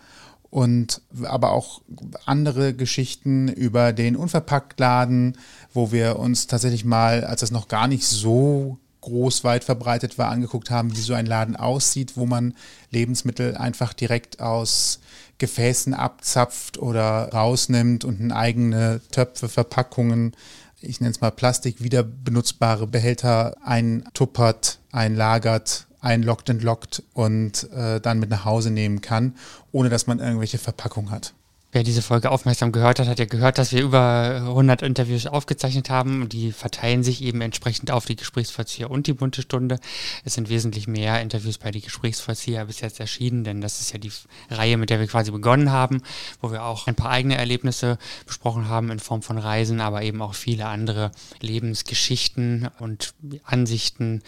und 0.50 1.00
aber 1.22 1.52
auch 1.52 1.80
andere 2.26 2.74
Geschichten 2.74 3.48
über 3.48 3.92
den 3.92 4.16
Unverpacktladen, 4.16 5.38
wo 5.72 5.92
wir 5.92 6.18
uns 6.18 6.48
tatsächlich 6.48 6.84
mal, 6.84 7.24
als 7.24 7.40
das 7.40 7.52
noch 7.52 7.68
gar 7.68 7.86
nicht 7.86 8.04
so 8.04 8.78
groß 9.00 9.44
weit 9.44 9.64
verbreitet 9.64 10.18
war, 10.18 10.28
angeguckt 10.28 10.70
haben, 10.70 10.94
wie 10.96 11.00
so 11.00 11.14
ein 11.14 11.26
Laden 11.26 11.56
aussieht, 11.56 12.16
wo 12.16 12.26
man 12.26 12.54
Lebensmittel 12.90 13.56
einfach 13.56 13.92
direkt 13.94 14.40
aus 14.40 15.00
Gefäßen 15.38 15.94
abzapft 15.94 16.78
oder 16.78 17.30
rausnimmt 17.32 18.04
und 18.04 18.20
in 18.20 18.32
eigene 18.32 19.00
Töpfe, 19.10 19.48
Verpackungen, 19.48 20.36
ich 20.80 21.00
nenne 21.00 21.12
es 21.12 21.20
mal 21.20 21.30
Plastik, 21.30 21.82
wieder 21.82 22.02
benutzbare 22.02 22.86
Behälter 22.86 23.56
eintuppert, 23.64 24.80
einlagert 24.92 25.86
einloggt, 26.00 26.48
entloggt 26.48 27.02
und 27.14 27.70
äh, 27.72 28.00
dann 28.00 28.18
mit 28.18 28.30
nach 28.30 28.44
Hause 28.44 28.70
nehmen 28.70 29.00
kann, 29.00 29.34
ohne 29.72 29.88
dass 29.88 30.06
man 30.06 30.18
irgendwelche 30.18 30.58
Verpackungen 30.58 31.10
hat. 31.10 31.34
Wer 31.72 31.84
diese 31.84 32.02
Folge 32.02 32.32
aufmerksam 32.32 32.72
gehört 32.72 32.98
hat, 32.98 33.06
hat 33.06 33.20
ja 33.20 33.26
gehört, 33.26 33.56
dass 33.56 33.70
wir 33.70 33.80
über 33.80 34.42
100 34.44 34.82
Interviews 34.82 35.28
aufgezeichnet 35.28 35.88
haben 35.88 36.20
und 36.22 36.32
die 36.32 36.50
verteilen 36.50 37.04
sich 37.04 37.22
eben 37.22 37.40
entsprechend 37.42 37.92
auf 37.92 38.06
die 38.06 38.16
Gesprächsvollzieher 38.16 38.90
und 38.90 39.06
die 39.06 39.12
bunte 39.12 39.42
Stunde. 39.42 39.78
Es 40.24 40.34
sind 40.34 40.48
wesentlich 40.48 40.88
mehr 40.88 41.20
Interviews 41.20 41.58
bei 41.58 41.70
die 41.70 41.80
Gesprächsvollzieher 41.80 42.64
bis 42.64 42.80
jetzt 42.80 42.98
erschienen, 42.98 43.44
denn 43.44 43.60
das 43.60 43.80
ist 43.80 43.92
ja 43.92 44.00
die 44.00 44.10
Reihe, 44.50 44.78
mit 44.78 44.90
der 44.90 44.98
wir 44.98 45.06
quasi 45.06 45.30
begonnen 45.30 45.70
haben, 45.70 46.02
wo 46.40 46.50
wir 46.50 46.64
auch 46.64 46.88
ein 46.88 46.96
paar 46.96 47.10
eigene 47.10 47.36
Erlebnisse 47.36 47.98
besprochen 48.26 48.68
haben 48.68 48.90
in 48.90 48.98
Form 48.98 49.22
von 49.22 49.38
Reisen, 49.38 49.80
aber 49.80 50.02
eben 50.02 50.22
auch 50.22 50.34
viele 50.34 50.66
andere 50.66 51.12
Lebensgeschichten 51.40 52.68
und 52.80 53.14
Ansichten 53.44 54.24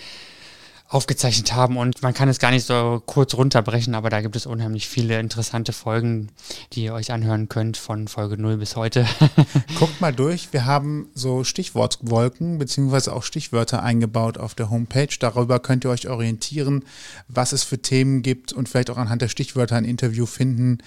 aufgezeichnet 0.92 1.54
haben 1.54 1.78
und 1.78 2.02
man 2.02 2.12
kann 2.12 2.28
es 2.28 2.38
gar 2.38 2.50
nicht 2.50 2.66
so 2.66 3.02
kurz 3.06 3.34
runterbrechen, 3.34 3.94
aber 3.94 4.10
da 4.10 4.20
gibt 4.20 4.36
es 4.36 4.44
unheimlich 4.44 4.88
viele 4.88 5.18
interessante 5.18 5.72
Folgen, 5.72 6.28
die 6.72 6.84
ihr 6.84 6.92
euch 6.92 7.12
anhören 7.12 7.48
könnt 7.48 7.78
von 7.78 8.08
Folge 8.08 8.36
0 8.36 8.58
bis 8.58 8.76
heute. 8.76 9.06
Guckt 9.78 10.02
mal 10.02 10.12
durch, 10.12 10.52
wir 10.52 10.66
haben 10.66 11.08
so 11.14 11.44
Stichwortwolken 11.44 12.58
beziehungsweise 12.58 13.14
auch 13.14 13.22
Stichwörter 13.22 13.82
eingebaut 13.82 14.36
auf 14.36 14.54
der 14.54 14.68
Homepage. 14.68 15.08
Darüber 15.18 15.60
könnt 15.60 15.84
ihr 15.84 15.90
euch 15.90 16.08
orientieren, 16.08 16.84
was 17.26 17.52
es 17.52 17.62
für 17.62 17.80
Themen 17.80 18.20
gibt 18.20 18.52
und 18.52 18.68
vielleicht 18.68 18.90
auch 18.90 18.98
anhand 18.98 19.22
der 19.22 19.28
Stichwörter 19.28 19.76
ein 19.76 19.86
Interview 19.86 20.26
finden, 20.26 20.78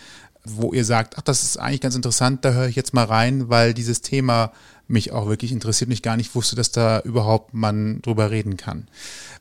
wo 0.44 0.72
ihr 0.72 0.86
sagt, 0.86 1.18
ach, 1.18 1.24
das 1.24 1.42
ist 1.42 1.58
eigentlich 1.58 1.82
ganz 1.82 1.96
interessant, 1.96 2.46
da 2.46 2.52
höre 2.52 2.68
ich 2.68 2.76
jetzt 2.76 2.94
mal 2.94 3.06
rein, 3.06 3.50
weil 3.50 3.74
dieses 3.74 4.02
Thema 4.02 4.52
mich 4.88 5.12
auch 5.12 5.28
wirklich 5.28 5.52
interessiert 5.52 5.88
und 5.88 5.94
ich 5.94 6.04
gar 6.04 6.18
nicht 6.18 6.36
wusste, 6.36 6.56
dass 6.56 6.72
da 6.72 7.00
überhaupt 7.00 7.54
man 7.56 8.02
drüber 8.04 8.30
reden 8.30 8.56
kann. 8.56 8.88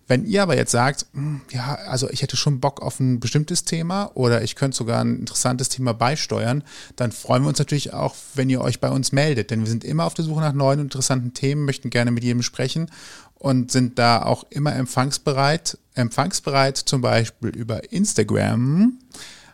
Wenn 0.07 0.25
ihr 0.27 0.43
aber 0.43 0.57
jetzt 0.57 0.73
sagt, 0.73 1.07
hm, 1.15 1.41
ja, 1.51 1.77
also 1.87 2.11
ich 2.11 2.23
hätte 2.23 2.37
schon 2.37 2.61
Bock 2.61 2.83
auf 2.83 3.01
ein 3.01 3.21
bestimmtes 3.21 3.65
Thema 3.65 4.11
oder 4.15 4.43
ich 4.43 4.55
könnte 4.55 4.77
sogar 4.77 5.03
ein 5.03 5.21
interessantes 5.21 5.71
Thema 5.71 5.95
beisteuern, 5.95 6.63
dann 6.97 7.13
freuen 7.13 7.43
wir 7.43 7.49
uns 7.49 7.59
natürlich 7.59 7.95
auch, 7.95 8.15
wenn 8.35 8.51
ihr 8.51 8.61
euch 8.61 8.81
bei 8.81 8.91
uns 8.91 9.13
meldet, 9.13 9.51
denn 9.51 9.61
wir 9.61 9.69
sind 9.69 9.85
immer 9.85 10.05
auf 10.05 10.15
der 10.15 10.25
Suche 10.25 10.41
nach 10.41 10.53
neuen 10.53 10.81
interessanten 10.81 11.33
Themen, 11.33 11.65
möchten 11.65 11.91
gerne 11.91 12.11
mit 12.11 12.25
jedem 12.25 12.43
sprechen 12.43 12.91
und 13.35 13.71
sind 13.71 13.99
da 13.99 14.23
auch 14.23 14.45
immer 14.51 14.75
empfangsbereit. 14.75 15.79
Empfangsbereit 15.95 16.77
zum 16.77 17.01
Beispiel 17.01 17.51
über 17.51 17.93
Instagram. 17.93 18.99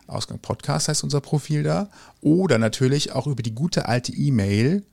Ausgang 0.07 0.39
Podcast 0.39 0.87
heißt 0.87 1.03
unser 1.03 1.21
Profil 1.21 1.63
da. 1.63 1.89
Oder 2.21 2.57
natürlich 2.57 3.13
auch 3.13 3.27
über 3.27 3.43
die 3.43 3.55
gute 3.55 3.87
alte 3.87 4.11
E-Mail 4.11 4.83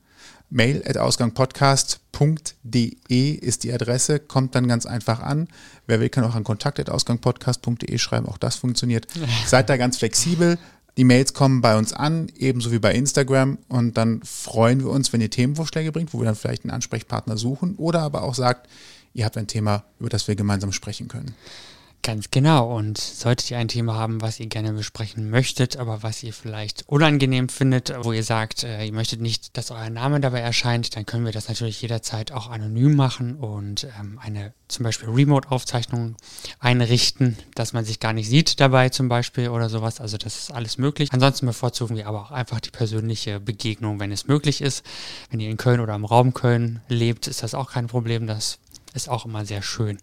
Mail 0.49 0.83
at 0.85 0.97
ausgangpodcast.de 0.97 3.31
ist 3.31 3.63
die 3.63 3.71
Adresse, 3.71 4.19
kommt 4.19 4.55
dann 4.55 4.67
ganz 4.67 4.85
einfach 4.85 5.19
an. 5.19 5.47
Wer 5.87 5.99
will, 5.99 6.09
kann 6.09 6.23
auch 6.23 6.35
an 6.35 6.43
kontakt.ausgangpodcast.de 6.43 7.97
schreiben, 7.97 8.27
auch 8.27 8.37
das 8.37 8.55
funktioniert. 8.55 9.07
Seid 9.45 9.69
da 9.69 9.77
ganz 9.77 9.97
flexibel. 9.97 10.57
Die 10.97 11.03
Mails 11.03 11.33
kommen 11.33 11.61
bei 11.61 11.77
uns 11.77 11.93
an, 11.93 12.29
ebenso 12.37 12.71
wie 12.71 12.79
bei 12.79 12.93
Instagram. 12.93 13.57
Und 13.69 13.95
dann 13.95 14.21
freuen 14.23 14.79
wir 14.79 14.89
uns, 14.89 15.13
wenn 15.13 15.21
ihr 15.21 15.29
Themenvorschläge 15.29 15.91
bringt, 15.91 16.13
wo 16.13 16.19
wir 16.19 16.25
dann 16.25 16.35
vielleicht 16.35 16.65
einen 16.65 16.71
Ansprechpartner 16.71 17.37
suchen 17.37 17.75
oder 17.75 18.01
aber 18.01 18.23
auch 18.23 18.35
sagt, 18.35 18.67
ihr 19.13 19.25
habt 19.25 19.37
ein 19.37 19.47
Thema, 19.47 19.83
über 19.99 20.09
das 20.09 20.27
wir 20.27 20.35
gemeinsam 20.35 20.71
sprechen 20.71 21.07
können. 21.07 21.35
Ganz 22.01 22.31
genau. 22.31 22.75
Und 22.75 22.97
solltet 22.97 23.51
ihr 23.51 23.57
ein 23.57 23.67
Thema 23.67 23.95
haben, 23.95 24.21
was 24.21 24.39
ihr 24.39 24.47
gerne 24.47 24.71
besprechen 24.71 25.29
möchtet, 25.29 25.75
aber 25.75 26.01
was 26.01 26.23
ihr 26.23 26.33
vielleicht 26.33 26.87
unangenehm 26.87 27.49
findet, 27.49 27.93
wo 28.03 28.13
ihr 28.13 28.23
sagt, 28.23 28.63
äh, 28.63 28.85
ihr 28.85 28.93
möchtet 28.93 29.19
nicht, 29.19 29.57
dass 29.57 29.69
euer 29.69 29.89
Name 29.89 30.21
dabei 30.21 30.39
erscheint, 30.39 30.95
dann 30.95 31.05
können 31.05 31.25
wir 31.25 31.33
das 31.33 31.49
natürlich 31.49 31.81
jederzeit 31.81 32.31
auch 32.31 32.49
anonym 32.49 32.95
machen 32.95 33.35
und 33.35 33.85
ähm, 33.99 34.17
eine 34.21 34.53
zum 34.69 34.83
Beispiel 34.83 35.09
Remote-Aufzeichnung 35.09 36.15
einrichten, 36.59 37.37
dass 37.55 37.73
man 37.73 37.83
sich 37.83 37.99
gar 37.99 38.13
nicht 38.13 38.29
sieht 38.29 38.61
dabei 38.61 38.89
zum 38.89 39.09
Beispiel 39.09 39.49
oder 39.49 39.67
sowas. 39.67 39.99
Also 39.99 40.17
das 40.17 40.37
ist 40.37 40.51
alles 40.51 40.77
möglich. 40.77 41.09
Ansonsten 41.11 41.47
bevorzugen 41.47 41.97
wir 41.97 42.07
aber 42.07 42.21
auch 42.21 42.31
einfach 42.31 42.61
die 42.61 42.71
persönliche 42.71 43.41
Begegnung, 43.41 43.99
wenn 43.99 44.13
es 44.13 44.27
möglich 44.27 44.61
ist. 44.61 44.85
Wenn 45.31 45.41
ihr 45.41 45.49
in 45.49 45.57
Köln 45.57 45.81
oder 45.81 45.95
im 45.95 46.05
Raum 46.05 46.33
Köln 46.33 46.81
lebt, 46.87 47.27
ist 47.27 47.43
das 47.43 47.53
auch 47.53 47.71
kein 47.71 47.87
Problem. 47.87 48.25
Das 48.25 48.59
ist 48.93 49.09
auch 49.09 49.25
immer 49.25 49.45
sehr 49.45 49.61
schön. 49.61 49.97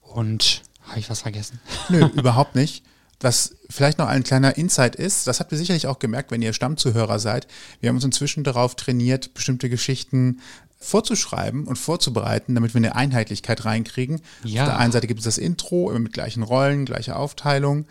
Und 0.00 0.62
habe 0.88 1.00
ich 1.00 1.10
was 1.10 1.22
vergessen? 1.22 1.60
Nö, 1.88 2.06
überhaupt 2.14 2.54
nicht. 2.54 2.84
Was 3.20 3.56
vielleicht 3.68 3.98
noch 3.98 4.06
ein 4.06 4.22
kleiner 4.22 4.56
Insight 4.56 4.94
ist, 4.94 5.26
das 5.26 5.40
habt 5.40 5.50
ihr 5.50 5.58
sicherlich 5.58 5.88
auch 5.88 5.98
gemerkt, 5.98 6.30
wenn 6.30 6.40
ihr 6.40 6.52
Stammzuhörer 6.52 7.18
seid. 7.18 7.48
Wir 7.80 7.88
haben 7.88 7.96
uns 7.96 8.04
inzwischen 8.04 8.44
darauf 8.44 8.76
trainiert, 8.76 9.34
bestimmte 9.34 9.68
Geschichten 9.68 10.40
vorzuschreiben 10.80 11.64
und 11.64 11.76
vorzubereiten, 11.76 12.54
damit 12.54 12.74
wir 12.74 12.78
eine 12.78 12.94
Einheitlichkeit 12.94 13.64
reinkriegen. 13.64 14.20
Ja. 14.44 14.62
Auf 14.62 14.68
der 14.68 14.78
einen 14.78 14.92
Seite 14.92 15.08
gibt 15.08 15.18
es 15.18 15.24
das 15.24 15.38
Intro, 15.38 15.90
immer 15.90 15.98
mit 15.98 16.12
gleichen 16.12 16.44
Rollen, 16.44 16.84
gleicher 16.84 17.18
Aufteilung. 17.18 17.86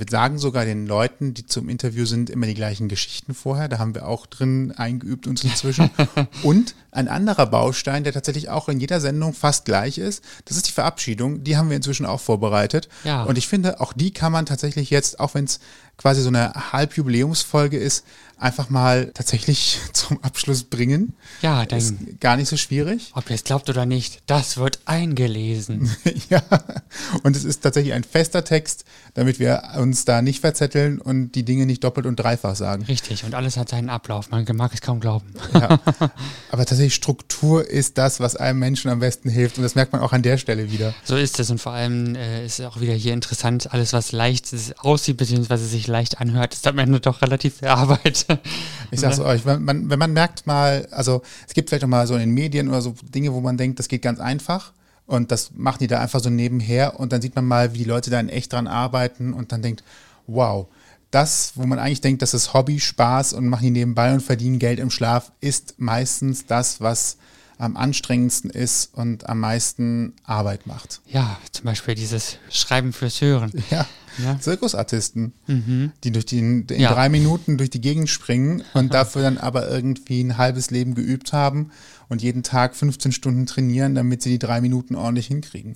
Wir 0.00 0.06
sagen 0.08 0.38
sogar 0.38 0.64
den 0.64 0.86
Leuten, 0.86 1.34
die 1.34 1.44
zum 1.44 1.68
Interview 1.68 2.06
sind, 2.06 2.30
immer 2.30 2.46
die 2.46 2.54
gleichen 2.54 2.88
Geschichten 2.88 3.34
vorher. 3.34 3.68
Da 3.68 3.78
haben 3.78 3.94
wir 3.94 4.08
auch 4.08 4.24
drin 4.24 4.72
eingeübt 4.72 5.26
uns 5.26 5.44
inzwischen. 5.44 5.90
Und 6.42 6.74
ein 6.90 7.06
anderer 7.06 7.44
Baustein, 7.44 8.02
der 8.02 8.14
tatsächlich 8.14 8.48
auch 8.48 8.70
in 8.70 8.80
jeder 8.80 8.98
Sendung 8.98 9.34
fast 9.34 9.66
gleich 9.66 9.98
ist, 9.98 10.24
das 10.46 10.56
ist 10.56 10.68
die 10.68 10.72
Verabschiedung. 10.72 11.44
Die 11.44 11.58
haben 11.58 11.68
wir 11.68 11.76
inzwischen 11.76 12.06
auch 12.06 12.20
vorbereitet. 12.20 12.88
Ja. 13.04 13.24
Und 13.24 13.36
ich 13.36 13.46
finde, 13.46 13.78
auch 13.80 13.92
die 13.92 14.10
kann 14.10 14.32
man 14.32 14.46
tatsächlich 14.46 14.88
jetzt, 14.88 15.20
auch 15.20 15.34
wenn 15.34 15.44
es 15.44 15.60
quasi 15.98 16.22
so 16.22 16.28
eine 16.28 16.72
Halbjubiläumsfolge 16.72 17.76
ist, 17.76 18.06
einfach 18.40 18.70
mal 18.70 19.10
tatsächlich 19.14 19.78
zum 19.92 20.22
Abschluss 20.22 20.64
bringen. 20.64 21.14
Ja, 21.42 21.62
Ist 21.62 21.90
dann, 21.90 22.16
gar 22.20 22.36
nicht 22.36 22.48
so 22.48 22.56
schwierig. 22.56 23.10
ob 23.14 23.28
ihr 23.30 23.36
es 23.36 23.44
glaubt 23.44 23.68
oder 23.68 23.86
nicht, 23.86 24.22
das 24.26 24.56
wird 24.56 24.80
eingelesen. 24.86 25.94
ja, 26.30 26.42
und 27.22 27.36
es 27.36 27.44
ist 27.44 27.60
tatsächlich 27.60 27.92
ein 27.92 28.04
fester 28.04 28.44
Text, 28.44 28.84
damit 29.14 29.38
wir 29.38 29.62
uns 29.78 30.04
da 30.04 30.22
nicht 30.22 30.40
verzetteln 30.40 31.00
und 31.00 31.32
die 31.32 31.44
Dinge 31.44 31.66
nicht 31.66 31.84
doppelt 31.84 32.06
und 32.06 32.16
dreifach 32.16 32.56
sagen. 32.56 32.84
Richtig, 32.84 33.24
und 33.24 33.34
alles 33.34 33.56
hat 33.56 33.68
seinen 33.68 33.90
Ablauf. 33.90 34.30
Man 34.30 34.44
mag 34.54 34.72
es 34.74 34.80
kaum 34.80 35.00
glauben. 35.00 35.34
Ja. 35.54 35.78
Aber 36.50 36.64
tatsächlich 36.66 36.94
Struktur 36.94 37.68
ist 37.68 37.98
das, 37.98 38.20
was 38.20 38.36
einem 38.36 38.58
Menschen 38.58 38.90
am 38.90 39.00
besten 39.00 39.28
hilft 39.28 39.58
und 39.58 39.62
das 39.64 39.74
merkt 39.74 39.92
man 39.92 40.00
auch 40.00 40.12
an 40.12 40.22
der 40.22 40.38
Stelle 40.38 40.70
wieder. 40.70 40.94
So 41.04 41.16
ist 41.16 41.38
es 41.38 41.50
und 41.50 41.58
vor 41.60 41.72
allem 41.72 42.14
äh, 42.14 42.44
ist 42.44 42.60
auch 42.62 42.80
wieder 42.80 42.94
hier 42.94 43.12
interessant, 43.12 43.72
alles 43.72 43.92
was 43.92 44.12
leicht 44.12 44.48
aussieht 44.78 45.16
bzw. 45.16 45.56
sich 45.56 45.86
leicht 45.86 46.20
anhört, 46.20 46.54
ist 46.54 46.66
am 46.66 46.78
Ende 46.78 47.00
doch 47.00 47.22
relativ 47.22 47.58
viel 47.58 47.68
Arbeit. 47.68 48.26
Ich 48.92 48.98
sag's 48.98 49.20
euch, 49.20 49.46
wenn 49.46 49.62
man, 49.62 49.88
wenn 49.88 50.00
man 50.00 50.12
merkt 50.12 50.48
mal, 50.48 50.88
also 50.90 51.22
es 51.46 51.54
gibt 51.54 51.68
vielleicht 51.68 51.84
auch 51.84 51.88
mal 51.88 52.08
so 52.08 52.14
in 52.14 52.20
den 52.20 52.34
Medien 52.34 52.68
oder 52.68 52.82
so 52.82 52.94
Dinge, 53.02 53.32
wo 53.32 53.40
man 53.40 53.56
denkt, 53.56 53.78
das 53.78 53.86
geht 53.86 54.02
ganz 54.02 54.18
einfach 54.18 54.72
und 55.06 55.30
das 55.30 55.52
machen 55.54 55.78
die 55.80 55.86
da 55.86 56.00
einfach 56.00 56.18
so 56.18 56.28
nebenher 56.28 56.98
und 56.98 57.12
dann 57.12 57.22
sieht 57.22 57.36
man 57.36 57.44
mal, 57.44 57.72
wie 57.72 57.78
die 57.78 57.84
Leute 57.84 58.10
da 58.10 58.18
in 58.18 58.28
echt 58.28 58.52
dran 58.52 58.66
arbeiten 58.66 59.32
und 59.32 59.52
dann 59.52 59.62
denkt, 59.62 59.84
wow, 60.26 60.66
das, 61.10 61.52
wo 61.54 61.66
man 61.66 61.78
eigentlich 61.78 62.00
denkt, 62.00 62.22
das 62.22 62.34
ist 62.34 62.54
Hobby, 62.54 62.80
Spaß 62.80 63.32
und 63.32 63.46
machen 63.46 63.64
die 63.64 63.70
nebenbei 63.70 64.12
und 64.12 64.22
verdienen 64.22 64.58
Geld 64.58 64.78
im 64.78 64.90
Schlaf, 64.90 65.32
ist 65.40 65.74
meistens 65.78 66.46
das, 66.46 66.80
was 66.80 67.16
am 67.60 67.76
anstrengendsten 67.76 68.50
ist 68.50 68.94
und 68.94 69.28
am 69.28 69.40
meisten 69.40 70.14
Arbeit 70.24 70.66
macht. 70.66 71.00
Ja, 71.06 71.38
zum 71.52 71.66
Beispiel 71.66 71.94
dieses 71.94 72.38
Schreiben 72.50 72.92
fürs 72.92 73.20
Hören. 73.20 73.52
Ja. 73.70 73.86
Ja. 74.18 74.38
Zirkusartisten, 74.40 75.32
die 75.46 76.10
durch 76.10 76.26
die, 76.26 76.40
in 76.40 76.66
Ja. 76.70 76.92
drei 76.92 77.08
Minuten 77.08 77.56
durch 77.58 77.70
die 77.70 77.80
Gegend 77.80 78.10
springen 78.10 78.64
und 78.74 78.92
dafür 78.92 79.22
dann 79.22 79.38
aber 79.38 79.68
irgendwie 79.70 80.20
ein 80.22 80.36
halbes 80.36 80.70
Leben 80.70 80.94
geübt 80.94 81.32
haben 81.32 81.70
und 82.08 82.20
jeden 82.20 82.42
Tag 82.42 82.74
15 82.74 83.12
Stunden 83.12 83.46
trainieren, 83.46 83.94
damit 83.94 84.20
sie 84.22 84.30
die 84.30 84.38
drei 84.40 84.60
Minuten 84.60 84.96
ordentlich 84.96 85.28
hinkriegen. 85.28 85.74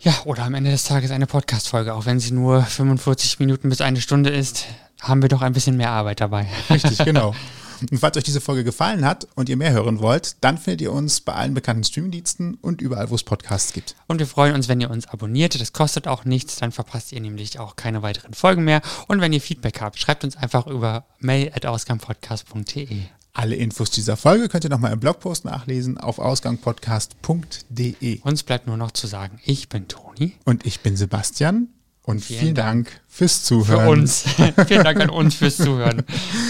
Ja, 0.00 0.12
oder 0.24 0.42
am 0.44 0.54
Ende 0.54 0.70
des 0.70 0.84
Tages 0.84 1.10
eine 1.10 1.26
Podcast-Folge. 1.26 1.94
Auch 1.94 2.04
wenn 2.06 2.20
sie 2.20 2.32
nur 2.32 2.62
45 2.62 3.38
Minuten 3.38 3.70
bis 3.70 3.80
eine 3.80 4.00
Stunde 4.00 4.30
ist, 4.30 4.66
haben 5.00 5.22
wir 5.22 5.28
doch 5.28 5.42
ein 5.42 5.52
bisschen 5.54 5.76
mehr 5.76 5.90
Arbeit 5.90 6.20
dabei. 6.20 6.48
Richtig, 6.70 6.98
genau. 6.98 7.34
Und 7.90 7.98
falls 7.98 8.16
euch 8.16 8.24
diese 8.24 8.40
Folge 8.40 8.64
gefallen 8.64 9.04
hat 9.04 9.26
und 9.34 9.48
ihr 9.48 9.56
mehr 9.56 9.72
hören 9.72 10.00
wollt, 10.00 10.36
dann 10.42 10.58
findet 10.58 10.82
ihr 10.82 10.92
uns 10.92 11.20
bei 11.20 11.32
allen 11.32 11.54
bekannten 11.54 11.84
Streamingdiensten 11.84 12.54
und 12.54 12.80
überall, 12.80 13.10
wo 13.10 13.14
es 13.14 13.22
Podcasts 13.22 13.72
gibt. 13.72 13.96
Und 14.06 14.18
wir 14.18 14.26
freuen 14.26 14.54
uns, 14.54 14.68
wenn 14.68 14.80
ihr 14.80 14.90
uns 14.90 15.08
abonniert. 15.08 15.60
Das 15.60 15.72
kostet 15.72 16.08
auch 16.08 16.24
nichts, 16.24 16.56
dann 16.56 16.72
verpasst 16.72 17.12
ihr 17.12 17.20
nämlich 17.20 17.58
auch 17.58 17.76
keine 17.76 18.02
weiteren 18.02 18.34
Folgen 18.34 18.64
mehr. 18.64 18.82
Und 19.08 19.20
wenn 19.20 19.32
ihr 19.32 19.40
Feedback 19.40 19.80
habt, 19.80 19.98
schreibt 19.98 20.24
uns 20.24 20.36
einfach 20.36 20.66
über 20.66 21.06
mail.ausgangpodcast.de. 21.20 23.02
Alle 23.34 23.56
Infos 23.56 23.90
dieser 23.90 24.18
Folge 24.18 24.48
könnt 24.48 24.64
ihr 24.64 24.70
nochmal 24.70 24.92
im 24.92 25.00
Blogpost 25.00 25.46
nachlesen 25.46 25.96
auf 25.96 26.18
ausgangpodcast.de. 26.18 28.20
Uns 28.20 28.42
bleibt 28.42 28.66
nur 28.66 28.76
noch 28.76 28.90
zu 28.90 29.06
sagen, 29.06 29.40
ich 29.44 29.70
bin 29.70 29.88
Toni. 29.88 30.34
Und 30.44 30.66
ich 30.66 30.80
bin 30.80 30.96
Sebastian 30.96 31.68
und 32.04 32.24
vielen, 32.24 32.40
Vielen 32.40 32.54
Dank 32.54 33.00
fürs 33.08 33.38
Für 33.38 33.44
Zuhören. 33.44 33.88
uns. 33.88 34.24
Vielen 34.66 34.84
Dank 34.84 35.00
an 35.00 35.10
uns 35.10 35.36
fürs 35.36 35.56
Zuhören 35.56 36.02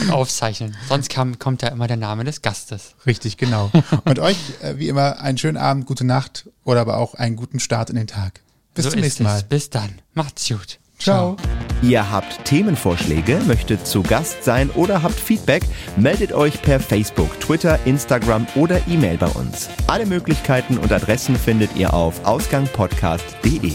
und 0.03 0.11
Aufzeichnen. 0.11 0.76
Sonst 0.88 1.11
kam, 1.11 1.38
kommt 1.38 1.62
ja 1.62 1.68
immer 1.68 1.86
der 1.86 1.98
Name 1.98 2.24
des 2.24 2.40
Gastes. 2.42 2.94
Richtig, 3.07 3.36
genau. 3.36 3.70
Und 4.05 4.18
euch, 4.18 4.38
äh, 4.62 4.78
wie 4.78 4.88
immer, 4.88 5.20
einen 5.20 5.36
schönen 5.38 5.59
Abend, 5.59 5.86
gute 5.86 6.05
Nacht 6.05 6.48
oder 6.64 6.80
aber 6.80 6.96
auch 6.96 7.14
einen 7.14 7.36
guten 7.36 7.61
Start 7.61 7.90
in 7.90 7.96
den 7.96 8.07
Tag. 8.07 8.40
Bis 8.74 8.84
so 8.84 8.90
zum 8.90 9.00
nächsten 9.00 9.24
es. 9.24 9.30
Mal. 9.30 9.42
Bis 9.44 9.68
dann. 9.68 10.00
Macht's 10.14 10.48
gut. 10.48 10.78
Ciao. 10.98 11.36
Ihr 11.82 12.11
habt 12.11 12.44
Themenvorschläge, 12.44 13.40
möchtet 13.46 13.86
zu 13.88 14.03
Gast 14.03 14.44
sein 14.44 14.70
oder 14.70 15.03
habt 15.03 15.18
Feedback, 15.18 15.64
meldet 15.96 16.32
euch 16.32 16.62
per 16.62 16.78
Facebook, 16.78 17.40
Twitter, 17.40 17.78
Instagram 17.86 18.46
oder 18.55 18.80
E-Mail 18.86 19.18
bei 19.18 19.26
uns. 19.26 19.68
Alle 19.88 20.07
Möglichkeiten 20.07 20.78
und 20.78 20.92
Adressen 20.92 21.34
findet 21.36 21.74
ihr 21.74 21.92
auf 21.92 22.24
ausgangpodcast.de. 22.24 23.72